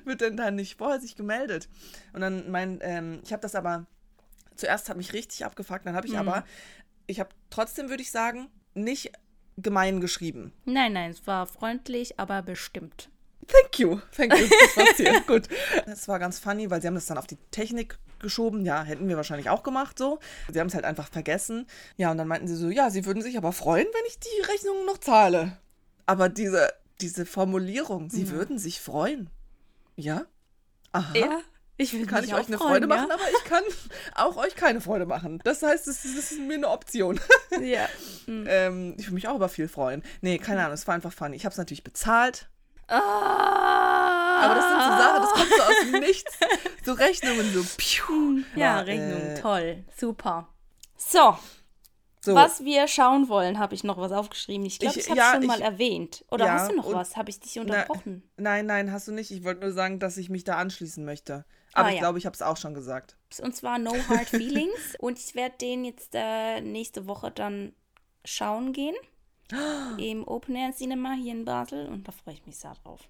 wird 0.05 0.21
denn 0.21 0.37
dann 0.37 0.53
nicht 0.53 0.77
vorher 0.77 1.01
sich 1.01 1.15
gemeldet? 1.15 1.69
Und 2.13 2.21
dann 2.21 2.51
mein, 2.51 2.77
ähm, 2.83 3.19
ich 3.23 3.33
habe 3.33 3.41
das 3.41 3.55
aber, 3.55 3.87
zuerst 4.55 4.89
hat 4.89 4.97
mich 4.97 5.13
richtig 5.13 5.43
abgefuckt, 5.43 5.87
dann 5.87 5.95
habe 5.95 6.05
ich 6.05 6.13
mhm. 6.13 6.19
aber, 6.19 6.45
ich 7.07 7.19
habe 7.19 7.31
trotzdem, 7.49 7.89
würde 7.89 8.03
ich 8.03 8.11
sagen, 8.11 8.49
nicht 8.75 9.11
gemein 9.57 10.01
geschrieben. 10.01 10.53
Nein, 10.65 10.93
nein, 10.93 11.09
es 11.09 11.25
war 11.25 11.47
freundlich, 11.47 12.19
aber 12.19 12.43
bestimmt. 12.43 13.09
Thank 13.47 13.79
you, 13.79 13.99
thank 14.15 14.33
you. 14.33 14.47
Das 14.47 14.77
war's 14.77 14.97
hier. 14.97 15.21
Gut. 15.27 15.47
Das 15.85 16.07
war 16.07 16.19
ganz 16.19 16.39
funny, 16.39 16.69
weil 16.69 16.81
sie 16.81 16.87
haben 16.87 16.95
das 16.95 17.05
dann 17.05 17.17
auf 17.17 17.27
die 17.27 17.37
Technik 17.51 17.97
geschoben. 18.19 18.65
Ja, 18.65 18.83
hätten 18.83 19.07
wir 19.07 19.17
wahrscheinlich 19.17 19.49
auch 19.49 19.63
gemacht 19.63 19.97
so. 19.97 20.19
Sie 20.51 20.59
haben 20.59 20.67
es 20.67 20.73
halt 20.73 20.85
einfach 20.85 21.09
vergessen. 21.09 21.67
Ja, 21.97 22.11
und 22.11 22.17
dann 22.17 22.27
meinten 22.27 22.47
sie 22.47 22.55
so, 22.55 22.69
ja, 22.69 22.89
sie 22.89 23.05
würden 23.05 23.21
sich 23.21 23.37
aber 23.37 23.51
freuen, 23.51 23.85
wenn 23.85 24.05
ich 24.07 24.19
die 24.19 24.51
Rechnung 24.51 24.85
noch 24.85 24.97
zahle. 24.97 25.57
Aber 26.05 26.29
diese, 26.29 26.69
diese 27.01 27.25
Formulierung, 27.25 28.09
sie 28.09 28.23
ja. 28.23 28.29
würden 28.31 28.57
sich 28.57 28.81
freuen. 28.81 29.29
Ja? 29.95 30.25
Aha. 30.91 31.13
Ja. 31.15 31.39
Ich 31.75 31.91
will 31.93 32.05
kann 32.05 32.23
ich 32.23 32.33
euch 32.35 32.47
eine 32.47 32.57
freuen, 32.57 32.83
Freude 32.83 32.87
ja? 32.87 32.95
machen, 32.95 33.11
aber 33.11 33.23
ich 33.35 33.43
kann 33.49 33.63
auch 34.13 34.37
euch 34.37 34.55
keine 34.55 34.79
Freude 34.79 35.07
machen. 35.07 35.39
Das 35.43 35.63
heißt, 35.63 35.87
es 35.87 36.05
ist, 36.05 36.31
ist 36.31 36.39
mir 36.39 36.55
eine 36.55 36.69
Option. 36.69 37.19
Ja. 37.61 37.87
Mhm. 38.25 38.45
ähm, 38.47 38.95
ich 38.97 39.07
würde 39.07 39.15
mich 39.15 39.27
auch 39.27 39.35
über 39.35 39.49
viel 39.49 39.67
freuen. 39.67 40.01
Nee, 40.21 40.37
keine 40.37 40.61
Ahnung, 40.61 40.75
es 40.75 40.87
war 40.87 40.95
einfach 40.95 41.11
funny. 41.11 41.35
Ich 41.35 41.43
habe 41.43 41.51
es 41.51 41.57
natürlich 41.57 41.83
bezahlt. 41.83 42.47
Ah. 42.87 44.43
Aber 44.43 44.55
das 44.55 44.67
sind 44.67 44.81
so 44.81 44.89
Sachen, 44.89 45.21
das 45.21 45.31
kommt 45.31 45.49
so 45.49 45.61
aus 45.63 45.91
dem 45.91 45.99
Nichts. 45.99 46.39
So 46.83 46.93
Rechnungen, 46.93 47.53
so. 47.53 47.63
Piu. 47.77 48.43
Ja, 48.55 48.79
Aber, 48.79 48.87
Rechnung, 48.87 49.21
äh, 49.21 49.39
toll. 49.39 49.83
Super. 49.95 50.49
So. 50.97 51.37
so. 52.21 52.35
Was 52.35 52.63
wir 52.63 52.87
schauen 52.87 53.29
wollen, 53.29 53.59
habe 53.59 53.75
ich 53.75 53.83
noch 53.83 53.97
was 53.97 54.11
aufgeschrieben. 54.11 54.65
Ich 54.65 54.79
glaube, 54.79 54.99
ich, 54.99 55.05
ich 55.05 55.09
habe 55.09 55.17
ja, 55.17 55.31
schon 55.33 55.43
ich, 55.43 55.47
mal 55.47 55.61
erwähnt. 55.61 56.25
Oder 56.29 56.45
ja, 56.45 56.53
hast 56.53 56.71
du 56.71 56.75
noch 56.75 56.91
was? 56.91 57.15
Habe 57.15 57.29
ich 57.29 57.39
dich 57.39 57.59
unterbrochen? 57.59 58.29
Na, 58.37 58.51
nein, 58.51 58.65
nein, 58.65 58.91
hast 58.91 59.07
du 59.07 59.11
nicht. 59.11 59.31
Ich 59.31 59.43
wollte 59.43 59.61
nur 59.61 59.71
sagen, 59.71 59.99
dass 59.99 60.17
ich 60.17 60.29
mich 60.29 60.43
da 60.43 60.57
anschließen 60.57 61.05
möchte. 61.05 61.45
Aber 61.73 61.87
ah, 61.87 61.89
ich 61.89 61.95
ja. 61.95 62.01
glaube, 62.01 62.19
ich 62.19 62.25
habe 62.25 62.35
es 62.35 62.41
auch 62.41 62.57
schon 62.57 62.73
gesagt. 62.73 63.17
Und 63.41 63.55
zwar 63.55 63.79
No 63.79 63.93
Hard 64.07 64.29
Feelings. 64.29 64.95
und 64.99 65.17
ich 65.17 65.35
werde 65.35 65.57
den 65.57 65.85
jetzt 65.85 66.11
äh, 66.13 66.61
nächste 66.61 67.07
Woche 67.07 67.31
dann 67.31 67.73
schauen 68.25 68.73
gehen 68.73 68.95
im 69.97 70.27
Open 70.27 70.55
Air 70.55 70.71
Cinema 70.73 71.13
hier 71.13 71.33
in 71.33 71.45
Basel 71.45 71.87
und 71.87 72.07
da 72.07 72.11
freue 72.11 72.35
ich 72.35 72.45
mich 72.45 72.57
sehr 72.57 72.73
drauf. 72.83 73.01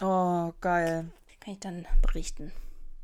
Oh, 0.00 0.52
geil. 0.60 1.10
Kann 1.40 1.54
ich 1.54 1.60
dann 1.60 1.86
berichten. 2.02 2.52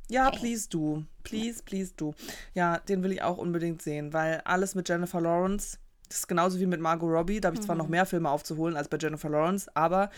Ja, 0.09 0.29
okay. 0.29 0.39
please 0.39 0.69
do. 0.69 1.05
Please, 1.23 1.63
please 1.63 1.93
do. 1.97 2.15
Ja, 2.55 2.79
den 2.79 3.03
will 3.03 3.13
ich 3.13 3.23
auch 3.23 3.39
unbedingt 3.39 3.81
sehen, 3.81 4.13
weil 4.13 4.41
alles 4.45 4.75
mit 4.75 4.89
Jennifer 4.89 5.21
Lawrence, 5.21 5.79
das 6.09 6.19
ist 6.19 6.27
genauso 6.27 6.59
wie 6.59 6.67
mit 6.67 6.81
Margot 6.81 7.09
Robbie. 7.09 7.41
Da 7.41 7.49
habe 7.49 7.57
ich 7.57 7.63
mhm. 7.63 7.67
zwar 7.67 7.77
noch 7.77 7.89
mehr 7.89 8.07
Filme 8.07 8.29
aufzuholen 8.29 8.77
als 8.77 8.89
bei 8.89 8.97
Jennifer 8.99 9.29
Lawrence, 9.29 9.71
aber 9.77 10.11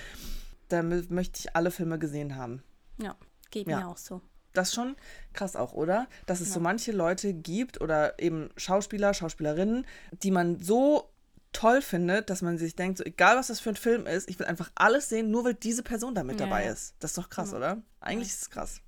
da 0.68 0.82
möchte 0.82 1.40
ich 1.40 1.54
alle 1.54 1.70
Filme 1.70 1.98
gesehen 1.98 2.36
haben. 2.36 2.62
Ja, 2.98 3.16
geht 3.50 3.68
ja. 3.68 3.80
mir 3.80 3.88
auch 3.88 3.98
so. 3.98 4.22
Das 4.54 4.68
ist 4.68 4.74
schon 4.74 4.96
krass 5.32 5.56
auch, 5.56 5.72
oder? 5.72 6.06
Dass 6.26 6.40
es 6.40 6.48
ja. 6.48 6.54
so 6.54 6.60
manche 6.60 6.92
Leute 6.92 7.32
gibt 7.34 7.80
oder 7.80 8.18
eben 8.18 8.50
Schauspieler, 8.56 9.14
Schauspielerinnen, 9.14 9.86
die 10.22 10.30
man 10.30 10.58
so 10.60 11.11
toll 11.52 11.82
findet, 11.82 12.30
dass 12.30 12.42
man 12.42 12.58
sich 12.58 12.76
denkt, 12.76 12.98
so 12.98 13.04
egal 13.04 13.36
was 13.36 13.48
das 13.48 13.60
für 13.60 13.70
ein 13.70 13.76
Film 13.76 14.06
ist, 14.06 14.28
ich 14.28 14.38
will 14.38 14.46
einfach 14.46 14.70
alles 14.74 15.08
sehen, 15.08 15.30
nur 15.30 15.44
weil 15.44 15.54
diese 15.54 15.82
Person 15.82 16.14
da 16.14 16.24
mit 16.24 16.40
ja, 16.40 16.46
dabei 16.46 16.66
ist. 16.66 16.94
Das 17.00 17.12
ist 17.12 17.18
doch 17.18 17.28
krass, 17.28 17.52
ja. 17.52 17.56
oder? 17.58 17.82
Eigentlich 18.00 18.28
ist 18.28 18.42
es 18.42 18.50
krass. 18.50 18.80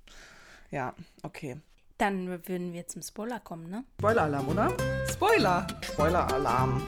Ja, 0.71 0.93
okay. 1.23 1.57
Dann 1.97 2.27
würden 2.27 2.73
wir 2.73 2.87
zum 2.87 3.01
Spoiler 3.01 3.39
kommen, 3.39 3.69
ne? 3.69 3.85
Spoiler-Alarm, 3.99 4.49
oder? 4.49 4.75
Spoiler! 5.09 5.65
Spoiler-Alarm. 5.81 6.81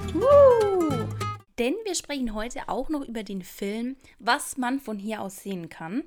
Denn 1.58 1.74
wir 1.86 1.96
sprechen 1.96 2.34
heute 2.34 2.68
auch 2.68 2.90
noch 2.90 3.08
über 3.08 3.24
den 3.24 3.42
Film 3.42 3.96
Was 4.20 4.58
man 4.58 4.80
von 4.80 5.00
hier 5.00 5.22
aus 5.22 5.38
sehen 5.44 5.70
kann. 5.70 6.04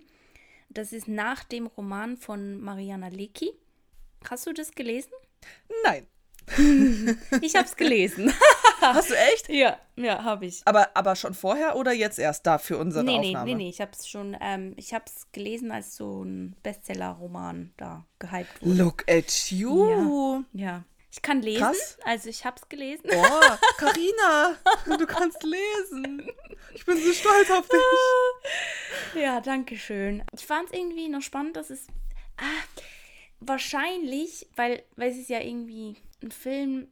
Das 0.68 0.92
ist 0.92 1.09
nach 1.09 1.42
dem 1.44 1.66
Roman 1.66 2.16
von 2.16 2.61
Mariana 2.61 3.09
Lecki. 3.09 3.52
Hast 4.28 4.46
du 4.46 4.52
das 4.52 4.72
gelesen? 4.72 5.11
Nein. 5.83 6.06
ich 7.40 7.56
habe 7.56 7.66
es 7.66 7.76
gelesen. 7.76 8.33
Hast 8.94 9.10
du 9.10 9.14
echt? 9.14 9.48
Ja, 9.48 9.78
ja, 9.96 10.22
habe 10.24 10.46
ich. 10.46 10.62
Aber, 10.64 10.88
aber 10.94 11.16
schon 11.16 11.34
vorher 11.34 11.76
oder 11.76 11.92
jetzt 11.92 12.18
erst 12.18 12.46
da 12.46 12.58
für 12.58 12.78
unsere 12.78 13.04
nee, 13.04 13.18
Aufnahme? 13.18 13.44
Nee, 13.44 13.54
nee, 13.54 13.64
nee, 13.64 13.68
ich 13.68 13.80
habe 13.80 13.92
es 13.92 14.08
schon, 14.08 14.36
ähm, 14.40 14.74
ich 14.76 14.94
habe 14.94 15.04
es 15.06 15.30
gelesen, 15.32 15.70
als 15.70 15.96
so 15.96 16.22
ein 16.24 16.56
Bestseller-Roman 16.62 17.72
da 17.76 18.04
gehypt 18.18 18.62
wurde. 18.62 18.82
Look 18.82 19.04
at 19.08 19.50
you. 19.50 20.42
Ja, 20.52 20.66
ja. 20.66 20.84
Ich 21.12 21.22
kann 21.22 21.42
lesen, 21.42 21.62
Krass. 21.62 21.98
also 22.04 22.28
ich 22.28 22.44
habe 22.44 22.56
es 22.62 22.68
gelesen. 22.68 23.10
Oh, 23.12 23.56
Karina, 23.78 24.56
du 24.96 25.06
kannst 25.06 25.42
lesen. 25.42 26.30
Ich 26.72 26.86
bin 26.86 26.96
so 26.96 27.12
stolz 27.12 27.50
auf 27.50 27.68
dich. 27.68 27.80
Ja, 29.20 29.40
danke 29.40 29.76
schön. 29.76 30.22
Ich 30.32 30.46
fand 30.46 30.68
es 30.68 30.72
irgendwie 30.72 31.08
noch 31.08 31.20
spannend, 31.20 31.56
dass 31.56 31.70
es 31.70 31.88
ah, 32.36 32.42
wahrscheinlich, 33.40 34.48
weil, 34.54 34.84
weil 34.94 35.10
es 35.10 35.18
ist 35.18 35.28
ja 35.28 35.40
irgendwie 35.40 35.96
ein 36.22 36.30
Film, 36.30 36.88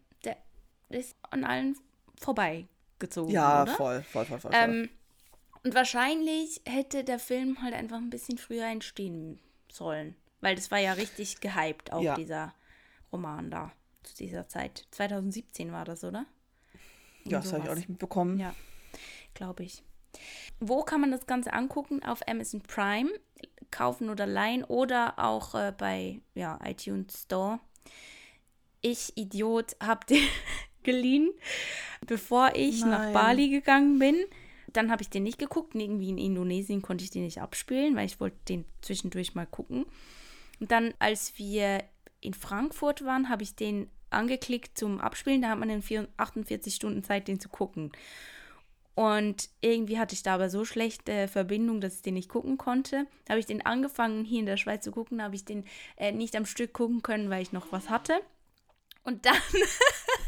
ist 0.88 1.16
an 1.30 1.44
allen 1.44 1.76
vorbeigezogen. 2.18 3.32
Ja, 3.32 3.62
oder? 3.62 3.74
voll, 3.74 4.02
voll, 4.02 4.24
voll, 4.24 4.40
voll. 4.40 4.50
Ähm, 4.54 4.88
und 5.64 5.74
wahrscheinlich 5.74 6.60
hätte 6.66 7.04
der 7.04 7.18
Film 7.18 7.62
halt 7.62 7.74
einfach 7.74 7.96
ein 7.96 8.10
bisschen 8.10 8.38
früher 8.38 8.66
entstehen 8.66 9.40
sollen. 9.70 10.16
Weil 10.40 10.54
das 10.54 10.70
war 10.70 10.78
ja 10.78 10.92
richtig 10.92 11.40
gehypt, 11.40 11.92
auch 11.92 12.02
ja. 12.02 12.14
dieser 12.14 12.54
Roman 13.12 13.50
da 13.50 13.72
zu 14.04 14.16
dieser 14.16 14.48
Zeit. 14.48 14.86
2017 14.92 15.72
war 15.72 15.84
das, 15.84 16.04
oder? 16.04 16.26
Irgend 17.18 17.32
ja, 17.32 17.40
das 17.40 17.52
habe 17.52 17.64
ich 17.64 17.70
auch 17.70 17.74
nicht 17.74 17.88
mitbekommen. 17.88 18.38
Ja, 18.38 18.54
glaube 19.34 19.64
ich. 19.64 19.82
Wo 20.60 20.82
kann 20.82 21.00
man 21.00 21.10
das 21.10 21.26
Ganze 21.26 21.52
angucken? 21.52 22.02
Auf 22.04 22.26
Amazon 22.28 22.62
Prime, 22.62 23.10
kaufen 23.70 24.10
oder 24.10 24.26
leihen 24.26 24.64
oder 24.64 25.18
auch 25.18 25.54
äh, 25.54 25.72
bei 25.76 26.20
ja, 26.34 26.58
iTunes 26.64 27.22
Store 27.24 27.60
ich, 28.80 29.16
Idiot, 29.16 29.76
habe 29.80 30.06
den 30.06 30.22
geliehen, 30.84 31.30
bevor 32.06 32.52
ich 32.54 32.80
Nein. 32.80 32.90
nach 32.90 33.12
Bali 33.12 33.48
gegangen 33.48 33.98
bin. 33.98 34.16
Dann 34.72 34.90
habe 34.90 35.02
ich 35.02 35.10
den 35.10 35.22
nicht 35.22 35.38
geguckt. 35.38 35.74
Irgendwie 35.74 36.10
in 36.10 36.18
Indonesien 36.18 36.82
konnte 36.82 37.04
ich 37.04 37.10
den 37.10 37.24
nicht 37.24 37.40
abspielen, 37.40 37.96
weil 37.96 38.06
ich 38.06 38.20
wollte 38.20 38.36
den 38.48 38.64
zwischendurch 38.82 39.34
mal 39.34 39.46
gucken. 39.46 39.86
Und 40.60 40.70
dann, 40.70 40.94
als 40.98 41.38
wir 41.38 41.84
in 42.20 42.34
Frankfurt 42.34 43.04
waren, 43.04 43.28
habe 43.28 43.42
ich 43.42 43.54
den 43.54 43.88
angeklickt 44.10 44.76
zum 44.78 45.00
Abspielen. 45.00 45.42
Da 45.42 45.50
hat 45.50 45.58
man 45.58 45.70
in 45.70 45.82
48 46.16 46.74
Stunden 46.74 47.02
Zeit, 47.04 47.28
den 47.28 47.40
zu 47.40 47.48
gucken. 47.48 47.92
Und 48.98 49.48
irgendwie 49.60 49.96
hatte 49.96 50.14
ich 50.14 50.24
da 50.24 50.34
aber 50.34 50.50
so 50.50 50.64
schlechte 50.64 51.28
Verbindung, 51.28 51.80
dass 51.80 51.94
ich 51.94 52.02
den 52.02 52.14
nicht 52.14 52.28
gucken 52.28 52.58
konnte. 52.58 53.06
Da 53.24 53.34
habe 53.34 53.38
ich 53.38 53.46
den 53.46 53.64
angefangen, 53.64 54.24
hier 54.24 54.40
in 54.40 54.46
der 54.46 54.56
Schweiz 54.56 54.82
zu 54.82 54.90
gucken, 54.90 55.22
habe 55.22 55.36
ich 55.36 55.44
den 55.44 55.64
äh, 55.96 56.10
nicht 56.10 56.34
am 56.34 56.44
Stück 56.44 56.72
gucken 56.72 57.00
können, 57.02 57.30
weil 57.30 57.42
ich 57.42 57.52
noch 57.52 57.70
was 57.70 57.90
hatte. 57.90 58.20
Und 59.04 59.24
dann, 59.24 59.36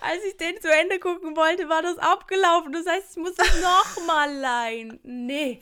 als 0.00 0.24
ich 0.28 0.36
den 0.36 0.60
zu 0.60 0.68
Ende 0.68 0.98
gucken 0.98 1.36
wollte, 1.36 1.68
war 1.68 1.82
das 1.82 1.98
abgelaufen. 1.98 2.72
Das 2.72 2.86
heißt, 2.86 3.12
ich 3.12 3.16
muss 3.16 3.34
es 3.36 3.62
nochmal 3.62 4.34
leihen. 4.34 5.00
Nee. 5.02 5.60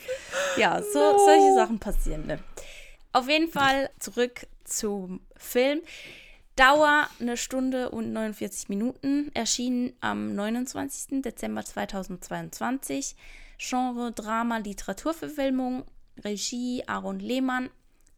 Ja, 0.57 0.83
so, 0.83 1.12
no. 1.12 1.18
solche 1.18 1.55
Sachen 1.55 1.79
passieren. 1.79 2.27
Ne? 2.27 2.38
Auf 3.12 3.29
jeden 3.29 3.49
Fall 3.49 3.90
zurück 3.99 4.47
zum 4.64 5.20
Film. 5.37 5.83
Dauer 6.57 7.09
eine 7.20 7.37
Stunde 7.37 7.90
und 7.90 8.12
49 8.12 8.68
Minuten. 8.68 9.31
Erschienen 9.35 9.97
am 10.01 10.35
29. 10.35 11.23
Dezember 11.23 11.64
2022. 11.64 13.16
Genre 13.59 14.12
Drama, 14.12 14.59
Literaturverfilmung. 14.59 15.85
Regie 16.25 16.85
Aaron 16.87 17.18
Lehmann. 17.18 17.70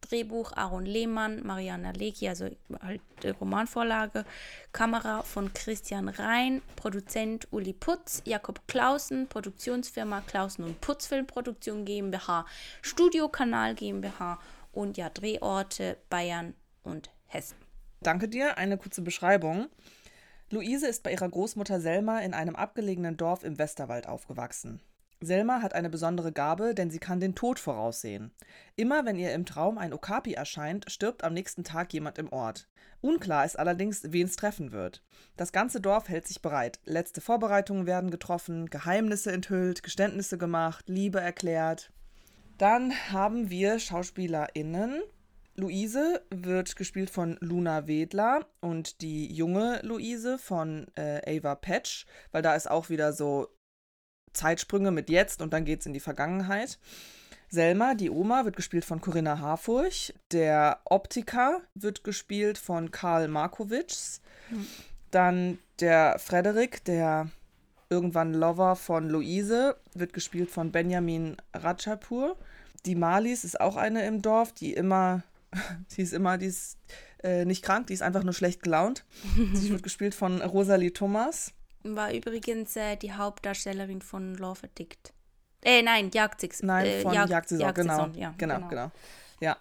Drehbuch 0.08 0.52
Aaron 0.52 0.86
Lehmann, 0.86 1.44
Mariana 1.44 1.90
Lecki, 1.90 2.28
also 2.28 2.48
halt 2.80 3.00
Romanvorlage, 3.40 4.24
Kamera 4.72 5.22
von 5.22 5.52
Christian 5.52 6.08
Rhein, 6.08 6.62
Produzent 6.76 7.48
Uli 7.52 7.72
Putz, 7.72 8.22
Jakob 8.24 8.60
Clausen, 8.68 9.28
Produktionsfirma 9.28 10.22
Clausen 10.22 10.64
und 10.64 10.80
Putz 10.80 11.06
Filmproduktion 11.06 11.84
GmbH, 11.84 12.46
Studiokanal 12.82 13.74
GmbH 13.74 14.38
und 14.72 14.96
ja, 14.96 15.10
Drehorte 15.10 15.96
Bayern 16.10 16.54
und 16.82 17.10
Hessen. 17.26 17.56
Danke 18.00 18.28
dir. 18.28 18.58
Eine 18.58 18.78
kurze 18.78 19.02
Beschreibung. 19.02 19.68
Luise 20.50 20.86
ist 20.86 21.02
bei 21.02 21.12
ihrer 21.12 21.28
Großmutter 21.28 21.80
Selma 21.80 22.20
in 22.20 22.32
einem 22.32 22.54
abgelegenen 22.54 23.16
Dorf 23.16 23.42
im 23.42 23.58
Westerwald 23.58 24.06
aufgewachsen. 24.06 24.80
Selma 25.20 25.62
hat 25.62 25.72
eine 25.72 25.88
besondere 25.88 26.30
Gabe, 26.30 26.74
denn 26.74 26.90
sie 26.90 26.98
kann 26.98 27.20
den 27.20 27.34
Tod 27.34 27.58
voraussehen. 27.58 28.32
Immer 28.76 29.06
wenn 29.06 29.16
ihr 29.16 29.32
im 29.32 29.46
Traum 29.46 29.78
ein 29.78 29.94
Okapi 29.94 30.34
erscheint, 30.34 30.90
stirbt 30.90 31.24
am 31.24 31.32
nächsten 31.32 31.64
Tag 31.64 31.92
jemand 31.94 32.18
im 32.18 32.30
Ort. 32.32 32.68
Unklar 33.00 33.44
ist 33.44 33.58
allerdings, 33.58 34.02
wen 34.12 34.26
es 34.26 34.36
treffen 34.36 34.72
wird. 34.72 35.02
Das 35.36 35.52
ganze 35.52 35.80
Dorf 35.80 36.08
hält 36.08 36.26
sich 36.26 36.42
bereit. 36.42 36.80
Letzte 36.84 37.20
Vorbereitungen 37.20 37.86
werden 37.86 38.10
getroffen, 38.10 38.66
Geheimnisse 38.66 39.32
enthüllt, 39.32 39.82
Geständnisse 39.82 40.36
gemacht, 40.36 40.84
Liebe 40.88 41.20
erklärt. 41.20 41.92
Dann 42.58 42.92
haben 43.12 43.48
wir 43.48 43.78
SchauspielerInnen. 43.78 45.02
Luise 45.54 46.22
wird 46.30 46.76
gespielt 46.76 47.08
von 47.08 47.38
Luna 47.40 47.86
Wedler 47.86 48.46
und 48.60 49.00
die 49.00 49.32
junge 49.32 49.80
Luise 49.82 50.38
von 50.38 50.86
äh, 50.96 51.38
Ava 51.38 51.54
Patch, 51.54 52.04
weil 52.30 52.42
da 52.42 52.54
ist 52.54 52.70
auch 52.70 52.90
wieder 52.90 53.14
so 53.14 53.48
Zeitsprünge 54.36 54.90
mit 54.90 55.10
jetzt 55.10 55.42
und 55.42 55.52
dann 55.52 55.64
geht 55.64 55.80
es 55.80 55.86
in 55.86 55.92
die 55.92 56.00
Vergangenheit. 56.00 56.78
Selma, 57.48 57.94
die 57.94 58.10
Oma, 58.10 58.44
wird 58.44 58.56
gespielt 58.56 58.84
von 58.84 59.00
Corinna 59.00 59.38
Harfurch. 59.38 60.14
Der 60.32 60.80
Optiker 60.84 61.60
wird 61.74 62.04
gespielt 62.04 62.58
von 62.58 62.90
Karl 62.90 63.28
Markowitz. 63.28 64.20
Mhm. 64.50 64.66
Dann 65.10 65.58
der 65.80 66.18
Frederik, 66.18 66.84
der 66.84 67.30
irgendwann 67.88 68.34
Lover 68.34 68.76
von 68.76 69.08
Luise, 69.08 69.76
wird 69.94 70.12
gespielt 70.12 70.50
von 70.50 70.72
Benjamin 70.72 71.36
Ratschapur. 71.54 72.36
Die 72.84 72.96
Marlies 72.96 73.44
ist 73.44 73.60
auch 73.60 73.76
eine 73.76 74.06
im 74.06 74.22
Dorf, 74.22 74.52
die 74.52 74.72
immer, 74.72 75.22
sie 75.88 76.02
ist 76.02 76.12
immer, 76.12 76.38
die 76.38 76.46
ist 76.46 76.78
äh, 77.22 77.44
nicht 77.44 77.64
krank, 77.64 77.86
die 77.86 77.94
ist 77.94 78.02
einfach 78.02 78.24
nur 78.24 78.34
schlecht 78.34 78.62
gelaunt. 78.62 79.04
sie 79.54 79.70
wird 79.70 79.82
gespielt 79.82 80.14
von 80.14 80.42
Rosalie 80.42 80.92
Thomas. 80.92 81.52
War 81.94 82.12
übrigens 82.12 82.74
äh, 82.76 82.96
die 82.96 83.12
Hauptdarstellerin 83.12 84.02
von 84.02 84.34
Love 84.34 84.64
Addict. 84.64 85.12
Äh, 85.62 85.82
nein, 85.82 86.10
Jagdsaison. 86.12 86.66
Nein, 86.66 86.86
äh, 86.86 87.00
von 87.02 87.12
Jagdsaison, 87.12 87.60
Jagdsaison 87.60 88.12
genau. 88.12 88.18
Ja, 88.18 88.34
genau. 88.38 88.54
Genau, 88.56 88.68
genau. 88.68 88.90
Ja. 89.40 89.56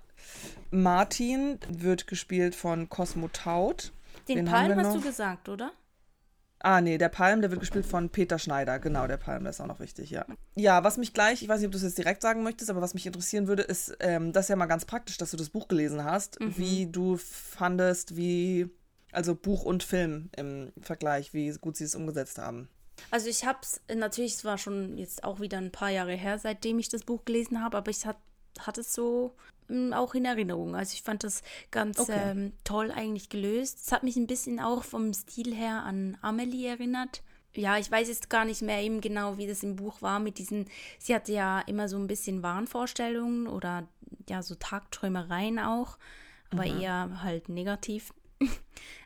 Martin 0.72 1.60
wird 1.68 2.08
gespielt 2.08 2.56
von 2.56 2.90
Cosmo 2.90 3.28
Taut. 3.28 3.92
Den, 4.28 4.38
Den 4.38 4.46
Palm 4.46 4.76
hast 4.78 4.96
du 4.96 5.02
gesagt, 5.02 5.50
oder? 5.50 5.72
Ah, 6.60 6.82
nee, 6.82 6.98
der 6.98 7.10
Palm, 7.10 7.42
der 7.42 7.52
wird 7.52 7.60
gespielt 7.60 7.86
von 7.86 8.10
Peter 8.10 8.40
Schneider. 8.40 8.80
Genau, 8.80 9.06
der 9.06 9.18
Palm, 9.18 9.44
der 9.44 9.52
ist 9.52 9.62
auch 9.62 9.68
noch 9.68 9.80
wichtig, 9.80 10.10
ja. 10.10 10.26
Ja, 10.56 10.84
was 10.84 10.98
mich 10.98 11.14
gleich, 11.14 11.44
ich 11.44 11.48
weiß 11.48 11.60
nicht, 11.60 11.68
ob 11.68 11.72
du 11.74 11.78
es 11.78 11.84
jetzt 11.84 11.98
direkt 11.98 12.24
sagen 12.24 12.42
möchtest, 12.42 12.72
aber 12.72 12.82
was 12.82 12.94
mich 12.96 13.06
interessieren 13.06 13.48
würde, 13.48 13.62
ist, 13.62 13.96
ähm, 14.00 14.34
das 14.34 14.46
ist 14.46 14.50
ja 14.50 14.56
mal 14.56 14.66
ganz 14.66 14.86
praktisch, 14.86 15.18
dass 15.18 15.32
du 15.32 15.38
das 15.38 15.50
Buch 15.50 15.68
gelesen 15.68 16.04
hast, 16.04 16.40
mhm. 16.40 16.58
wie 16.58 16.88
du 16.88 17.18
fandest, 17.18 18.16
wie 18.16 18.70
also 19.16 19.36
Buch 19.36 19.64
und 19.64 19.84
Film 19.84 20.30
im 20.36 20.72
Vergleich, 20.82 21.34
wie 21.34 21.50
gut 21.54 21.78
sie 21.78 21.86
es 21.86 21.96
umgesetzt 21.96 22.38
haben. 22.38 22.70
Also 23.12 23.28
ich 23.28 23.46
habe 23.46 23.60
es, 23.62 23.82
natürlich, 23.94 24.34
es 24.34 24.46
war 24.46 24.58
schon 24.58 24.98
jetzt 24.98 25.24
auch 25.24 25.40
wieder 25.40 25.58
ein 25.58 25.72
paar 25.72 25.90
Jahre 25.90 26.14
her, 26.14 26.40
seitdem 26.40 26.80
ich 26.80 26.90
das 26.90 27.04
Buch 27.04 27.26
gelesen 27.26 27.64
habe, 27.64 27.78
aber 27.78 27.92
ich 27.92 28.06
hat, 28.06 28.18
hatte 28.60 28.82
es 28.82 28.94
so 28.94 29.36
hm, 29.68 29.94
auch 29.94 30.14
in 30.16 30.26
Erinnerung. 30.26 30.76
Also 30.76 30.94
ich 30.94 31.02
fand 31.02 31.24
das 31.24 31.42
ganz 31.72 32.00
okay. 32.00 32.32
ähm, 32.32 32.54
toll 32.64 32.92
eigentlich 32.92 33.30
gelöst. 33.30 33.80
Es 33.86 33.92
hat 33.92 34.04
mich 34.04 34.16
ein 34.16 34.28
bisschen 34.28 34.60
auch 34.60 34.84
vom 34.84 35.14
Stil 35.14 35.54
her 35.54 35.84
an 35.84 36.18
Amelie 36.22 36.68
erinnert. 36.68 37.22
Ja, 37.54 37.78
ich 37.78 37.90
weiß 37.90 38.10
jetzt 38.10 38.30
gar 38.30 38.44
nicht 38.44 38.62
mehr 38.62 38.82
eben 38.82 39.00
genau, 39.00 39.38
wie 39.38 39.48
das 39.48 39.64
im 39.64 39.78
Buch 39.78 40.02
war 40.02 40.20
mit 40.20 40.40
diesen, 40.40 40.66
sie 41.00 41.16
hatte 41.16 41.32
ja 41.32 41.62
immer 41.62 41.88
so 41.88 41.98
ein 41.98 42.08
bisschen 42.08 42.44
Wahnvorstellungen 42.44 43.48
oder 43.48 43.88
ja, 44.30 44.42
so 44.42 44.56
Tagträumereien 44.56 45.60
auch, 45.60 45.98
aber 46.52 46.66
mhm. 46.66 46.82
eher 46.82 47.24
halt 47.24 47.48
negativ. 47.48 48.14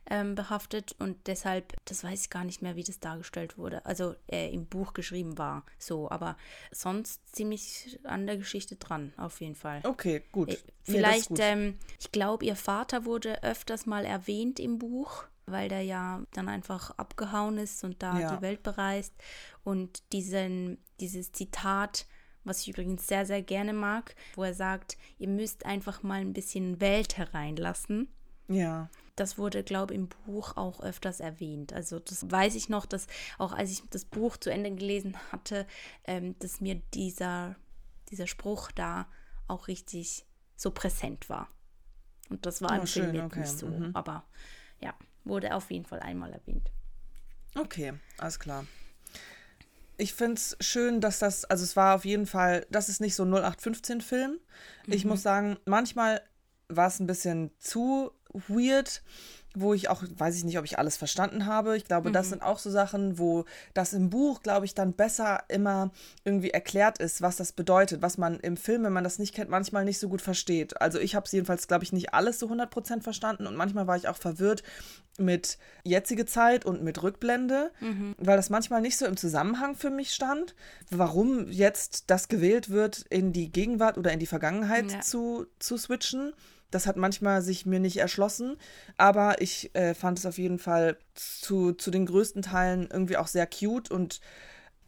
ähm, 0.09 0.35
behaftet 0.35 0.95
und 0.99 1.27
deshalb, 1.27 1.73
das 1.85 2.03
weiß 2.03 2.23
ich 2.23 2.29
gar 2.29 2.43
nicht 2.43 2.61
mehr, 2.61 2.75
wie 2.75 2.83
das 2.83 2.99
dargestellt 2.99 3.57
wurde. 3.57 3.85
Also 3.85 4.15
äh, 4.27 4.51
im 4.51 4.65
Buch 4.65 4.93
geschrieben 4.93 5.37
war, 5.37 5.65
so, 5.77 6.09
aber 6.09 6.35
sonst 6.71 7.35
ziemlich 7.35 7.99
an 8.03 8.25
der 8.25 8.37
Geschichte 8.37 8.75
dran, 8.75 9.13
auf 9.17 9.39
jeden 9.41 9.55
Fall. 9.55 9.81
Okay, 9.83 10.23
gut. 10.31 10.49
Äh, 10.49 10.57
vielleicht, 10.83 11.31
nee, 11.31 11.41
ähm, 11.41 11.77
ich 11.99 12.11
glaube, 12.11 12.45
ihr 12.45 12.55
Vater 12.55 13.05
wurde 13.05 13.43
öfters 13.43 13.85
mal 13.85 14.05
erwähnt 14.05 14.59
im 14.59 14.79
Buch 14.79 15.25
weil 15.51 15.67
der 15.67 15.81
ja 15.81 16.21
dann 16.33 16.47
einfach 16.47 16.91
abgehauen 16.91 17.57
ist 17.57 17.83
und 17.83 18.03
da 18.03 18.19
ja. 18.19 18.35
die 18.35 18.41
Welt 18.43 18.61
bereist. 18.61 19.15
Und 19.63 20.03
diesen, 20.13 20.77
dieses 20.99 21.31
Zitat, 21.31 22.05
was 22.43 22.61
ich 22.61 22.69
übrigens 22.69 23.07
sehr, 23.07 23.25
sehr 23.25 23.41
gerne 23.41 23.73
mag, 23.73 24.15
wo 24.35 24.43
er 24.43 24.53
sagt, 24.53 24.95
ihr 25.17 25.27
müsst 25.27 25.65
einfach 25.65 26.03
mal 26.03 26.21
ein 26.21 26.33
bisschen 26.33 26.79
Welt 26.81 27.17
hereinlassen. 27.17 28.09
Ja 28.47 28.91
das 29.19 29.37
wurde, 29.37 29.63
glaube 29.63 29.93
ich, 29.93 29.99
im 29.99 30.07
Buch 30.25 30.55
auch 30.55 30.81
öfters 30.81 31.19
erwähnt. 31.19 31.73
Also 31.73 31.99
das 31.99 32.29
weiß 32.29 32.55
ich 32.55 32.69
noch, 32.69 32.85
dass 32.85 33.07
auch 33.37 33.51
als 33.51 33.71
ich 33.71 33.83
das 33.89 34.05
Buch 34.05 34.37
zu 34.37 34.49
Ende 34.49 34.71
gelesen 34.71 35.17
hatte, 35.31 35.67
ähm, 36.05 36.37
dass 36.39 36.61
mir 36.61 36.75
dieser, 36.93 37.55
dieser 38.09 38.27
Spruch 38.27 38.71
da 38.71 39.07
auch 39.47 39.67
richtig 39.67 40.25
so 40.55 40.71
präsent 40.71 41.29
war. 41.29 41.49
Und 42.29 42.45
das 42.45 42.61
war 42.61 42.71
oh, 42.71 42.81
im 42.81 42.87
schön, 42.87 43.11
Film 43.11 43.25
okay. 43.25 43.39
nicht 43.39 43.57
so, 43.57 43.67
mhm. 43.67 43.91
aber 43.93 44.23
ja, 44.79 44.93
wurde 45.23 45.55
auf 45.55 45.71
jeden 45.71 45.85
Fall 45.85 45.99
einmal 45.99 46.31
erwähnt. 46.31 46.71
Okay, 47.55 47.93
alles 48.17 48.39
klar. 48.39 48.65
Ich 49.97 50.13
finde 50.13 50.35
es 50.35 50.55
schön, 50.61 51.01
dass 51.01 51.19
das, 51.19 51.43
also 51.45 51.63
es 51.63 51.75
war 51.75 51.95
auf 51.95 52.05
jeden 52.05 52.25
Fall, 52.25 52.65
das 52.69 52.87
ist 52.87 53.01
nicht 53.01 53.15
so 53.15 53.23
0815-Film. 53.23 54.31
Mhm. 54.31 54.93
Ich 54.93 55.03
muss 55.03 55.23
sagen, 55.23 55.57
manchmal 55.65 56.21
war 56.69 56.87
es 56.87 56.99
ein 56.99 57.07
bisschen 57.07 57.51
zu 57.57 58.11
weird, 58.33 59.01
wo 59.55 59.73
ich 59.73 59.89
auch, 59.89 60.03
weiß 60.17 60.35
ich 60.35 60.43
nicht, 60.43 60.59
ob 60.59 60.65
ich 60.65 60.77
alles 60.77 60.95
verstanden 60.95 61.45
habe. 61.45 61.75
Ich 61.75 61.85
glaube, 61.85 62.09
mhm. 62.09 62.13
das 62.13 62.29
sind 62.29 62.43
auch 62.43 62.59
so 62.59 62.69
Sachen, 62.69 63.17
wo 63.17 63.45
das 63.73 63.93
im 63.93 64.09
Buch, 64.09 64.43
glaube 64.43 64.65
ich, 64.65 64.75
dann 64.75 64.93
besser 64.93 65.43
immer 65.47 65.91
irgendwie 66.23 66.51
erklärt 66.51 66.99
ist, 66.99 67.21
was 67.21 67.37
das 67.37 67.51
bedeutet, 67.51 68.01
was 68.01 68.17
man 68.17 68.39
im 68.39 68.57
Film, 68.57 68.83
wenn 68.83 68.93
man 68.93 69.03
das 69.03 69.17
nicht 69.17 69.33
kennt, 69.33 69.49
manchmal 69.49 69.85
nicht 69.85 69.99
so 69.99 70.07
gut 70.07 70.21
versteht. 70.21 70.79
Also 70.81 70.99
ich 70.99 71.15
habe 71.15 71.25
es 71.25 71.31
jedenfalls, 71.31 71.67
glaube 71.67 71.83
ich, 71.83 71.93
nicht 71.93 72.13
alles 72.13 72.39
so 72.39 72.47
100% 72.47 73.01
verstanden 73.01 73.47
und 73.47 73.55
manchmal 73.55 73.87
war 73.87 73.97
ich 73.97 74.07
auch 74.07 74.17
verwirrt 74.17 74.63
mit 75.17 75.57
jetzige 75.83 76.25
Zeit 76.25 76.63
und 76.63 76.83
mit 76.83 77.01
Rückblende, 77.01 77.71
mhm. 77.81 78.15
weil 78.17 78.37
das 78.37 78.49
manchmal 78.49 78.81
nicht 78.81 78.97
so 78.97 79.05
im 79.05 79.17
Zusammenhang 79.17 79.75
für 79.75 79.89
mich 79.89 80.13
stand, 80.13 80.55
warum 80.91 81.49
jetzt 81.49 82.05
das 82.09 82.27
gewählt 82.27 82.69
wird, 82.69 83.05
in 83.09 83.33
die 83.33 83.51
Gegenwart 83.51 83.97
oder 83.97 84.13
in 84.13 84.19
die 84.19 84.27
Vergangenheit 84.27 84.91
ja. 84.91 85.01
zu, 85.01 85.47
zu 85.57 85.77
switchen. 85.77 86.33
Das 86.71 86.87
hat 86.87 86.97
manchmal 86.97 87.41
sich 87.41 87.65
mir 87.65 87.79
nicht 87.79 87.97
erschlossen, 87.97 88.57
aber 88.97 89.41
ich 89.41 89.73
äh, 89.75 89.93
fand 89.93 90.19
es 90.19 90.25
auf 90.25 90.37
jeden 90.37 90.59
Fall 90.59 90.97
zu, 91.15 91.73
zu 91.73 91.91
den 91.91 92.05
größten 92.05 92.41
Teilen 92.41 92.87
irgendwie 92.91 93.17
auch 93.17 93.27
sehr 93.27 93.47
cute 93.47 93.91
und 93.91 94.21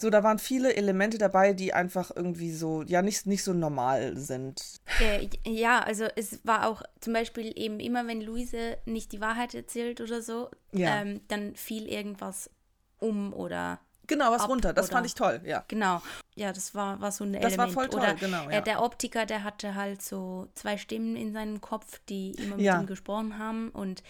so, 0.01 0.09
da 0.09 0.23
waren 0.23 0.39
viele 0.39 0.75
Elemente 0.75 1.19
dabei, 1.19 1.53
die 1.53 1.75
einfach 1.75 2.09
irgendwie 2.15 2.51
so, 2.51 2.81
ja, 2.81 3.03
nicht, 3.03 3.27
nicht 3.27 3.43
so 3.43 3.53
normal 3.53 4.17
sind. 4.17 4.81
Äh, 4.99 5.29
ja, 5.47 5.79
also 5.79 6.05
es 6.15 6.39
war 6.43 6.67
auch 6.67 6.81
zum 6.99 7.13
Beispiel 7.13 7.53
eben 7.55 7.79
immer, 7.79 8.07
wenn 8.07 8.19
Luise 8.19 8.77
nicht 8.85 9.11
die 9.11 9.21
Wahrheit 9.21 9.53
erzählt 9.53 10.01
oder 10.01 10.23
so, 10.23 10.49
ja. 10.71 11.01
ähm, 11.01 11.21
dann 11.27 11.55
fiel 11.55 11.87
irgendwas 11.87 12.49
um 12.97 13.31
oder 13.31 13.79
Genau, 14.11 14.29
was 14.29 14.49
runter. 14.49 14.73
Das 14.73 14.89
fand 14.89 15.05
ich 15.05 15.15
toll, 15.15 15.39
ja. 15.45 15.63
Genau. 15.69 16.01
Ja, 16.35 16.51
das 16.51 16.75
war, 16.75 16.99
war 16.99 17.13
so 17.13 17.23
ein 17.23 17.31
das 17.31 17.43
Element. 17.43 17.69
Das 17.69 17.75
war 17.75 17.83
voll 17.83 17.89
toll, 17.89 18.01
oder, 18.01 18.15
genau. 18.15 18.43
Ja. 18.49 18.57
Äh, 18.57 18.61
der 18.61 18.81
Optiker, 18.81 19.25
der 19.25 19.43
hatte 19.43 19.75
halt 19.75 20.01
so 20.01 20.49
zwei 20.53 20.77
Stimmen 20.77 21.15
in 21.15 21.31
seinem 21.31 21.61
Kopf, 21.61 22.01
die 22.09 22.31
immer 22.31 22.57
mit 22.57 22.65
ja. 22.65 22.81
ihm 22.81 22.87
gesprochen 22.87 23.37
haben. 23.37 23.69
Und 23.69 24.03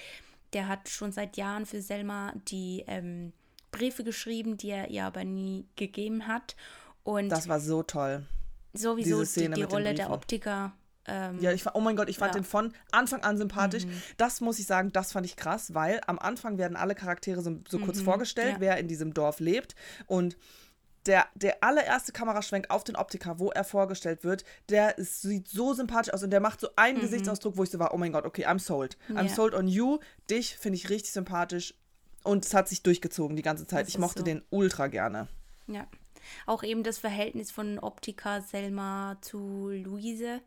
der 0.54 0.68
hat 0.68 0.90
schon 0.90 1.12
seit 1.12 1.38
Jahren 1.38 1.68
für 1.68 1.82
Selma 1.82 2.34
die 2.48 2.84
ähm, 2.88 3.32
Briefe 3.70 4.04
geschrieben, 4.04 4.58
die 4.58 4.70
er 4.70 4.90
ihr 4.90 5.06
aber 5.06 5.24
nie 5.24 5.68
gegeben 5.76 6.28
hat. 6.28 6.56
Und 7.04 7.30
das 7.30 7.48
war 7.48 7.60
so 7.60 7.84
toll. 7.84 8.26
Sowieso 8.74 9.24
die, 9.24 9.50
die 9.52 9.64
Rolle 9.64 9.94
der 9.94 10.10
Optiker 10.10 10.74
ähm, 11.08 11.40
ja, 11.40 11.52
ich, 11.52 11.66
oh 11.74 11.80
mein 11.80 11.96
Gott, 11.96 12.10
ich 12.10 12.18
fand 12.18 12.36
ja. 12.36 12.42
den 12.42 12.46
von 12.46 12.74
Anfang 12.92 13.24
an 13.24 13.38
sympathisch. 13.38 13.86
Mhm. 13.86 14.02
Das 14.18 14.42
muss 14.42 14.60
ich 14.60 14.68
sagen, 14.68 14.92
das 14.92 15.12
fand 15.12 15.26
ich 15.26 15.36
krass, 15.36 15.74
weil 15.74 16.02
am 16.06 16.20
Anfang 16.20 16.58
werden 16.58 16.78
alle 16.78 16.96
Charaktere 16.96 17.42
so, 17.42 17.60
so 17.68 17.80
mhm. 17.80 17.86
kurz 17.86 18.02
vorgestellt, 18.02 18.54
ja. 18.54 18.60
wer 18.60 18.78
in 18.78 18.88
diesem 18.88 19.14
Dorf 19.14 19.40
lebt. 19.40 19.76
Und 20.06 20.38
der, 21.08 21.26
der 21.34 21.64
allererste 21.64 22.12
Kameraschwenk 22.12 22.70
auf 22.70 22.84
den 22.84 22.96
Optiker, 22.96 23.40
wo 23.40 23.50
er 23.50 23.64
vorgestellt 23.64 24.24
wird, 24.24 24.44
der 24.70 25.00
ist, 25.00 25.24
sieht 25.24 25.48
so 25.48 25.74
sympathisch 25.74 26.14
aus 26.14 26.22
und 26.22 26.30
der 26.30 26.40
macht 26.40 26.60
so 26.60 26.70
einen 26.76 27.00
mhm. 27.00 27.02
Gesichtsausdruck, 27.02 27.58
wo 27.58 27.64
ich 27.64 27.72
so 27.72 27.80
war, 27.80 27.94
oh 27.94 27.98
mein 27.98 28.12
Gott, 28.12 28.26
okay, 28.26 28.46
I'm 28.46 28.60
sold. 28.60 28.98
I'm 29.10 29.28
sold 29.28 29.56
on 29.56 29.68
you. 29.68 30.00
Dich 30.30 30.56
finde 30.58 30.78
ich 30.78 30.90
richtig 30.90 31.12
sympathisch. 31.12 31.74
Und 32.24 32.46
es 32.46 32.54
hat 32.54 32.70
sich 32.70 32.84
durchgezogen 32.84 33.36
die 33.36 33.42
ganze 33.42 33.66
Zeit. 33.66 33.88
Das 33.88 33.90
ich 33.90 33.98
mochte 33.98 34.20
so. 34.20 34.26
den 34.26 34.44
ultra 34.52 34.88
gerne. 34.88 35.28
Ja. 35.66 35.88
Auch 36.46 36.62
eben 36.62 36.84
das 36.84 37.00
Verhältnis 37.00 37.50
von 37.50 37.80
Optiker 37.80 38.42
Selma 38.42 39.18
zu 39.22 39.70
Luise 39.70 40.40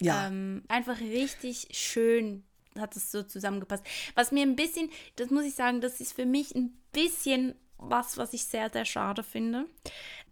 ja. 0.00 0.26
Ähm, 0.26 0.64
einfach 0.68 1.00
richtig 1.00 1.68
schön 1.72 2.44
hat 2.78 2.96
es 2.96 3.10
so 3.12 3.22
zusammengepasst. 3.22 3.84
Was 4.14 4.32
mir 4.32 4.42
ein 4.42 4.56
bisschen, 4.56 4.90
das 5.16 5.30
muss 5.30 5.44
ich 5.44 5.54
sagen, 5.54 5.80
das 5.80 6.00
ist 6.00 6.14
für 6.14 6.26
mich 6.26 6.54
ein 6.54 6.76
bisschen 6.92 7.54
was, 7.76 8.16
was 8.16 8.32
ich 8.32 8.44
sehr, 8.44 8.70
sehr 8.70 8.84
schade 8.84 9.22
finde. 9.22 9.66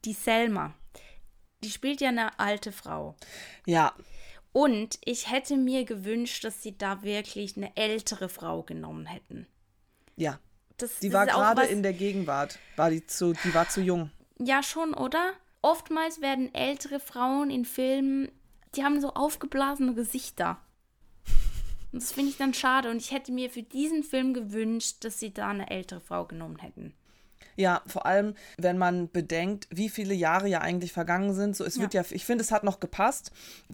Die 0.05 0.13
Selma, 0.13 0.75
die 1.63 1.71
spielt 1.71 2.01
ja 2.01 2.09
eine 2.09 2.39
alte 2.39 2.73
Frau. 2.73 3.17
Ja. 3.67 3.95
Und 4.53 4.99
ich 5.05 5.31
hätte 5.31 5.57
mir 5.57 5.85
gewünscht, 5.85 6.45
dass 6.45 6.63
sie 6.63 6.77
da 6.77 7.03
wirklich 7.03 7.57
eine 7.57 7.77
ältere 7.77 8.29
Frau 8.29 8.63
genommen 8.63 9.07
hätten. 9.07 9.47
Ja. 10.17 10.41
Das, 10.77 10.99
die 11.01 11.11
das 11.11 11.15
war 11.15 11.27
gerade 11.27 11.67
in 11.67 11.83
der 11.83 11.93
Gegenwart, 11.93 12.59
war 12.77 12.91
die 12.91 13.07
zu, 13.07 13.35
die 13.35 13.53
war 13.53 13.69
zu 13.69 13.83
jung. 13.83 14.11
Ja, 14.39 14.63
schon, 14.63 14.95
oder? 14.95 15.35
oftmals 15.63 16.21
werden 16.21 16.55
ältere 16.55 17.01
Frauen 17.01 17.51
in 17.51 17.65
Filmen, 17.65 18.31
die 18.77 18.85
haben 18.85 19.01
so 19.01 19.14
aufgeblasene 19.14 19.95
Gesichter. 19.95 20.59
Und 21.93 22.03
das 22.03 22.12
finde 22.12 22.31
ich 22.31 22.37
dann 22.37 22.55
schade. 22.55 22.91
Und 22.91 22.99
ich 22.99 23.11
hätte 23.11 23.33
mir 23.33 23.51
für 23.51 23.62
diesen 23.62 24.03
Film 24.03 24.33
gewünscht, 24.35 24.99
dass 25.05 25.18
sie 25.18 25.33
da 25.33 25.49
eine 25.49 25.71
ältere 25.71 26.01
Frau 26.01 26.25
genommen 26.25 26.59
hätten. 26.59 26.95
Ja, 27.57 27.83
vor 27.87 28.07
allem, 28.07 28.35
wenn 28.59 28.79
man 28.79 29.11
bedenkt, 29.11 29.66
wie 29.71 29.89
viele 29.89 30.14
Jahre 30.14 30.49
ja 30.49 30.61
eigentlich 30.61 30.93
vergangen 30.93 31.35
sind. 31.35 31.57
So, 31.57 31.64
es 31.64 31.77
ja. 31.77 31.83
wird 31.83 31.95
ja, 31.95 32.05
ich 32.09 32.25
finde, 32.25 32.43
es 32.43 32.53
hat 32.53 32.64
noch 32.64 32.81
gepasst, 32.81 33.33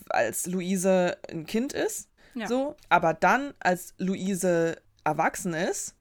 als 0.08 0.46
Luise 0.46 1.18
ein 1.30 1.46
Kind 1.46 1.72
ist. 1.72 2.08
Ja. 2.34 2.48
So, 2.48 2.76
aber 2.88 3.14
dann, 3.14 3.54
als 3.60 3.94
Luise 3.98 4.76
erwachsen 5.04 5.54
ist, 5.54 5.94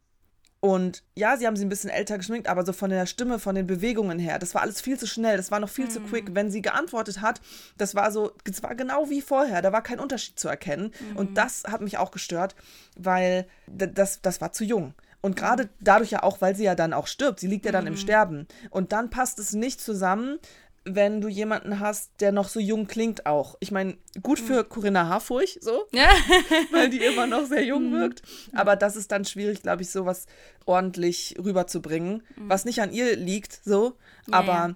und 0.66 1.03
ja, 1.13 1.38
sie 1.38 1.45
haben 1.45 1.55
sie 1.55 1.63
ein 1.63 1.70
bisschen 1.70 1.91
älter 1.91 2.18
geschminkt, 2.18 2.47
aber 2.47 2.66
so 2.66 2.74
von 2.74 2.89
der 2.89 3.05
Stimme, 3.05 3.38
von 3.38 3.53
den 3.53 3.68
Bewegungen 3.68 4.18
her, 4.18 4.39
das 4.39 4.55
war 4.55 4.63
alles 4.63 4.82
viel 4.82 4.97
zu 4.97 5.05
schnell, 5.05 5.38
das 5.38 5.51
war 5.51 5.59
noch 5.59 5.70
viel 5.70 5.86
mhm. 5.86 5.89
zu 5.91 5.99
quick. 5.99 6.34
Wenn 6.34 6.49
sie 6.49 6.63
geantwortet 6.63 7.22
hat, 7.22 7.39
das 7.78 7.93
war 7.93 8.11
so, 8.11 8.32
es 8.49 8.63
war 8.63 8.74
genau 8.74 9.07
wie 9.11 9.22
vorher, 9.22 9.61
da 9.61 9.72
war 9.72 9.84
kein 9.84 9.99
Unterschied 9.99 10.39
zu 10.39 10.47
erkennen. 10.47 10.91
Mhm. 11.11 11.18
Und 11.18 11.38
das 11.38 11.66
hat 11.66 11.82
mich 11.82 11.99
auch 11.99 12.09
gestört, 12.09 12.55
weil 12.97 13.45
das, 13.68 14.24
das 14.24 14.41
war 14.41 14.53
zu 14.53 14.63
jung. 14.63 14.95
Und 15.22 15.36
gerade 15.36 15.70
dadurch 15.82 16.09
ja 16.09 16.24
auch, 16.24 16.41
weil 16.41 16.55
sie 16.55 16.63
ja 16.63 16.74
dann 16.74 16.93
auch 16.93 17.05
stirbt, 17.05 17.39
sie 17.39 17.47
liegt 17.47 17.66
ja 17.66 17.72
dann 17.72 17.84
mhm. 17.84 17.91
im 17.91 17.97
Sterben. 17.97 18.47
Und 18.72 18.91
dann 18.91 19.11
passt 19.11 19.38
es 19.38 19.53
nicht 19.53 19.80
zusammen, 19.80 20.39
wenn 20.86 21.20
du 21.20 21.28
jemanden 21.28 21.80
hast, 21.80 22.12
der 22.22 22.32
noch 22.32 22.48
so 22.48 22.60
jung 22.60 22.88
klingt 22.88 23.26
auch. 23.26 23.56
Ich 23.60 23.72
meine, 23.72 23.98
gut 24.22 24.40
für 24.40 24.64
mhm. 24.64 24.70
Corinna 24.70 25.10
Harfurch, 25.10 25.58
so, 25.62 25.86
ja. 25.92 26.10
weil 26.72 26.90
die 26.90 27.04
immer 27.04 27.26
noch 27.26 27.46
sehr 27.46 27.66
jung 27.66 27.90
mhm. 27.90 28.00
wirkt. 28.00 28.22
Aber 28.54 28.76
das 28.76 28.96
ist 28.96 29.12
dann 29.12 29.26
schwierig, 29.26 29.64
glaube 29.64 29.82
ich, 29.82 29.90
sowas 29.90 30.28
ordentlich 30.66 31.36
rüberzubringen, 31.44 32.24
mhm. 32.36 32.50
was 32.50 32.66
nicht 32.66 32.82
an 32.82 32.94
ihr 32.94 33.16
liegt, 33.16 33.60
so. 33.66 33.98
Aber 34.30 34.54
ja. 34.54 34.76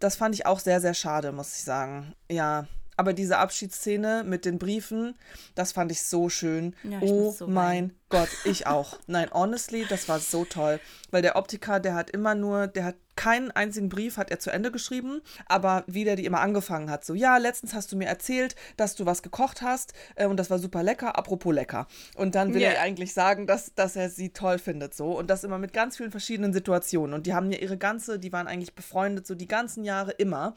das 0.00 0.16
fand 0.16 0.34
ich 0.34 0.44
auch 0.44 0.58
sehr, 0.58 0.80
sehr 0.80 0.94
schade, 0.94 1.30
muss 1.30 1.56
ich 1.56 1.62
sagen. 1.62 2.14
Ja. 2.30 2.66
Aber 2.96 3.12
diese 3.12 3.38
Abschiedsszene 3.38 4.24
mit 4.24 4.44
den 4.44 4.58
Briefen, 4.58 5.14
das 5.54 5.72
fand 5.72 5.90
ich 5.92 6.02
so 6.02 6.28
schön. 6.28 6.74
Ja, 6.82 6.98
ich 7.02 7.10
oh 7.10 7.32
so 7.32 7.46
mein 7.46 7.64
rein. 7.64 7.94
Gott, 8.08 8.28
ich 8.44 8.66
auch. 8.68 8.98
Nein, 9.06 9.28
honestly, 9.32 9.84
das 9.88 10.08
war 10.08 10.20
so 10.20 10.44
toll. 10.44 10.80
Weil 11.10 11.22
der 11.22 11.36
Optiker, 11.36 11.80
der 11.80 11.94
hat 11.94 12.10
immer 12.10 12.34
nur, 12.34 12.66
der 12.66 12.84
hat 12.84 12.96
keinen 13.16 13.50
einzigen 13.50 13.88
Brief 13.88 14.16
hat 14.16 14.30
er 14.30 14.38
zu 14.38 14.50
Ende 14.50 14.70
geschrieben, 14.70 15.20
aber 15.46 15.84
wie 15.86 16.04
der 16.04 16.16
die 16.16 16.24
immer 16.24 16.40
angefangen 16.40 16.90
hat, 16.90 17.04
so, 17.04 17.14
ja, 17.14 17.36
letztens 17.36 17.74
hast 17.74 17.92
du 17.92 17.96
mir 17.96 18.06
erzählt, 18.06 18.56
dass 18.76 18.94
du 18.96 19.06
was 19.06 19.22
gekocht 19.22 19.62
hast 19.62 19.92
äh, 20.16 20.26
und 20.26 20.36
das 20.36 20.50
war 20.50 20.58
super 20.58 20.82
lecker, 20.82 21.16
apropos 21.16 21.54
lecker. 21.54 21.86
Und 22.16 22.34
dann 22.34 22.54
will 22.54 22.60
yeah. 22.60 22.72
er 22.72 22.82
eigentlich 22.82 23.14
sagen, 23.14 23.46
dass, 23.46 23.74
dass 23.74 23.96
er 23.96 24.10
sie 24.10 24.30
toll 24.30 24.58
findet, 24.58 24.94
so. 24.94 25.16
Und 25.16 25.28
das 25.30 25.44
immer 25.44 25.58
mit 25.58 25.72
ganz 25.72 25.96
vielen 25.96 26.10
verschiedenen 26.10 26.52
Situationen. 26.52 27.14
Und 27.14 27.26
die 27.26 27.34
haben 27.34 27.50
ja 27.50 27.58
ihre 27.58 27.78
ganze, 27.78 28.18
die 28.18 28.32
waren 28.32 28.48
eigentlich 28.48 28.74
befreundet, 28.74 29.26
so 29.26 29.34
die 29.34 29.48
ganzen 29.48 29.84
Jahre 29.84 30.12
immer. 30.12 30.54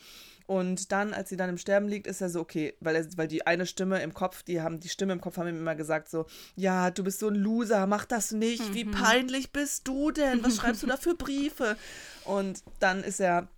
Und 0.48 0.93
dann, 0.93 1.14
als 1.14 1.30
sie 1.30 1.36
dann 1.36 1.50
im 1.50 1.58
Sterben 1.58 1.88
liegt, 1.88 2.08
ist 2.08 2.22
er 2.22 2.30
so, 2.30 2.39
okay, 2.39 2.74
weil, 2.80 2.95
er, 2.95 3.06
weil 3.18 3.28
die 3.28 3.45
eine 3.45 3.66
Stimme 3.66 4.02
im 4.02 4.14
Kopf, 4.14 4.43
die 4.43 4.62
haben, 4.62 4.80
die 4.80 4.89
Stimme 4.89 5.14
im 5.14 5.22
Kopf 5.22 5.38
haben 5.38 5.50
ihm 5.50 5.60
immer 5.60 5.76
gesagt, 5.76 6.10
so, 6.10 6.26
ja, 6.56 6.89
du 6.89 7.04
bist 7.04 7.20
so 7.20 7.28
ein 7.28 7.36
Loser, 7.36 7.86
mach 7.86 8.06
das 8.06 8.32
nicht, 8.32 8.70
mhm. 8.70 8.74
wie 8.74 8.86
peinlich 8.86 9.52
bist 9.52 9.88
du 9.88 10.12
denn? 10.12 10.43
Was 10.43 10.56
schreibst 10.56 10.84
du 10.84 10.88
da 10.88 10.95
für 10.95 11.16
Briefe? 11.16 11.76
Und 12.24 12.64
dann 12.80 13.04
ist 13.04 13.20
er 13.20 13.50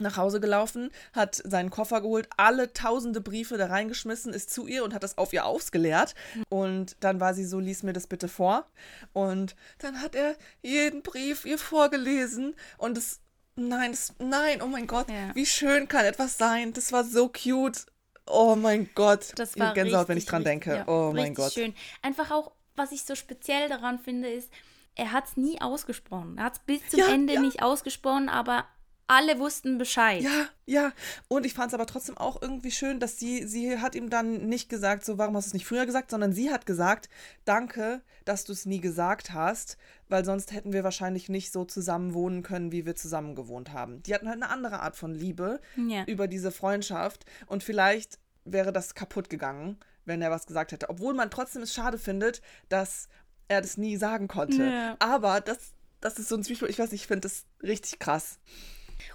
nach 0.00 0.16
Hause 0.16 0.40
gelaufen, 0.40 0.90
hat 1.12 1.34
seinen 1.44 1.70
Koffer 1.70 2.00
geholt, 2.00 2.28
alle 2.36 2.72
tausende 2.72 3.20
Briefe 3.20 3.58
da 3.58 3.66
reingeschmissen, 3.66 4.32
ist 4.32 4.50
zu 4.50 4.66
ihr 4.66 4.82
und 4.82 4.94
hat 4.94 5.02
das 5.02 5.18
auf 5.18 5.32
ihr 5.32 5.44
ausgeleert. 5.44 6.14
Und 6.48 6.96
dann 7.00 7.20
war 7.20 7.34
sie 7.34 7.44
so, 7.44 7.60
lies 7.60 7.82
mir 7.82 7.92
das 7.92 8.06
bitte 8.06 8.28
vor. 8.28 8.66
Und 9.12 9.54
dann 9.78 10.00
hat 10.00 10.14
er 10.14 10.36
jeden 10.62 11.02
Brief 11.02 11.44
ihr 11.44 11.58
vorgelesen 11.58 12.54
und 12.78 12.96
es 12.96 13.20
Nein, 13.68 13.92
das, 13.92 14.14
nein, 14.18 14.62
oh 14.62 14.66
mein 14.66 14.86
Gott, 14.86 15.10
ja. 15.10 15.34
wie 15.34 15.44
schön 15.44 15.86
kann 15.86 16.06
etwas 16.06 16.38
sein? 16.38 16.72
Das 16.72 16.92
war 16.92 17.04
so 17.04 17.28
cute. 17.28 17.84
Oh 18.26 18.56
mein 18.56 18.88
Gott. 18.94 19.32
Das 19.36 19.58
war 19.58 19.68
ich 19.68 19.74
Gänsehaut, 19.74 20.00
richtig, 20.00 20.08
wenn 20.08 20.18
ich 20.18 20.26
dran 20.26 20.44
denke. 20.44 20.74
Ja, 20.76 20.88
oh 20.88 21.12
mein 21.12 21.34
Gott. 21.34 21.52
schön. 21.52 21.74
Einfach 22.00 22.30
auch, 22.30 22.52
was 22.76 22.92
ich 22.92 23.04
so 23.04 23.14
speziell 23.14 23.68
daran 23.68 23.98
finde, 23.98 24.30
ist, 24.30 24.50
er 24.94 25.12
hat 25.12 25.26
es 25.26 25.36
nie 25.36 25.60
ausgesprochen. 25.60 26.38
Er 26.38 26.44
hat 26.44 26.54
es 26.54 26.58
bis 26.60 26.88
zum 26.88 27.00
ja, 27.00 27.08
Ende 27.08 27.40
nicht 27.40 27.62
ausgesprochen, 27.62 28.28
aber 28.28 28.66
alle 29.10 29.40
wussten 29.40 29.76
Bescheid. 29.76 30.22
Ja, 30.22 30.48
ja. 30.66 30.92
Und 31.26 31.44
ich 31.44 31.52
fand 31.52 31.68
es 31.68 31.74
aber 31.74 31.86
trotzdem 31.86 32.16
auch 32.16 32.40
irgendwie 32.40 32.70
schön, 32.70 33.00
dass 33.00 33.18
sie, 33.18 33.44
sie 33.44 33.78
hat 33.78 33.96
ihm 33.96 34.08
dann 34.08 34.48
nicht 34.48 34.68
gesagt, 34.68 35.04
so, 35.04 35.18
warum 35.18 35.36
hast 35.36 35.46
du 35.46 35.50
es 35.50 35.54
nicht 35.54 35.66
früher 35.66 35.84
gesagt, 35.84 36.12
sondern 36.12 36.32
sie 36.32 36.52
hat 36.52 36.64
gesagt, 36.64 37.08
danke, 37.44 38.02
dass 38.24 38.44
du 38.44 38.52
es 38.52 38.66
nie 38.66 38.80
gesagt 38.80 39.32
hast, 39.32 39.78
weil 40.08 40.24
sonst 40.24 40.52
hätten 40.52 40.72
wir 40.72 40.84
wahrscheinlich 40.84 41.28
nicht 41.28 41.50
so 41.52 41.64
zusammen 41.64 42.14
wohnen 42.14 42.44
können, 42.44 42.70
wie 42.70 42.86
wir 42.86 42.94
zusammen 42.94 43.34
gewohnt 43.34 43.72
haben. 43.72 44.00
Die 44.04 44.14
hatten 44.14 44.28
halt 44.28 44.40
eine 44.40 44.52
andere 44.52 44.80
Art 44.80 44.96
von 44.96 45.12
Liebe 45.12 45.60
ja. 45.76 46.04
über 46.04 46.28
diese 46.28 46.52
Freundschaft 46.52 47.24
und 47.46 47.64
vielleicht 47.64 48.20
wäre 48.44 48.72
das 48.72 48.94
kaputt 48.94 49.28
gegangen, 49.28 49.76
wenn 50.04 50.22
er 50.22 50.30
was 50.30 50.46
gesagt 50.46 50.70
hätte. 50.70 50.88
Obwohl 50.88 51.14
man 51.14 51.32
trotzdem 51.32 51.62
es 51.62 51.74
schade 51.74 51.98
findet, 51.98 52.42
dass 52.68 53.08
er 53.48 53.60
das 53.60 53.76
nie 53.76 53.96
sagen 53.96 54.28
konnte. 54.28 54.64
Ja. 54.64 54.96
Aber 55.00 55.40
das, 55.40 55.72
das 56.00 56.20
ist 56.20 56.28
so 56.28 56.36
ein 56.36 56.44
Zwiespalt, 56.44 56.70
ich 56.70 56.78
weiß 56.78 56.92
nicht, 56.92 57.02
ich 57.02 57.08
finde 57.08 57.22
das 57.22 57.44
richtig 57.60 57.98
krass. 57.98 58.38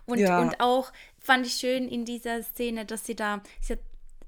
Und, 0.06 0.20
ja. 0.20 0.40
und 0.40 0.60
auch 0.60 0.92
fand 1.20 1.46
ich 1.46 1.54
schön 1.54 1.88
in 1.88 2.06
dieser 2.06 2.44
Szene, 2.44 2.86
dass 2.86 3.06
sie 3.06 3.16
da, 3.16 3.42
sie 3.62 3.74
hat, 3.74 3.80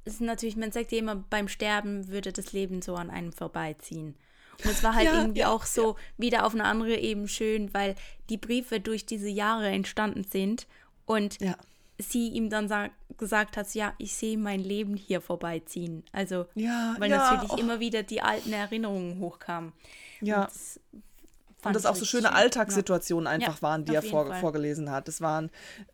ist 0.06 0.22
natürlich, 0.22 0.56
man 0.56 0.72
sagt 0.72 0.92
ja 0.92 1.00
immer, 1.00 1.16
beim 1.16 1.48
Sterben 1.48 2.08
würde 2.08 2.32
das 2.32 2.54
Leben 2.54 2.82
so 2.82 2.96
an 2.96 3.10
einem 3.10 3.34
vorbeiziehen. 3.34 4.16
Und 4.64 4.72
es 4.72 4.84
war 4.84 4.96
halt 4.96 5.06
ja, 5.06 5.20
irgendwie 5.20 5.42
ja, 5.42 5.52
auch 5.52 5.66
so 5.66 5.98
wieder 6.18 6.46
auf 6.46 6.54
eine 6.54 6.64
andere 6.64 6.96
Ebene 6.98 7.28
schön, 7.28 7.74
weil 7.74 7.96
die 8.30 8.38
Briefe 8.38 8.80
durch 8.80 9.06
diese 9.06 9.30
Jahre 9.30 9.68
entstanden 9.68 10.24
sind 10.24 10.66
und 11.06 11.38
sie 12.00 12.30
ihm 12.30 12.50
dann 12.50 12.92
gesagt 13.18 13.58
hat, 13.58 13.74
ja, 13.74 13.94
ich 13.98 14.14
sehe 14.14 14.38
mein 14.38 14.60
Leben 14.60 14.96
hier 14.96 15.22
vorbeiziehen. 15.22 16.04
Also, 16.12 16.46
weil 16.56 17.10
natürlich 17.10 17.52
oh. 17.52 17.58
immer 17.58 17.80
wieder 17.80 18.04
die 18.04 18.22
alten 18.22 18.54
Erinnerungen 18.54 19.20
hochkamen. 19.20 19.74
Ja. 20.22 20.44
Und 20.44 20.52
und 21.68 21.76
das 21.76 21.86
auch 21.86 21.96
so 21.96 22.06
schöne 22.06 22.34
Alltagssituationen 22.34 23.26
ja. 23.26 23.32
einfach 23.32 23.58
ja, 23.58 23.62
waren, 23.62 23.86
die 23.86 23.96
er 23.96 24.02
vor, 24.02 24.34
vorgelesen 24.36 24.92
hat. 24.92 25.08
Das 25.08 25.22
waren, 25.22 25.50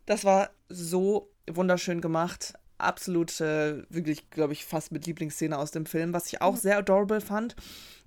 das 0.05 0.23
war 0.23 0.49
so 0.69 1.29
wunderschön 1.49 2.01
gemacht. 2.01 2.53
Absolut, 2.77 3.39
äh, 3.39 3.83
wirklich, 3.89 4.29
glaube 4.29 4.53
ich, 4.53 4.65
fast 4.65 4.91
mit 4.91 5.05
Lieblingsszene 5.05 5.57
aus 5.57 5.71
dem 5.71 5.85
Film. 5.85 6.13
Was 6.13 6.27
ich 6.27 6.41
auch 6.41 6.53
mhm. 6.53 6.57
sehr 6.57 6.77
adorable 6.77 7.21
fand, 7.21 7.55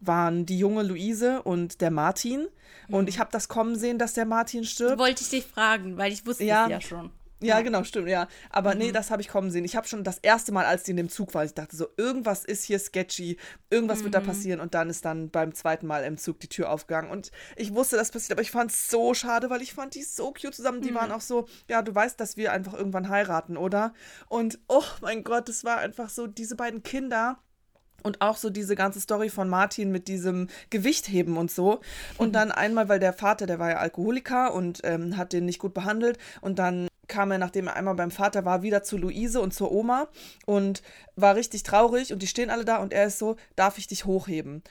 waren 0.01 0.45
die 0.45 0.59
junge 0.59 0.83
Luise 0.83 1.43
und 1.43 1.81
der 1.81 1.91
Martin. 1.91 2.47
Und 2.89 3.03
mhm. 3.03 3.09
ich 3.09 3.19
habe 3.19 3.31
das 3.33 3.49
kommen 3.49 3.77
sehen, 3.77 3.99
dass 3.99 4.15
der 4.15 4.27
Martin 4.27 4.65
stirbt. 4.65 4.99
Wollte 4.99 5.23
ich 5.23 5.31
dich 5.31 5.45
fragen, 5.45 5.97
weil 5.97 6.13
ich 6.13 6.27
wusste 6.27 6.45
ja, 6.45 6.65
es 6.65 6.71
ja 6.71 6.81
schon. 6.81 7.11
Ja, 7.43 7.61
genau, 7.61 7.85
stimmt, 7.85 8.09
ja. 8.09 8.29
Aber 8.49 8.73
mhm. 8.73 8.79
nee, 8.79 8.93
das 8.93 9.11
habe 9.11 9.21
ich 9.21 9.29
kommen 9.29 9.51
sehen. 9.51 9.65
Ich 9.65 9.77
habe 9.77 9.87
schon 9.87 10.05
das 10.05 10.19
erste 10.19 10.53
Mal, 10.53 10.65
als 10.65 10.85
die 10.85 10.93
in 10.93 10.97
dem 10.97 11.11
Zug 11.11 11.35
war, 11.35 11.45
ich 11.45 11.53
dachte 11.53 11.77
so, 11.77 11.87
irgendwas 11.99 12.45
ist 12.45 12.65
hier 12.65 12.79
sketchy, 12.79 13.37
irgendwas 13.69 14.01
mhm. 14.01 14.05
wird 14.05 14.15
da 14.15 14.21
mhm. 14.21 14.27
passieren. 14.27 14.61
Und 14.61 14.73
dann 14.75 14.89
ist 14.89 15.05
dann 15.05 15.29
beim 15.29 15.55
zweiten 15.55 15.87
Mal 15.87 16.05
im 16.05 16.17
Zug 16.17 16.41
die 16.41 16.49
Tür 16.49 16.71
aufgegangen. 16.71 17.11
Und 17.11 17.31
ich 17.57 17.75
wusste, 17.75 17.97
das 17.97 18.11
passiert, 18.11 18.33
aber 18.33 18.43
ich 18.43 18.51
fand 18.51 18.71
es 18.71 18.89
so 18.89 19.13
schade, 19.13 19.51
weil 19.51 19.61
ich 19.61 19.75
fand 19.75 19.95
die 19.95 20.03
so 20.03 20.33
cute 20.33 20.55
zusammen. 20.55 20.81
Die 20.81 20.93
mhm. 20.93 20.97
waren 20.97 21.13
auch 21.13 21.21
so, 21.21 21.47
ja, 21.69 21.83
du 21.83 21.95
weißt, 21.95 22.19
dass 22.19 22.39
wir 22.39 22.53
einfach 22.53 22.73
irgendwann 22.73 23.11
heiraten, 23.11 23.59
oder? 23.59 23.93
Und 24.29 24.59
oh 24.69 24.85
mein 25.03 25.23
Gott, 25.23 25.51
es 25.51 25.63
war 25.63 25.79
einfach 25.79 26.09
so, 26.09 26.27
diese 26.27 26.57
beiden 26.57 26.83
Kinder 26.83 27.39
und 28.03 28.21
auch 28.21 28.37
so 28.37 28.51
diese 28.51 28.77
ganze 28.77 29.01
Story 29.01 29.29
von 29.29 29.49
Martin 29.49 29.91
mit 29.91 30.09
diesem 30.09 30.49
Gewichtheben 30.71 31.37
und 31.37 31.51
so. 31.51 31.81
Und 32.17 32.35
dann 32.35 32.53
einmal, 32.53 32.89
weil 32.89 33.01
der 33.01 33.13
Vater, 33.13 33.47
der 33.47 33.59
war 33.59 33.71
ja 33.71 33.77
Alkoholiker 33.79 34.55
und 34.55 34.81
ähm, 34.85 35.17
hat 35.17 35.33
den 35.33 35.45
nicht 35.45 35.59
gut 35.59 35.75
behandelt. 35.75 36.17
Und 36.41 36.59
dann 36.59 36.89
kam 37.09 37.31
er, 37.31 37.39
nachdem 37.39 37.67
er 37.67 37.77
einmal 37.77 37.95
beim 37.95 38.11
Vater 38.11 38.45
war, 38.45 38.63
wieder 38.63 38.83
zu 38.83 38.97
Luise 38.97 39.41
und 39.41 39.53
zur 39.53 39.73
Oma 39.73 40.09
und 40.45 40.83
war 41.15 41.35
richtig 41.35 41.63
traurig 41.63 42.13
und 42.13 42.23
die 42.23 42.27
stehen 42.27 42.51
alle 42.51 42.65
da 42.65 42.79
und 42.79 42.93
er 42.93 43.07
ist 43.07 43.19
so, 43.19 43.37
darf 43.55 43.79
ich 43.79 43.87
dich 43.87 44.05
hochheben? 44.05 44.63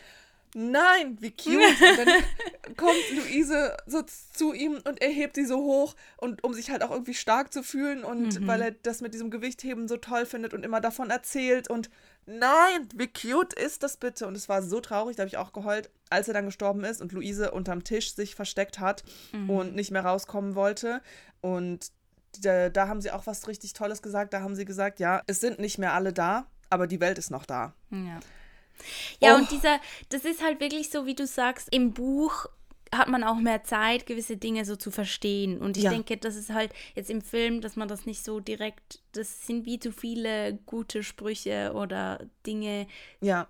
Nein, 0.58 1.18
wie 1.20 1.32
cute. 1.32 1.58
Und 1.58 1.98
dann 1.98 2.78
kommt 2.78 2.96
Luise 3.14 3.76
so 3.88 4.04
zu 4.04 4.54
ihm 4.54 4.80
und 4.86 5.02
er 5.02 5.10
hebt 5.10 5.36
sie 5.36 5.44
so 5.44 5.58
hoch 5.58 5.98
und 6.16 6.46
um 6.46 6.54
sich 6.54 6.72
halt 6.72 6.82
auch 6.82 6.92
irgendwie 6.92 7.14
stark 7.14 7.52
zu 7.52 7.62
fühlen 7.62 8.06
und 8.06 8.40
mhm. 8.40 8.48
weil 8.48 8.62
er 8.62 8.72
das 8.72 9.02
mit 9.02 9.14
diesem 9.14 9.32
Gewichtheben 9.32 9.90
so 9.90 9.98
toll 9.98 10.26
findet 10.26 10.54
und 10.54 10.64
immer 10.64 10.80
davon 10.80 11.10
erzählt 11.10 11.70
und 11.70 11.90
nein, 12.26 12.88
wie 12.96 13.12
cute 13.12 13.52
ist 13.54 13.84
das 13.84 13.98
bitte? 13.98 14.28
Und 14.28 14.36
es 14.38 14.48
war 14.48 14.62
so 14.62 14.80
traurig, 14.80 15.18
da 15.18 15.24
habe 15.24 15.28
ich 15.28 15.36
auch 15.36 15.52
geheult, 15.52 15.90
als 16.10 16.30
er 16.30 16.34
dann 16.34 16.46
gestorben 16.46 16.86
ist 16.86 17.02
und 17.02 17.12
Luise 17.12 17.52
unterm 17.52 17.84
Tisch 17.84 18.16
sich 18.16 18.34
versteckt 18.34 18.80
hat 18.80 19.04
mhm. 19.34 19.50
und 19.50 19.76
nicht 19.76 19.92
mehr 19.92 20.06
rauskommen 20.06 20.56
wollte 20.56 21.02
und 21.42 21.92
da, 22.42 22.70
da 22.70 22.88
haben 22.88 23.02
sie 23.02 23.12
auch 23.12 23.28
was 23.28 23.48
richtig 23.48 23.74
Tolles 23.74 24.02
gesagt. 24.02 24.34
Da 24.34 24.42
haben 24.42 24.56
sie 24.56 24.66
gesagt, 24.66 25.00
ja, 25.00 25.22
es 25.28 25.40
sind 25.40 25.60
nicht 25.60 25.78
mehr 25.78 25.94
alle 25.94 26.14
da, 26.14 26.48
aber 26.70 26.88
die 26.88 27.00
Welt 27.00 27.18
ist 27.18 27.32
noch 27.32 27.46
da. 27.46 27.74
Ja. 27.92 28.20
Ja, 29.22 29.36
oh. 29.36 29.38
und 29.38 29.52
dieser, 29.52 29.80
das 30.10 30.26
ist 30.26 30.44
halt 30.44 30.60
wirklich 30.60 30.90
so, 30.90 31.06
wie 31.06 31.16
du 31.16 31.26
sagst, 31.26 31.70
im 31.72 31.94
Buch 31.94 32.48
hat 32.94 33.08
man 33.08 33.24
auch 33.24 33.36
mehr 33.36 33.64
Zeit, 33.64 34.06
gewisse 34.06 34.38
Dinge 34.38 34.66
so 34.66 34.76
zu 34.76 34.92
verstehen. 34.92 35.60
Und 35.60 35.78
ich 35.78 35.84
ja. 35.84 35.90
denke, 35.90 36.18
das 36.18 36.36
ist 36.36 36.52
halt 36.52 36.72
jetzt 36.94 37.10
im 37.10 37.22
Film, 37.22 37.62
dass 37.62 37.76
man 37.76 37.88
das 37.88 38.06
nicht 38.06 38.24
so 38.24 38.40
direkt, 38.40 39.02
das 39.14 39.46
sind 39.46 39.66
wie 39.66 39.80
zu 39.80 39.92
viele 39.92 40.60
gute 40.66 41.04
Sprüche 41.04 41.74
oder 41.74 42.26
Dinge, 42.46 42.88
ja. 43.22 43.48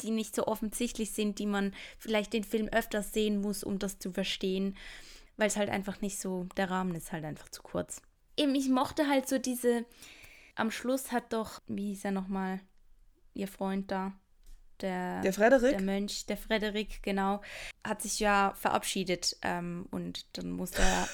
die 0.00 0.10
nicht 0.10 0.34
so 0.34 0.46
offensichtlich 0.46 1.12
sind, 1.12 1.38
die 1.38 1.46
man 1.46 1.72
vielleicht 1.98 2.32
den 2.32 2.44
Film 2.44 2.68
öfters 2.68 3.12
sehen 3.12 3.40
muss, 3.40 3.62
um 3.62 3.78
das 3.78 3.98
zu 3.98 4.12
verstehen, 4.12 4.76
weil 5.36 5.48
es 5.48 5.56
halt 5.56 5.70
einfach 5.70 6.00
nicht 6.00 6.18
so, 6.18 6.46
der 6.56 6.70
Rahmen 6.70 6.94
ist 6.94 7.12
halt 7.12 7.24
einfach 7.24 7.48
zu 7.50 7.62
kurz 7.62 8.02
eben, 8.40 8.54
ich 8.54 8.68
mochte 8.68 9.08
halt 9.08 9.28
so 9.28 9.38
diese. 9.38 9.84
Am 10.56 10.70
Schluss 10.70 11.12
hat 11.12 11.32
doch, 11.32 11.60
wie 11.68 11.88
hieß 11.88 12.04
er 12.04 12.10
nochmal, 12.10 12.60
ihr 13.34 13.48
Freund 13.48 13.90
da? 13.90 14.12
Der, 14.80 15.20
der 15.20 15.32
Frederik? 15.32 15.78
Der 15.78 15.82
Mönch, 15.82 16.26
der 16.26 16.36
Frederik, 16.36 17.02
genau, 17.02 17.40
hat 17.86 18.02
sich 18.02 18.18
ja 18.18 18.52
verabschiedet 18.56 19.36
ähm, 19.42 19.86
und 19.90 20.26
dann 20.36 20.50
musste 20.50 20.82
er 20.82 21.08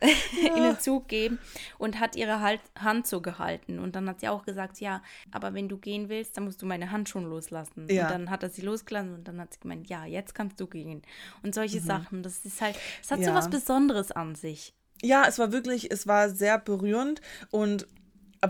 ja. 0.42 0.56
ihnen 0.56 0.78
Zug 0.78 1.08
geben 1.08 1.38
und 1.78 2.00
hat 2.00 2.16
ihre 2.16 2.40
halt 2.40 2.60
Hand 2.78 3.06
so 3.06 3.20
gehalten. 3.20 3.78
Und 3.78 3.94
dann 3.94 4.08
hat 4.08 4.20
sie 4.20 4.28
auch 4.28 4.44
gesagt, 4.44 4.80
ja, 4.80 5.02
aber 5.30 5.54
wenn 5.54 5.68
du 5.68 5.78
gehen 5.78 6.08
willst, 6.08 6.36
dann 6.36 6.44
musst 6.44 6.60
du 6.62 6.66
meine 6.66 6.90
Hand 6.90 7.08
schon 7.08 7.24
loslassen. 7.24 7.88
Ja. 7.90 8.04
Und 8.04 8.10
dann 8.10 8.30
hat 8.30 8.42
er 8.42 8.50
sie 8.50 8.62
losgelassen 8.62 9.14
und 9.14 9.28
dann 9.28 9.40
hat 9.40 9.54
sie 9.54 9.60
gemeint, 9.60 9.88
ja, 9.88 10.04
jetzt 10.04 10.34
kannst 10.34 10.60
du 10.60 10.66
gehen. 10.66 11.02
Und 11.42 11.54
solche 11.54 11.80
mhm. 11.80 11.84
Sachen, 11.84 12.22
das 12.22 12.44
ist 12.44 12.60
halt, 12.60 12.76
es 13.02 13.10
hat 13.10 13.20
ja. 13.20 13.26
so 13.26 13.34
was 13.34 13.50
Besonderes 13.50 14.12
an 14.12 14.34
sich. 14.34 14.74
Ja, 15.02 15.24
es 15.28 15.38
war 15.38 15.52
wirklich, 15.52 15.90
es 15.90 16.06
war 16.06 16.30
sehr 16.30 16.58
berührend 16.58 17.20
und 17.50 17.86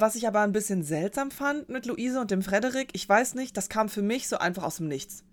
was 0.00 0.16
ich 0.16 0.26
aber 0.26 0.40
ein 0.40 0.52
bisschen 0.52 0.82
seltsam 0.82 1.30
fand 1.30 1.68
mit 1.68 1.86
Luise 1.86 2.20
und 2.20 2.30
dem 2.30 2.42
Frederik, 2.42 2.90
ich 2.92 3.08
weiß 3.08 3.34
nicht, 3.34 3.56
das 3.56 3.68
kam 3.68 3.88
für 3.88 4.02
mich 4.02 4.28
so 4.28 4.38
einfach 4.38 4.64
aus 4.64 4.76
dem 4.76 4.88
Nichts. 4.88 5.24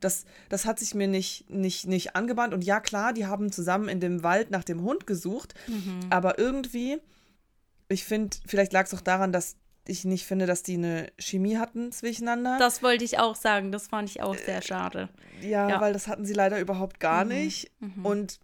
Das, 0.00 0.24
das 0.48 0.66
hat 0.66 0.78
sich 0.78 0.94
mir 0.94 1.08
nicht, 1.08 1.48
nicht, 1.50 1.86
nicht 1.86 2.16
angebahnt. 2.16 2.52
Und 2.54 2.64
ja, 2.64 2.80
klar, 2.80 3.12
die 3.12 3.26
haben 3.26 3.50
zusammen 3.50 3.88
in 3.88 4.00
dem 4.00 4.22
Wald 4.22 4.50
nach 4.50 4.64
dem 4.64 4.82
Hund 4.82 5.06
gesucht. 5.06 5.54
Mhm. 5.66 6.00
Aber 6.10 6.38
irgendwie, 6.38 6.98
ich 7.88 8.04
finde, 8.04 8.36
vielleicht 8.46 8.72
lag 8.72 8.86
es 8.86 8.94
auch 8.94 9.00
daran, 9.00 9.32
dass 9.32 9.56
ich 9.88 10.04
nicht 10.04 10.26
finde, 10.26 10.46
dass 10.46 10.62
die 10.62 10.74
eine 10.74 11.10
Chemie 11.18 11.58
hatten 11.58 11.92
zwischeneinander. 11.92 12.58
Das 12.58 12.82
wollte 12.82 13.04
ich 13.04 13.18
auch 13.18 13.36
sagen. 13.36 13.72
Das 13.72 13.88
fand 13.88 14.10
ich 14.10 14.22
auch 14.22 14.36
sehr 14.36 14.60
schade. 14.60 15.08
Ja, 15.40 15.68
ja. 15.68 15.80
weil 15.80 15.92
das 15.92 16.08
hatten 16.08 16.26
sie 16.26 16.34
leider 16.34 16.60
überhaupt 16.60 17.00
gar 17.00 17.24
mhm. 17.24 17.30
nicht. 17.30 17.70
Mhm. 17.80 18.04
Und 18.04 18.40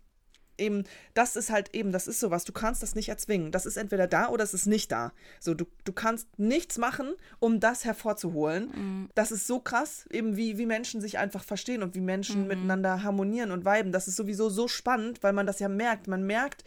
eben, 0.63 0.85
das 1.15 1.37
ist 1.37 1.51
halt 1.51 1.75
eben, 1.75 1.93
das 1.93 2.07
ist 2.07 2.21
sowas, 2.21 2.45
du 2.45 2.53
kannst 2.53 2.83
das 2.83 2.95
nicht 2.95 3.09
erzwingen. 3.09 3.53
Das 3.53 3.67
ist 3.67 3.77
entweder 3.77 4.07
da 4.07 4.29
oder 4.29 4.45
es 4.45 4.55
ist 4.55 4.67
nicht 4.67 4.91
da. 4.91 5.13
So, 5.41 5.55
du, 5.55 5.67
du 5.85 5.93
kannst 5.93 6.27
nichts 6.39 6.79
machen, 6.79 7.15
um 7.41 7.61
das 7.61 7.85
hervorzuholen. 7.85 8.71
Mhm. 8.75 9.11
Das 9.15 9.33
ist 9.33 9.47
so 9.47 9.61
krass, 9.61 10.07
eben 10.11 10.37
wie, 10.37 10.57
wie 10.57 10.67
Menschen 10.67 11.01
sich 11.01 11.19
einfach 11.19 11.45
verstehen 11.45 11.83
und 11.83 11.95
wie 11.95 12.01
Menschen 12.01 12.43
mhm. 12.43 12.49
miteinander 12.49 13.03
harmonieren 13.03 13.51
und 13.51 13.67
viben. 13.67 13.93
Das 13.93 14.09
ist 14.09 14.17
sowieso 14.17 14.49
so 14.49 14.69
spannend, 14.69 15.23
weil 15.23 15.33
man 15.33 15.47
das 15.47 15.59
ja 15.59 15.69
merkt. 15.69 16.07
Man 16.07 16.25
merkt, 16.25 16.65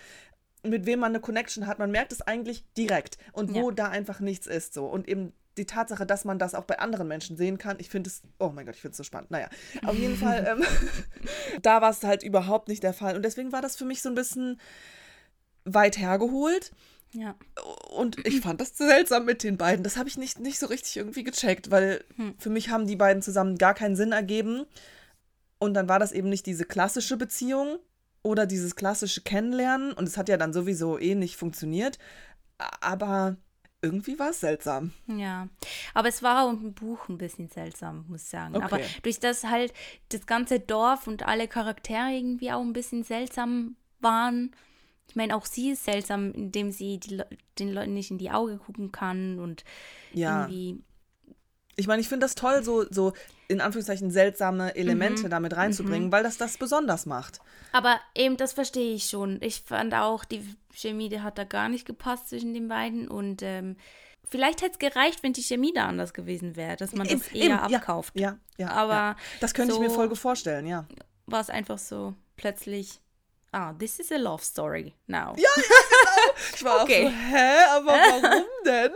mit 0.64 0.86
wem 0.86 1.00
man 1.00 1.12
eine 1.12 1.20
Connection 1.22 1.68
hat. 1.68 1.80
Man 1.80 1.91
merkt 1.91 2.12
es 2.12 2.22
eigentlich 2.22 2.66
direkt 2.78 3.18
und 3.32 3.54
wo 3.54 3.70
ja. 3.70 3.76
da 3.76 3.88
einfach 3.89 4.20
nichts 4.20 4.48
ist. 4.48 4.74
So. 4.74 4.86
Und 4.86 5.08
eben 5.08 5.34
die 5.58 5.66
Tatsache, 5.66 6.06
dass 6.06 6.26
man 6.26 6.39
das 6.39 6.53
auch 6.53 6.66
bei 6.66 6.80
anderen 6.80 7.08
Menschen 7.08 7.38
sehen 7.38 7.58
kann, 7.58 7.78
ich 7.80 7.89
finde 7.89 8.10
es, 8.10 8.22
oh 8.39 8.49
mein 8.49 8.66
Gott, 8.66 8.76
ich 8.76 8.82
finde 8.82 8.91
es 8.91 8.97
so 8.97 9.03
spannend. 9.03 9.32
Naja, 9.32 9.49
auf 9.86 9.95
jeden 9.95 10.18
Fall, 10.18 10.45
ähm, 10.47 10.66
da 11.62 11.82
war 11.82 11.89
es 11.89 12.03
halt 12.03 12.24
überhaupt 12.24 12.68
nicht 12.68 12.84
der 12.84 12.93
Fall. 12.93 13.16
Und 13.16 13.24
deswegen 13.24 13.51
war 13.51 13.62
das 13.62 13.78
für 13.78 13.86
mich 13.86 14.01
so 14.01 14.10
ein 14.10 14.16
bisschen 14.16 14.60
weit 15.64 15.97
hergeholt. 15.97 16.72
Ja. 17.12 17.36
Und 17.89 18.26
ich 18.26 18.41
fand 18.41 18.60
das 18.60 18.78
seltsam 18.78 19.26
mit 19.26 19.43
den 19.43 19.58
beiden. 19.58 19.84
Das 19.84 19.97
habe 19.97 20.10
ich 20.10 20.18
nicht, 20.18 20.39
nicht 20.39 20.60
so 20.60 20.66
richtig 20.68 20.97
irgendwie 20.97 21.24
gecheckt, 21.24 21.72
weil 21.72 22.03
hm. 22.18 22.36
für 22.38 22.49
mich 22.49 22.70
haben 22.70 22.88
die 22.88 22.97
beiden 22.97 23.22
zusammen 23.22 23.58
gar 23.58 23.74
keinen 23.74 23.95
Sinn 23.95 24.12
ergeben. 24.12 24.66
Und 25.58 25.74
dann 25.74 25.88
war 25.88 25.99
das 25.99 26.12
eben 26.12 26.30
nicht 26.30 26.45
diese 26.45 26.66
klassische 26.66 27.16
Beziehung 27.16 27.80
oder 28.22 28.45
dieses 28.45 28.76
klassische 28.76 29.22
Kennenlernen. 29.22 29.93
Und 29.93 30.08
es 30.08 30.18
hat 30.18 30.28
ja 30.28 30.38
dann 30.38 30.51
sowieso 30.51 30.99
eh 30.99 31.16
nicht 31.16 31.38
funktioniert. 31.38 31.97
Aber 32.82 33.38
irgendwie 33.86 34.19
war 34.19 34.31
es 34.31 34.39
seltsam. 34.39 34.91
Ja, 35.07 35.47
aber 35.93 36.09
es 36.09 36.23
war 36.23 36.43
auch 36.43 36.51
im 36.51 36.73
Buch 36.73 37.07
ein 37.09 37.17
bisschen 37.17 37.49
seltsam, 37.49 38.05
muss 38.07 38.23
ich 38.23 38.29
sagen. 38.29 38.55
Okay. 38.55 38.65
Aber 38.65 38.79
durch 39.03 39.19
das 39.19 39.43
halt 39.45 39.73
das 40.09 40.25
ganze 40.25 40.59
Dorf 40.59 41.07
und 41.07 41.27
alle 41.27 41.47
Charaktere 41.47 42.11
irgendwie 42.11 42.51
auch 42.51 42.61
ein 42.61 42.73
bisschen 42.73 43.03
seltsam 43.03 43.75
waren. 43.99 44.51
Ich 45.07 45.15
meine, 45.15 45.36
auch 45.36 45.45
sie 45.45 45.71
ist 45.71 45.86
seltsam, 45.86 46.31
indem 46.33 46.71
sie 46.71 46.99
die, 46.99 47.21
den 47.59 47.71
Leuten 47.71 47.93
nicht 47.93 48.11
in 48.11 48.17
die 48.17 48.31
Augen 48.31 48.59
gucken 48.59 48.91
kann 48.91 49.39
und 49.39 49.63
ja. 50.13 50.41
irgendwie 50.41 50.83
ich 51.76 51.88
meine, 51.88 52.01
ich 52.01 52.09
finde 52.09 52.26
das 52.26 52.36
toll, 52.36 52.63
so, 52.63 52.86
so 52.89 53.13
in 53.47 53.61
Anführungszeichen 53.61 54.11
seltsame 54.11 54.76
Elemente 54.76 55.23
mhm. 55.23 55.30
damit 55.30 55.55
reinzubringen, 55.55 56.07
mhm. 56.07 56.11
weil 56.11 56.23
das 56.23 56.38
das 56.38 56.57
besonders 56.57 57.05
macht. 57.05 57.39
Aber 57.71 57.99
eben, 58.15 58.38
das 58.38 58.53
verstehe 58.53 58.95
ich 58.95 59.05
schon. 59.05 59.41
Ich 59.41 59.61
fand 59.61 59.93
auch, 59.93 60.26
die 60.26 60.55
Chemie, 60.73 61.09
die 61.09 61.21
hat 61.21 61.38
da 61.38 61.43
gar 61.43 61.69
nicht 61.69 61.86
gepasst 61.86 62.30
zwischen 62.30 62.53
den 62.53 62.67
beiden 62.67 63.07
und 63.07 63.41
ähm, 63.41 63.76
vielleicht 64.23 64.61
hätte 64.61 64.73
es 64.73 64.80
gereicht, 64.80 65.23
wenn 65.23 65.34
die 65.34 65.43
Chemie 65.43 65.73
da 65.73 65.86
anders 65.86 66.13
gewesen 66.13 66.55
wäre, 66.55 66.78
dass 66.78 66.93
man 66.93 67.07
das 67.07 67.28
eben, 67.32 67.36
eher 67.36 67.65
eben, 67.65 67.76
abkauft. 67.76 68.13
Ja, 68.15 68.38
ja, 68.57 68.67
ja 68.67 68.71
Aber 68.71 68.93
ja. 68.93 69.15
das 69.41 69.53
könnte 69.53 69.73
so 69.73 69.82
ich 69.82 69.88
mir 69.88 69.93
voll 69.93 70.13
vorstellen, 70.15 70.65
ja. 70.65 70.88
War 71.26 71.41
es 71.41 71.49
einfach 71.49 71.78
so 71.78 72.13
plötzlich 72.38 72.99
ah, 73.55 73.73
this 73.73 73.99
is 73.99 74.11
a 74.11 74.17
love 74.17 74.43
story 74.43 74.93
now. 75.07 75.34
Ja, 75.38 75.49
ja 75.55 75.63
genau. 75.63 76.36
Ich 76.55 76.63
war 76.63 76.84
okay. 76.84 77.07
auch 77.07 77.09
so, 77.09 77.15
hä, 77.15 77.63
aber 77.71 77.91
warum 77.91 78.45
denn? 78.65 78.91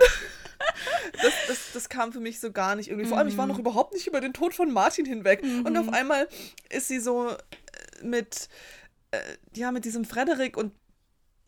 Das, 1.21 1.33
das, 1.47 1.59
das 1.73 1.89
kam 1.89 2.11
für 2.11 2.19
mich 2.19 2.39
so 2.39 2.51
gar 2.51 2.75
nicht 2.75 2.89
irgendwie. 2.89 3.07
Vor 3.07 3.17
allem, 3.17 3.27
ich 3.27 3.37
war 3.37 3.47
noch 3.47 3.55
mhm. 3.55 3.61
überhaupt 3.61 3.93
nicht 3.93 4.07
über 4.07 4.21
den 4.21 4.33
Tod 4.33 4.53
von 4.53 4.71
Martin 4.71 5.05
hinweg. 5.05 5.43
Mhm. 5.43 5.65
Und 5.65 5.77
auf 5.77 5.87
mhm. 5.87 5.93
einmal 5.93 6.27
ist 6.69 6.87
sie 6.87 6.99
so 6.99 7.29
äh, 7.29 7.37
mit, 8.03 8.49
äh, 9.11 9.19
ja, 9.53 9.71
mit 9.71 9.85
diesem 9.85 10.05
Frederik 10.05 10.57
und 10.57 10.73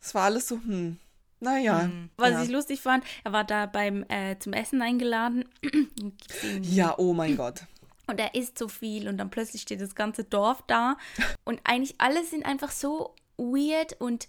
es 0.00 0.14
war 0.14 0.24
alles 0.24 0.48
so, 0.48 0.56
hm. 0.56 0.98
Naja. 1.42 1.88
Mhm. 1.88 2.10
Was 2.16 2.30
ja. 2.30 2.42
ich 2.44 2.50
lustig 2.50 2.80
fand, 2.80 3.04
er 3.24 3.32
war 3.32 3.42
da 3.42 3.66
beim 3.66 4.04
äh, 4.08 4.38
zum 4.38 4.52
Essen 4.52 4.80
eingeladen. 4.80 5.44
ja, 6.62 6.96
oh 6.98 7.12
mein 7.12 7.36
Gott. 7.36 7.62
Und 8.06 8.20
er 8.20 8.36
isst 8.36 8.58
so 8.58 8.68
viel 8.68 9.08
und 9.08 9.18
dann 9.18 9.28
plötzlich 9.28 9.62
steht 9.62 9.80
das 9.80 9.96
ganze 9.96 10.22
Dorf 10.22 10.62
da. 10.68 10.96
Und 11.44 11.60
eigentlich 11.64 11.96
alle 11.98 12.24
sind 12.24 12.44
einfach 12.44 12.70
so 12.70 13.14
weird 13.36 14.00
und 14.00 14.28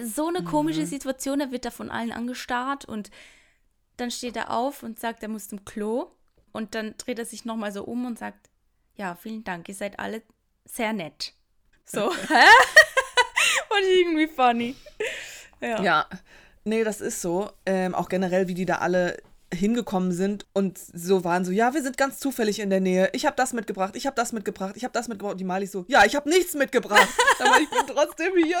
so 0.00 0.28
eine 0.28 0.44
komische 0.44 0.80
mhm. 0.80 0.86
Situation. 0.86 1.40
Er 1.40 1.52
wird 1.52 1.64
da 1.64 1.70
von 1.70 1.90
allen 1.90 2.12
angestarrt 2.12 2.84
und 2.84 3.10
dann 3.96 4.10
steht 4.10 4.36
er 4.36 4.50
auf 4.50 4.82
und 4.82 4.98
sagt, 4.98 5.22
er 5.22 5.28
muss 5.28 5.48
zum 5.48 5.64
Klo. 5.64 6.10
Und 6.52 6.74
dann 6.74 6.94
dreht 6.96 7.18
er 7.18 7.24
sich 7.24 7.44
nochmal 7.44 7.72
so 7.72 7.84
um 7.84 8.06
und 8.06 8.18
sagt, 8.18 8.48
ja, 8.94 9.14
vielen 9.14 9.44
Dank, 9.44 9.68
ihr 9.68 9.74
seid 9.74 9.98
alle 9.98 10.22
sehr 10.64 10.92
nett. 10.92 11.34
So, 11.84 12.12
hä? 12.28 12.44
Ich 13.78 14.00
irgendwie 14.00 14.26
funny. 14.26 14.74
Ja. 15.60 15.82
ja, 15.82 16.06
nee, 16.64 16.82
das 16.82 17.00
ist 17.00 17.20
so. 17.20 17.50
Ähm, 17.66 17.94
auch 17.94 18.08
generell, 18.08 18.48
wie 18.48 18.54
die 18.54 18.64
da 18.64 18.76
alle 18.76 19.18
hingekommen 19.54 20.12
sind 20.12 20.46
und 20.54 20.78
so 20.78 21.22
waren 21.24 21.44
so, 21.44 21.52
ja, 21.52 21.72
wir 21.72 21.82
sind 21.82 21.96
ganz 21.96 22.18
zufällig 22.18 22.58
in 22.58 22.70
der 22.70 22.80
Nähe. 22.80 23.10
Ich 23.12 23.26
habe 23.26 23.36
das 23.36 23.52
mitgebracht, 23.52 23.94
ich 23.96 24.06
habe 24.06 24.16
das 24.16 24.32
mitgebracht, 24.32 24.76
ich 24.76 24.84
habe 24.84 24.92
das 24.92 25.08
mitgebracht. 25.08 25.32
Und 25.32 25.40
die 25.40 25.44
Mali 25.44 25.66
so, 25.66 25.84
ja, 25.88 26.04
ich 26.04 26.16
habe 26.16 26.28
nichts 26.28 26.54
mitgebracht, 26.54 27.08
aber 27.38 27.60
ich 27.60 27.70
bin 27.70 27.86
trotzdem 27.86 28.32
hier. 28.34 28.58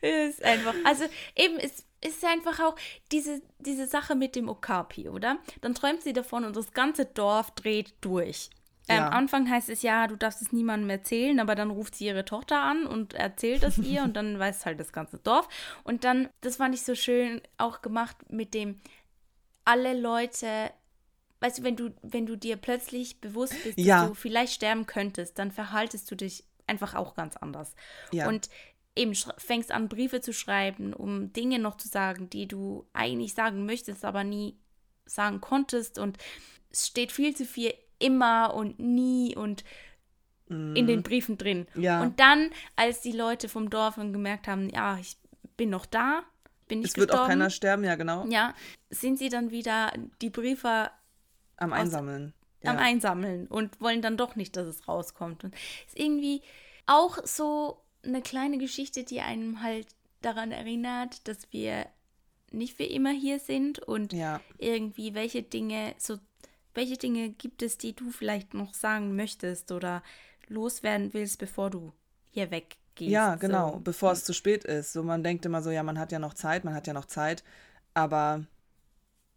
ist 0.00 0.42
einfach, 0.42 0.74
also 0.84 1.04
eben, 1.36 1.58
es 1.58 1.84
ist 2.04 2.24
einfach 2.24 2.60
auch 2.60 2.76
diese, 3.10 3.40
diese 3.58 3.86
Sache 3.86 4.14
mit 4.14 4.36
dem 4.36 4.48
Okapi, 4.48 5.08
oder? 5.08 5.38
Dann 5.60 5.74
träumt 5.74 6.02
sie 6.02 6.12
davon 6.12 6.44
und 6.44 6.56
das 6.56 6.72
ganze 6.72 7.06
Dorf 7.06 7.52
dreht 7.52 7.94
durch. 8.00 8.50
Ähm, 8.88 8.96
ja. 8.96 9.06
Am 9.06 9.12
Anfang 9.12 9.48
heißt 9.48 9.68
es 9.68 9.82
ja, 9.82 10.06
du 10.06 10.16
darfst 10.16 10.42
es 10.42 10.52
niemandem 10.52 10.90
erzählen, 10.90 11.38
aber 11.38 11.54
dann 11.54 11.70
ruft 11.70 11.94
sie 11.94 12.06
ihre 12.06 12.24
Tochter 12.24 12.60
an 12.60 12.86
und 12.86 13.14
erzählt 13.14 13.62
es 13.62 13.78
ihr 13.78 14.02
und 14.04 14.14
dann 14.14 14.38
weiß 14.38 14.66
halt 14.66 14.80
das 14.80 14.92
ganze 14.92 15.18
Dorf. 15.18 15.48
Und 15.84 16.04
dann, 16.04 16.28
das 16.40 16.56
fand 16.56 16.74
ich 16.74 16.82
so 16.82 16.94
schön 16.94 17.40
auch 17.58 17.82
gemacht 17.82 18.16
mit 18.28 18.54
dem, 18.54 18.80
alle 19.64 19.98
Leute, 19.98 20.72
weißt 21.40 21.58
du, 21.58 21.62
wenn 21.62 21.76
du, 21.76 21.94
wenn 22.02 22.26
du 22.26 22.36
dir 22.36 22.56
plötzlich 22.56 23.20
bewusst 23.20 23.54
bist, 23.62 23.78
ja. 23.78 24.00
dass 24.00 24.08
du 24.08 24.14
vielleicht 24.14 24.54
sterben 24.54 24.86
könntest, 24.86 25.38
dann 25.38 25.52
verhaltest 25.52 26.10
du 26.10 26.16
dich 26.16 26.44
einfach 26.66 26.94
auch 26.94 27.14
ganz 27.14 27.36
anders. 27.36 27.74
Ja. 28.10 28.28
Und 28.28 28.48
eben 28.94 29.14
fängst 29.14 29.72
an, 29.72 29.88
Briefe 29.88 30.20
zu 30.20 30.32
schreiben, 30.32 30.92
um 30.92 31.32
Dinge 31.32 31.58
noch 31.58 31.76
zu 31.76 31.88
sagen, 31.88 32.28
die 32.30 32.46
du 32.46 32.86
eigentlich 32.92 33.34
sagen 33.34 33.64
möchtest, 33.64 34.04
aber 34.04 34.24
nie 34.24 34.56
sagen 35.06 35.40
konntest. 35.40 35.98
Und 35.98 36.18
es 36.70 36.88
steht 36.88 37.12
viel 37.12 37.34
zu 37.34 37.44
viel 37.44 37.72
immer 37.98 38.54
und 38.54 38.78
nie 38.78 39.36
und 39.36 39.64
mm. 40.48 40.76
in 40.76 40.86
den 40.86 40.98
mhm. 40.98 41.02
Briefen 41.02 41.38
drin. 41.38 41.66
Ja. 41.74 42.02
Und 42.02 42.20
dann, 42.20 42.50
als 42.76 43.00
die 43.00 43.12
Leute 43.12 43.48
vom 43.48 43.70
Dorf 43.70 43.96
gemerkt 43.96 44.48
haben, 44.48 44.68
ja, 44.68 44.98
ich 44.98 45.16
bin 45.56 45.70
noch 45.70 45.86
da, 45.86 46.22
bin 46.68 46.80
ich 46.80 46.88
Es 46.88 46.96
wird 46.96 47.12
auch 47.12 47.26
keiner 47.26 47.50
sterben, 47.50 47.84
ja, 47.84 47.94
genau. 47.94 48.26
Ja, 48.28 48.54
sind 48.90 49.18
sie 49.18 49.28
dann 49.28 49.50
wieder 49.50 49.92
die 50.20 50.30
Briefe 50.30 50.90
am 51.56 51.72
Einsammeln. 51.72 52.34
Aus, 52.34 52.64
ja. 52.64 52.70
Am 52.70 52.78
Einsammeln 52.78 53.46
und 53.48 53.80
wollen 53.80 54.02
dann 54.02 54.16
doch 54.16 54.36
nicht, 54.36 54.56
dass 54.56 54.66
es 54.66 54.86
rauskommt. 54.86 55.44
Und 55.44 55.54
ist 55.86 55.98
irgendwie 55.98 56.42
auch 56.86 57.18
so 57.24 57.81
eine 58.04 58.22
kleine 58.22 58.58
Geschichte, 58.58 59.04
die 59.04 59.20
einem 59.20 59.62
halt 59.62 59.86
daran 60.20 60.52
erinnert, 60.52 61.26
dass 61.28 61.52
wir 61.52 61.86
nicht 62.50 62.76
für 62.76 62.84
immer 62.84 63.10
hier 63.10 63.38
sind 63.38 63.78
und 63.78 64.12
ja. 64.12 64.40
irgendwie 64.58 65.14
welche 65.14 65.42
Dinge 65.42 65.94
so 65.98 66.18
welche 66.74 66.96
Dinge 66.96 67.30
gibt 67.30 67.62
es, 67.62 67.78
die 67.78 67.94
du 67.94 68.10
vielleicht 68.10 68.54
noch 68.54 68.74
sagen 68.74 69.14
möchtest 69.14 69.72
oder 69.72 70.02
loswerden 70.48 71.12
willst, 71.12 71.38
bevor 71.38 71.70
du 71.70 71.92
hier 72.30 72.50
weggehst? 72.50 73.10
Ja, 73.10 73.34
genau, 73.36 73.72
so. 73.74 73.80
bevor 73.80 74.12
es 74.12 74.24
zu 74.24 74.32
spät 74.32 74.64
ist. 74.64 74.92
So 74.92 75.02
man 75.02 75.22
denkt 75.22 75.44
immer 75.44 75.62
so, 75.62 75.70
ja, 75.70 75.82
man 75.82 75.98
hat 75.98 76.12
ja 76.12 76.18
noch 76.18 76.34
Zeit, 76.34 76.64
man 76.64 76.74
hat 76.74 76.86
ja 76.86 76.94
noch 76.94 77.04
Zeit, 77.04 77.44
aber 77.94 78.46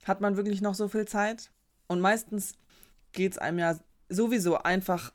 hat 0.06 0.22
man 0.22 0.38
wirklich 0.38 0.62
noch 0.62 0.76
so 0.76 0.88
viel 0.88 1.06
Zeit? 1.06 1.52
Und 1.88 2.00
meistens 2.00 2.54
geht 3.12 3.34
es 3.34 3.38
einem 3.38 3.60
ja 3.60 3.78
sowieso 4.10 4.58
einfach 4.58 5.12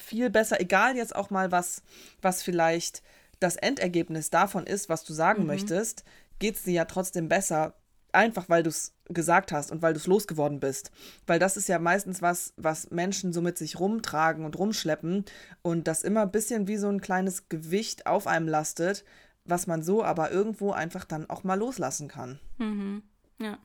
viel 0.00 0.30
besser, 0.30 0.60
egal 0.60 0.96
jetzt 0.96 1.14
auch 1.14 1.30
mal, 1.30 1.52
was, 1.52 1.82
was 2.22 2.42
vielleicht 2.42 3.02
das 3.38 3.56
Endergebnis 3.56 4.30
davon 4.30 4.66
ist, 4.66 4.88
was 4.88 5.04
du 5.04 5.12
sagen 5.12 5.42
mhm. 5.42 5.48
möchtest. 5.48 6.04
geht 6.38 6.56
es 6.56 6.62
dir 6.62 6.72
ja 6.72 6.84
trotzdem 6.86 7.28
besser, 7.28 7.74
einfach 8.12 8.48
weil 8.48 8.62
du 8.62 8.70
es 8.70 8.94
gesagt 9.08 9.52
hast 9.52 9.70
und 9.70 9.82
weil 9.82 9.92
du 9.92 9.98
es 9.98 10.06
losgeworden 10.06 10.60
bist. 10.60 10.90
Weil 11.26 11.38
das 11.38 11.56
ist 11.56 11.68
ja 11.68 11.78
meistens 11.78 12.22
was, 12.22 12.54
was 12.56 12.90
Menschen 12.90 13.32
so 13.32 13.42
mit 13.42 13.58
sich 13.58 13.78
rumtragen 13.78 14.44
und 14.44 14.58
rumschleppen 14.58 15.24
und 15.62 15.88
das 15.88 16.02
immer 16.02 16.22
ein 16.22 16.30
bisschen 16.30 16.68
wie 16.68 16.76
so 16.76 16.88
ein 16.88 17.00
kleines 17.00 17.48
Gewicht 17.48 18.06
auf 18.06 18.26
einem 18.26 18.48
lastet, 18.48 19.04
was 19.44 19.66
man 19.66 19.82
so 19.82 20.04
aber 20.04 20.30
irgendwo 20.30 20.72
einfach 20.72 21.04
dann 21.04 21.28
auch 21.28 21.44
mal 21.44 21.58
loslassen 21.58 22.08
kann. 22.08 22.38
Mhm. 22.58 23.02
Ja. 23.38 23.58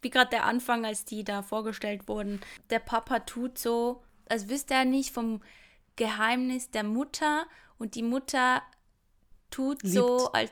Wie 0.00 0.10
gerade 0.10 0.30
der 0.30 0.44
Anfang, 0.44 0.84
als 0.84 1.04
die 1.04 1.24
da 1.24 1.42
vorgestellt 1.42 2.08
wurden. 2.08 2.40
Der 2.70 2.78
Papa 2.78 3.20
tut 3.20 3.58
so, 3.58 4.02
als 4.32 4.48
wüsste 4.48 4.74
er 4.74 4.84
nicht 4.84 5.12
vom 5.12 5.42
Geheimnis 5.96 6.70
der 6.70 6.84
Mutter 6.84 7.46
und 7.78 7.94
die 7.94 8.02
Mutter 8.02 8.62
tut 9.50 9.82
Liebt. 9.82 9.94
so, 9.94 10.32
als 10.32 10.50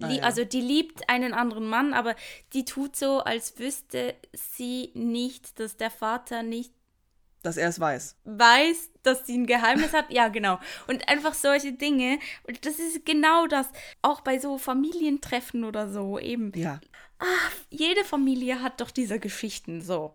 Ah, 0.00 0.10
ja. 0.10 0.22
Also 0.22 0.44
die 0.44 0.60
liebt 0.60 1.08
einen 1.08 1.34
anderen 1.34 1.66
Mann, 1.66 1.92
aber 1.92 2.16
die 2.52 2.64
tut 2.64 2.96
so, 2.96 3.20
als 3.20 3.58
wüsste 3.58 4.14
sie 4.32 4.90
nicht, 4.94 5.60
dass 5.60 5.76
der 5.76 5.90
Vater 5.90 6.42
nicht. 6.42 6.72
Dass 7.42 7.56
er 7.56 7.68
es 7.68 7.80
weiß. 7.80 8.16
Weiß, 8.24 8.90
dass 9.02 9.26
sie 9.26 9.36
ein 9.36 9.46
Geheimnis 9.46 9.92
hat. 9.92 10.10
Ja, 10.10 10.28
genau. 10.28 10.60
Und 10.86 11.08
einfach 11.08 11.34
solche 11.34 11.72
Dinge. 11.72 12.20
Und 12.46 12.64
das 12.64 12.78
ist 12.78 13.04
genau 13.04 13.46
das. 13.48 13.68
Auch 14.00 14.20
bei 14.20 14.38
so 14.38 14.58
Familientreffen 14.58 15.64
oder 15.64 15.90
so 15.90 16.18
eben. 16.18 16.52
Ja. 16.54 16.80
Ach, 17.18 17.52
jede 17.68 18.04
Familie 18.04 18.62
hat 18.62 18.80
doch 18.80 18.92
diese 18.92 19.18
Geschichten 19.18 19.82
so. 19.82 20.14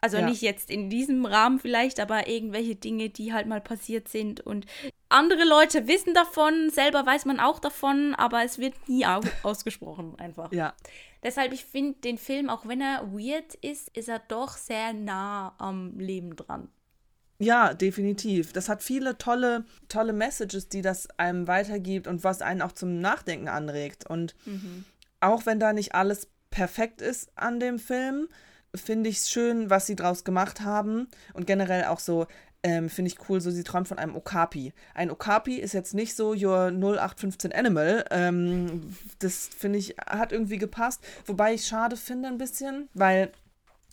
Also 0.00 0.18
ja. 0.18 0.28
nicht 0.28 0.42
jetzt 0.42 0.70
in 0.70 0.90
diesem 0.90 1.24
Rahmen 1.24 1.58
vielleicht, 1.58 2.00
aber 2.00 2.28
irgendwelche 2.28 2.76
Dinge, 2.76 3.08
die 3.08 3.32
halt 3.32 3.46
mal 3.46 3.60
passiert 3.60 4.08
sind. 4.08 4.40
Und 4.40 4.66
andere 5.08 5.44
Leute 5.44 5.88
wissen 5.88 6.14
davon, 6.14 6.70
selber 6.70 7.04
weiß 7.06 7.24
man 7.24 7.40
auch 7.40 7.58
davon, 7.58 8.14
aber 8.14 8.44
es 8.44 8.58
wird 8.58 8.74
nie 8.88 9.06
ausgesprochen 9.42 10.18
einfach. 10.18 10.52
Ja. 10.52 10.74
Deshalb, 11.22 11.52
ich 11.52 11.64
finde 11.64 11.98
den 12.00 12.18
Film, 12.18 12.50
auch 12.50 12.66
wenn 12.66 12.80
er 12.80 13.10
weird 13.12 13.54
ist, 13.56 13.88
ist 13.96 14.08
er 14.08 14.20
doch 14.20 14.56
sehr 14.56 14.92
nah 14.92 15.54
am 15.58 15.98
Leben 15.98 16.36
dran. 16.36 16.68
Ja, 17.38 17.74
definitiv. 17.74 18.52
Das 18.52 18.68
hat 18.68 18.82
viele 18.82 19.18
tolle, 19.18 19.64
tolle 19.88 20.12
Messages, 20.12 20.68
die 20.68 20.82
das 20.82 21.08
einem 21.18 21.48
weitergibt 21.48 22.06
und 22.06 22.24
was 22.24 22.42
einen 22.42 22.62
auch 22.62 22.72
zum 22.72 23.00
Nachdenken 23.00 23.48
anregt. 23.48 24.08
Und 24.08 24.34
mhm. 24.46 24.84
auch 25.20 25.46
wenn 25.46 25.60
da 25.60 25.72
nicht 25.72 25.94
alles 25.94 26.28
perfekt 26.50 27.02
ist 27.02 27.30
an 27.36 27.60
dem 27.60 27.78
Film, 27.78 28.28
finde 28.76 29.10
ich 29.10 29.18
es 29.18 29.30
schön, 29.30 29.70
was 29.70 29.86
sie 29.86 29.96
draus 29.96 30.24
gemacht 30.24 30.60
haben. 30.60 31.08
Und 31.34 31.46
generell 31.46 31.84
auch 31.84 32.00
so, 32.00 32.26
ähm, 32.62 32.88
finde 32.88 33.10
ich 33.10 33.28
cool, 33.28 33.40
so 33.40 33.50
sie 33.50 33.62
träumt 33.62 33.86
von 33.86 33.98
einem 33.98 34.16
Okapi. 34.16 34.72
Ein 34.94 35.10
Okapi 35.10 35.56
ist 35.56 35.72
jetzt 35.72 35.94
nicht 35.94 36.16
so 36.16 36.30
your 36.30 36.72
0815 36.72 37.52
Animal. 37.52 38.04
Ähm, 38.10 38.94
das 39.20 39.48
finde 39.56 39.78
ich, 39.78 39.96
hat 40.04 40.32
irgendwie 40.32 40.58
gepasst. 40.58 41.00
Wobei 41.26 41.54
ich 41.54 41.66
schade 41.66 41.96
finde 41.96 42.28
ein 42.28 42.38
bisschen, 42.38 42.88
weil 42.92 43.30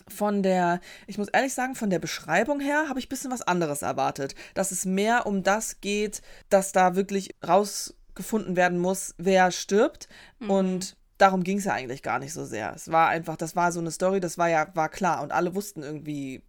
von 0.07 0.43
der, 0.43 0.79
ich 1.07 1.17
muss 1.17 1.29
ehrlich 1.29 1.53
sagen, 1.53 1.75
von 1.75 1.89
der 1.89 1.99
Beschreibung 1.99 2.59
her 2.59 2.89
habe 2.89 2.99
ich 2.99 3.05
ein 3.05 3.09
bisschen 3.09 3.31
was 3.31 3.41
anderes 3.43 3.83
erwartet. 3.83 4.33
Dass 4.53 4.71
es 4.71 4.85
mehr 4.85 5.27
um 5.27 5.43
das 5.43 5.79
geht, 5.81 6.21
dass 6.49 6.71
da 6.71 6.95
wirklich 6.95 7.35
rausgefunden 7.47 8.55
werden 8.55 8.79
muss, 8.79 9.13
wer 9.17 9.51
stirbt. 9.51 10.07
Mhm. 10.39 10.49
Und 10.49 10.97
darum 11.17 11.43
ging 11.43 11.57
es 11.57 11.65
ja 11.65 11.73
eigentlich 11.73 12.03
gar 12.03 12.19
nicht 12.19 12.33
so 12.33 12.45
sehr. 12.45 12.73
Es 12.73 12.91
war 12.91 13.09
einfach, 13.09 13.37
das 13.37 13.55
war 13.55 13.71
so 13.71 13.79
eine 13.79 13.91
Story, 13.91 14.19
das 14.19 14.37
war 14.37 14.49
ja, 14.49 14.67
war 14.75 14.89
klar 14.89 15.21
und 15.21 15.31
alle 15.31 15.55
wussten 15.55 15.83
irgendwie, 15.83 16.43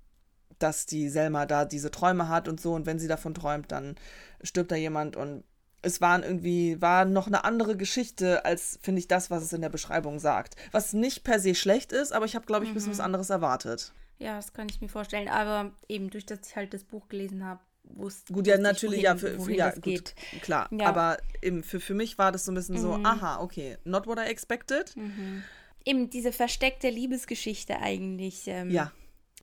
dass 0.59 0.87
die 0.87 1.09
Selma 1.09 1.47
da 1.47 1.65
diese 1.65 1.91
Träume 1.91 2.29
hat 2.29 2.49
und 2.49 2.61
so 2.61 2.75
und 2.75 2.87
wenn 2.87 2.99
sie 2.99 3.09
davon 3.09 3.35
träumt, 3.35 3.73
dann 3.73 3.97
stirbt 4.43 4.73
da 4.73 4.77
jemand 4.77 5.17
und 5.17 5.45
es 5.83 6.01
waren 6.01 6.23
irgendwie, 6.23 6.81
war 6.81 7.05
noch 7.05 7.27
eine 7.27 7.45
andere 7.45 7.77
Geschichte 7.77 8.45
als, 8.45 8.79
finde 8.81 9.01
ich, 9.01 9.09
das, 9.09 9.31
was 9.31 9.43
es 9.43 9.53
in 9.53 9.61
der 9.61 9.69
Beschreibung 9.69 10.19
sagt. 10.19 10.57
Was 10.73 10.95
nicht 10.95 11.25
per 11.25 11.39
se 11.39 11.55
schlecht 11.55 11.93
ist, 11.93 12.12
aber 12.12 12.25
ich 12.25 12.35
habe, 12.35 12.47
glaube 12.47 12.65
ich, 12.65 12.71
ein 12.71 12.75
bisschen 12.75 12.93
was 12.93 12.99
mhm. 12.99 13.05
anderes 13.05 13.29
erwartet. 13.29 13.93
Ja, 14.19 14.37
das 14.37 14.55
kann 14.55 14.69
ich 14.71 14.81
mir 14.81 14.89
vorstellen. 14.89 15.29
Aber 15.29 15.73
eben 15.89 16.09
durch 16.09 16.25
das 16.25 16.39
ich 16.49 16.57
halt 16.57 16.73
das 16.73 16.85
Buch 16.85 17.09
gelesen 17.09 17.45
habe, 17.45 17.61
wusste 17.85 18.32
Gut, 18.32 18.47
ja, 18.47 18.59
natürlich, 18.59 19.05
wohin, 19.05 19.05
ja, 19.05 19.16
für, 19.16 19.41
für 19.41 19.53
ja, 19.53 19.70
gut, 19.70 19.82
geht. 19.82 20.14
klar. 20.43 20.68
Ja. 20.72 20.87
Aber 20.87 21.18
eben 21.43 21.62
für, 21.62 21.80
für 21.80 21.95
mich 21.95 22.18
war 22.18 22.32
das 22.32 22.45
so 22.45 22.53
ein 22.53 22.55
bisschen 22.55 22.76
mhm. 22.76 22.80
so, 22.80 22.93
aha, 22.95 23.41
okay, 23.41 23.76
not 23.85 24.07
what 24.07 24.18
I 24.18 24.22
expected. 24.22 24.97
Mhm. 24.97 25.43
Eben 25.85 26.11
diese 26.11 26.32
versteckte 26.32 26.89
Liebesgeschichte 26.89 27.78
eigentlich. 27.78 28.45
Ähm, 28.47 28.70
ja. 28.70 28.93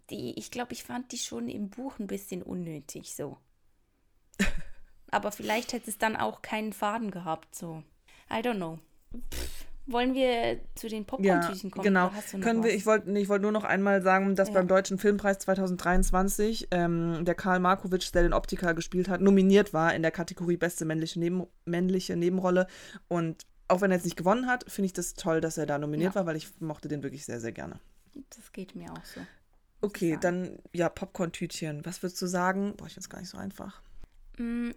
Die, 0.09 0.37
ich 0.37 0.51
glaube, 0.51 0.73
ich 0.73 0.83
fand 0.83 1.11
die 1.11 1.17
schon 1.17 1.47
im 1.47 1.69
Buch 1.69 1.99
ein 1.99 2.07
bisschen 2.07 2.41
unnötig 2.41 3.15
so. 3.15 3.37
Aber 5.11 5.31
vielleicht 5.31 5.73
hätte 5.73 5.89
es 5.89 5.97
dann 5.97 6.15
auch 6.15 6.41
keinen 6.41 6.73
Faden 6.73 7.11
gehabt, 7.11 7.55
so. 7.55 7.83
I 8.29 8.35
don't 8.35 8.55
know. 8.55 8.79
Pff. 9.33 9.60
Wollen 9.91 10.13
wir 10.13 10.59
zu 10.75 10.87
den 10.87 11.05
Popcorn-Tüchen 11.05 11.71
kommen? 11.71 11.83
Genau. 11.83 12.11
Können 12.41 12.63
wir, 12.63 12.73
ich 12.73 12.85
wollte 12.85 13.11
ich 13.11 13.29
wollt 13.29 13.41
nur 13.41 13.51
noch 13.51 13.63
einmal 13.63 14.01
sagen, 14.01 14.35
dass 14.35 14.49
ja. 14.49 14.55
beim 14.55 14.67
Deutschen 14.67 14.97
Filmpreis 14.97 15.39
2023 15.39 16.67
ähm, 16.71 17.25
der 17.25 17.35
Karl 17.35 17.59
Markovic, 17.59 18.11
der 18.11 18.23
den 18.23 18.33
Optiker 18.33 18.73
gespielt 18.73 19.09
hat, 19.09 19.21
nominiert 19.21 19.73
war 19.73 19.93
in 19.93 20.01
der 20.01 20.11
Kategorie 20.11 20.57
Beste 20.57 20.85
männliche, 20.85 21.19
Neben 21.19 21.45
männliche 21.65 22.15
Nebenrolle. 22.15 22.67
Und 23.07 23.45
auch 23.67 23.81
wenn 23.81 23.91
er 23.91 23.97
jetzt 23.97 24.05
nicht 24.05 24.17
gewonnen 24.17 24.47
hat, 24.47 24.69
finde 24.69 24.87
ich 24.87 24.93
das 24.93 25.13
toll, 25.13 25.41
dass 25.41 25.57
er 25.57 25.65
da 25.65 25.77
nominiert 25.77 26.13
ja. 26.13 26.19
war, 26.19 26.25
weil 26.25 26.35
ich 26.35 26.49
mochte 26.59 26.87
den 26.87 27.03
wirklich 27.03 27.25
sehr, 27.25 27.39
sehr 27.39 27.51
gerne. 27.51 27.79
Das 28.35 28.51
geht 28.51 28.75
mir 28.75 28.91
auch 28.91 29.05
so. 29.05 29.21
Okay, 29.81 30.17
dann 30.19 30.59
ja, 30.73 30.89
Popcorn-Tütchen. 30.89 31.85
Was 31.85 32.03
würdest 32.03 32.21
du 32.21 32.27
sagen? 32.27 32.75
Boah, 32.77 32.87
ich 32.87 32.97
es 32.97 33.09
gar 33.09 33.19
nicht 33.19 33.29
so 33.29 33.37
einfach. 33.37 33.81
Mm, 34.37 34.71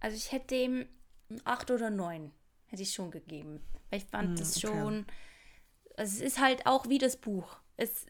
also 0.00 0.16
ich 0.16 0.32
hätte 0.32 0.48
dem 0.48 0.86
acht 1.44 1.70
oder 1.70 1.90
neun 1.90 2.30
hätte 2.76 2.82
ich 2.82 2.94
schon 2.94 3.10
gegeben. 3.10 3.60
Weil 3.90 4.00
ich 4.00 4.04
fand 4.04 4.28
hm, 4.30 4.36
das 4.36 4.60
schon. 4.60 5.00
Okay. 5.00 5.12
Also 5.96 6.16
es 6.16 6.20
ist 6.20 6.40
halt 6.40 6.66
auch 6.66 6.88
wie 6.88 6.98
das 6.98 7.16
Buch. 7.16 7.56
Es, 7.76 8.06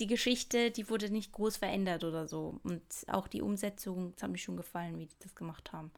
die 0.00 0.08
Geschichte, 0.08 0.72
die 0.72 0.90
wurde 0.90 1.10
nicht 1.10 1.32
groß 1.32 1.56
verändert 1.56 2.02
oder 2.02 2.26
so. 2.26 2.58
Und 2.64 2.82
auch 3.06 3.28
die 3.28 3.40
Umsetzung, 3.40 4.12
es 4.16 4.22
hat 4.22 4.30
mir 4.30 4.38
schon 4.38 4.56
gefallen, 4.56 4.98
wie 4.98 5.06
die 5.06 5.18
das 5.20 5.34
gemacht 5.36 5.72
haben. 5.72 5.92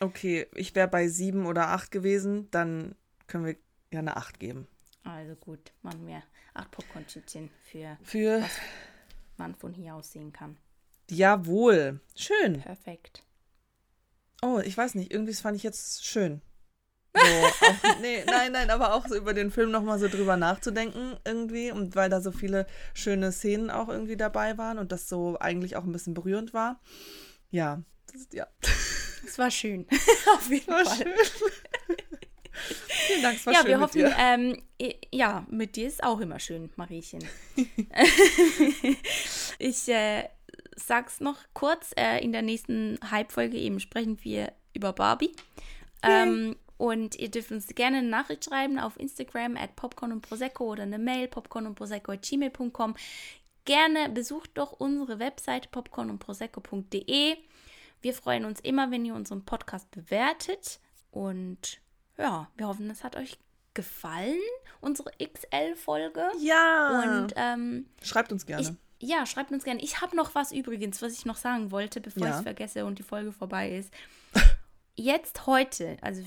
Okay, 0.00 0.46
ich 0.54 0.74
wäre 0.74 0.88
bei 0.88 1.08
sieben 1.08 1.46
oder 1.46 1.68
acht 1.68 1.90
gewesen, 1.90 2.50
dann 2.50 2.94
können 3.26 3.46
wir 3.46 3.56
ja 3.90 4.00
eine 4.00 4.16
acht 4.16 4.38
geben. 4.38 4.68
Also 5.02 5.34
gut, 5.34 5.72
machen 5.82 6.06
wir 6.06 6.22
acht 6.54 6.70
Popcorn-Tütchen 6.70 7.50
für, 7.62 7.96
für 8.02 8.42
was 8.42 8.58
man 9.38 9.54
von 9.54 9.72
hier 9.72 9.94
aus 9.94 10.12
sehen 10.12 10.32
kann. 10.32 10.58
Jawohl, 11.10 12.00
schön. 12.14 12.60
Perfekt. 12.60 13.24
Oh, 14.42 14.60
ich 14.62 14.76
weiß 14.76 14.94
nicht, 14.94 15.10
irgendwie 15.12 15.32
fand 15.32 15.56
ich 15.56 15.62
jetzt 15.62 16.04
schön. 16.04 16.42
So, 17.14 17.20
auch, 17.20 18.00
nee, 18.00 18.22
nein, 18.26 18.52
nein, 18.52 18.70
aber 18.70 18.94
auch 18.94 19.06
so 19.06 19.16
über 19.16 19.34
den 19.34 19.50
Film 19.50 19.70
nochmal 19.70 19.98
so 19.98 20.08
drüber 20.08 20.36
nachzudenken 20.36 21.16
irgendwie 21.24 21.72
und 21.72 21.96
weil 21.96 22.10
da 22.10 22.20
so 22.20 22.32
viele 22.32 22.66
schöne 22.94 23.32
Szenen 23.32 23.70
auch 23.70 23.88
irgendwie 23.88 24.16
dabei 24.16 24.58
waren 24.58 24.78
und 24.78 24.92
das 24.92 25.08
so 25.08 25.38
eigentlich 25.38 25.76
auch 25.76 25.84
ein 25.84 25.92
bisschen 25.92 26.14
berührend 26.14 26.54
war. 26.54 26.80
Ja, 27.50 27.82
das, 28.12 28.28
ja. 28.32 28.46
Es 29.26 29.38
war 29.38 29.50
schön. 29.50 29.86
Auf 30.34 30.50
jeden 30.50 30.68
war 30.68 30.84
Fall. 30.84 30.96
Schön. 30.96 31.12
Vielen 33.06 33.22
Dank, 33.22 33.36
es 33.36 33.46
war 33.46 33.52
ja, 33.52 33.60
schön. 33.60 33.68
wir 33.68 33.80
hoffen, 33.80 34.14
ähm, 34.18 34.62
ja, 35.12 35.46
mit 35.48 35.76
dir 35.76 35.86
ist 35.86 36.02
auch 36.02 36.20
immer 36.20 36.40
schön, 36.40 36.70
Mariechen. 36.76 37.24
ich 39.58 39.88
äh, 39.88 40.28
sag's 40.76 41.20
noch 41.20 41.38
kurz, 41.54 41.92
äh, 41.96 42.22
in 42.22 42.32
der 42.32 42.42
nächsten 42.42 42.98
Hype-Folge 43.10 43.56
eben 43.56 43.80
sprechen 43.80 44.18
wir 44.22 44.52
über 44.74 44.92
Barbie. 44.92 45.32
Ähm, 46.02 46.56
und 46.78 47.16
ihr 47.16 47.30
dürft 47.30 47.50
uns 47.50 47.66
gerne 47.66 47.98
eine 47.98 48.08
Nachricht 48.08 48.44
schreiben 48.44 48.78
auf 48.78 48.98
Instagram 48.98 49.56
at 49.56 49.76
Popcorn 49.76 50.12
und 50.12 50.22
Prosecco 50.22 50.72
oder 50.72 50.84
eine 50.84 50.98
Mail 50.98 51.28
popcorn 51.28 51.66
und 51.66 51.74
Prosecco 51.74 52.12
at 52.12 52.22
gmail.com. 52.22 52.94
Gerne 53.64 54.08
besucht 54.08 54.52
doch 54.54 54.72
unsere 54.72 55.18
Website 55.18 55.70
popcorn 55.72 56.08
und 56.08 56.20
Prosecco.de. 56.20 57.36
Wir 58.00 58.14
freuen 58.14 58.44
uns 58.44 58.60
immer, 58.60 58.90
wenn 58.92 59.04
ihr 59.04 59.14
unseren 59.14 59.44
Podcast 59.44 59.90
bewertet. 59.90 60.78
Und 61.10 61.80
ja, 62.16 62.48
wir 62.56 62.68
hoffen, 62.68 62.88
es 62.90 63.02
hat 63.02 63.16
euch 63.16 63.36
gefallen, 63.74 64.38
unsere 64.80 65.10
XL-Folge. 65.18 66.30
Ja. 66.38 67.02
Und 67.02 67.34
ähm, 67.36 67.86
schreibt 68.02 68.30
uns 68.30 68.46
gerne. 68.46 68.76
Ich, 69.00 69.08
ja, 69.08 69.26
schreibt 69.26 69.50
uns 69.50 69.64
gerne. 69.64 69.82
Ich 69.82 70.00
habe 70.00 70.16
noch 70.16 70.36
was 70.36 70.52
übrigens, 70.52 71.02
was 71.02 71.12
ich 71.12 71.26
noch 71.26 71.36
sagen 71.36 71.72
wollte, 71.72 72.00
bevor 72.00 72.22
ja. 72.22 72.30
ich 72.30 72.36
es 72.36 72.42
vergesse 72.42 72.86
und 72.86 73.00
die 73.00 73.04
Folge 73.04 73.32
vorbei 73.32 73.70
ist. 73.76 73.92
Jetzt 74.94 75.46
heute, 75.46 75.96
also 76.00 76.22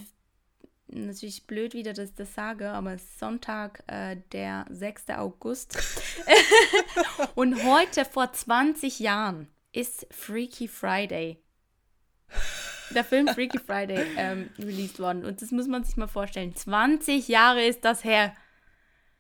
natürlich 0.92 1.48
blöd 1.48 1.74
wieder, 1.74 1.94
dass 1.94 2.10
ich 2.10 2.16
das 2.16 2.34
sage, 2.34 2.70
aber 2.70 2.94
es 2.94 3.04
ist 3.04 3.20
Sonntag, 3.20 3.84
äh, 3.88 4.18
der 4.32 4.66
6. 4.70 5.10
August. 5.10 5.78
und 7.36 7.64
heute 7.64 8.06
vor 8.06 8.32
20 8.32 9.00
Jahren 9.00 9.48
ist 9.72 10.08
Freaky 10.12 10.68
Friday. 10.68 11.42
Der 12.94 13.04
Film 13.04 13.28
Freaky 13.28 13.60
Friday 13.60 14.06
ähm, 14.18 14.50
released 14.60 15.00
worden. 15.00 15.26
Und 15.26 15.42
das 15.42 15.52
muss 15.52 15.68
man 15.68 15.84
sich 15.84 15.96
mal 15.98 16.08
vorstellen. 16.08 16.56
20 16.56 17.28
Jahre 17.28 17.66
ist 17.66 17.86
das 17.86 18.04
her. 18.04 18.34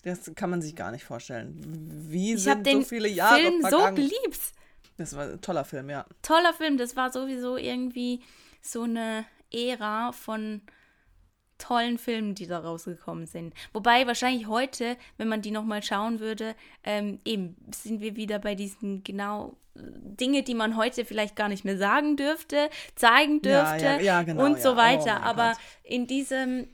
Das 0.03 0.31
kann 0.35 0.49
man 0.49 0.61
sich 0.61 0.75
gar 0.75 0.91
nicht 0.91 1.05
vorstellen. 1.05 1.53
Wie 2.09 2.33
ich 2.33 2.43
sind 2.43 2.67
so 2.67 2.81
viele 2.81 3.07
Jahre 3.07 3.39
Film 3.39 3.61
vergangen? 3.61 3.95
so 3.95 4.01
geliebt. 4.01 4.39
Das 4.97 5.15
war 5.15 5.29
ein 5.29 5.41
toller 5.41 5.63
Film, 5.63 5.89
ja. 5.89 6.05
Toller 6.21 6.53
Film. 6.53 6.77
Das 6.77 6.95
war 6.95 7.11
sowieso 7.11 7.57
irgendwie 7.57 8.21
so 8.61 8.83
eine 8.83 9.25
Ära 9.51 10.11
von 10.11 10.61
tollen 11.61 11.97
Filmen, 11.97 12.35
die 12.35 12.47
da 12.47 12.59
rausgekommen 12.59 13.27
sind. 13.27 13.53
Wobei 13.73 14.07
wahrscheinlich 14.07 14.47
heute, 14.47 14.97
wenn 15.17 15.27
man 15.27 15.41
die 15.41 15.51
nochmal 15.51 15.83
schauen 15.83 16.19
würde, 16.19 16.55
ähm, 16.83 17.19
eben 17.23 17.55
sind 17.73 18.01
wir 18.01 18.15
wieder 18.15 18.39
bei 18.39 18.55
diesen 18.55 19.03
genau 19.03 19.55
äh, 19.75 19.81
Dinge, 19.83 20.43
die 20.43 20.55
man 20.55 20.75
heute 20.75 21.05
vielleicht 21.05 21.35
gar 21.35 21.49
nicht 21.49 21.63
mehr 21.63 21.77
sagen 21.77 22.17
dürfte, 22.17 22.69
zeigen 22.95 23.41
dürfte 23.41 23.85
ja, 23.85 23.97
ja, 23.97 24.01
ja, 24.01 24.23
genau, 24.23 24.45
und 24.45 24.59
so 24.59 24.69
ja. 24.69 24.77
weiter. 24.77 25.19
Oh 25.21 25.25
Aber 25.25 25.51
Gott. 25.51 25.59
in 25.83 26.07
diesem, 26.07 26.67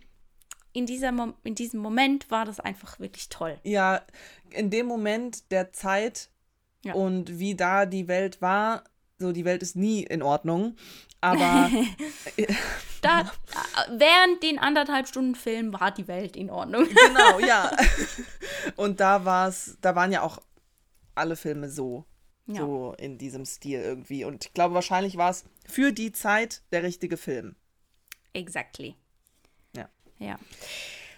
in, 0.74 0.86
dieser 0.86 1.14
in 1.44 1.56
diesem 1.56 1.80
Moment 1.82 2.32
war 2.32 2.46
das 2.46 2.60
einfach 2.60 3.00
wirklich 3.00 3.30
toll. 3.30 3.60
Ja, 3.64 4.02
in 4.52 4.70
dem 4.70 4.86
Moment 4.86 5.52
der 5.52 5.74
Zeit 5.74 6.30
und 6.94 7.40
wie 7.40 7.56
da 7.56 7.86
die 7.86 8.08
Welt 8.08 8.42
war, 8.42 8.84
so 9.20 9.32
die 9.32 9.46
Welt 9.46 9.62
ist 9.64 9.76
nie 9.76 10.04
in 10.04 10.22
Ordnung, 10.22 10.76
aber 11.22 11.70
Da, 13.02 13.22
äh, 13.22 13.26
während 13.92 14.44
den 14.44 14.60
anderthalb 14.60 15.08
Stunden 15.08 15.36
Film 15.36 15.74
war 15.74 15.92
die 15.92 16.08
Welt 16.08 16.36
in 16.36 16.50
Ordnung. 16.50 16.88
genau, 17.08 17.40
ja. 17.40 17.72
Und 18.76 19.00
da 19.00 19.26
war's, 19.26 19.78
da 19.82 19.96
waren 19.96 20.12
ja 20.12 20.22
auch 20.22 20.40
alle 21.16 21.36
Filme 21.36 21.70
so, 21.70 22.06
Ja. 22.48 22.62
so 22.62 22.96
in 22.98 23.18
diesem 23.18 23.46
Stil 23.46 23.82
irgendwie. 23.82 24.24
Und 24.26 24.46
ich 24.46 24.54
glaube, 24.54 24.76
wahrscheinlich 24.76 25.18
war 25.18 25.30
es 25.30 25.46
für 25.68 25.92
die 25.92 26.12
Zeit 26.12 26.64
der 26.72 26.84
richtige 26.84 27.18
Film. 27.18 27.56
Exactly. 28.34 28.96
Ja. 29.76 29.90
Ja. 30.20 30.38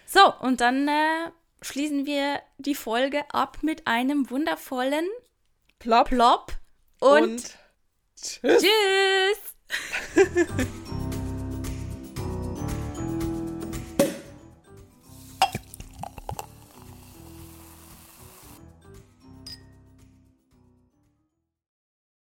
So, 0.06 0.34
und 0.40 0.60
dann 0.60 0.88
äh, 0.88 1.30
schließen 1.62 2.06
wir 2.06 2.40
die 2.58 2.74
Folge 2.74 3.22
ab 3.32 3.58
mit 3.62 3.86
einem 3.86 4.30
wundervollen 4.30 5.06
Plop 5.78 6.08
Plop 6.08 6.52
und, 7.00 7.22
und 7.22 7.58
tschüss. 8.22 8.62
tschüss. 8.62 9.38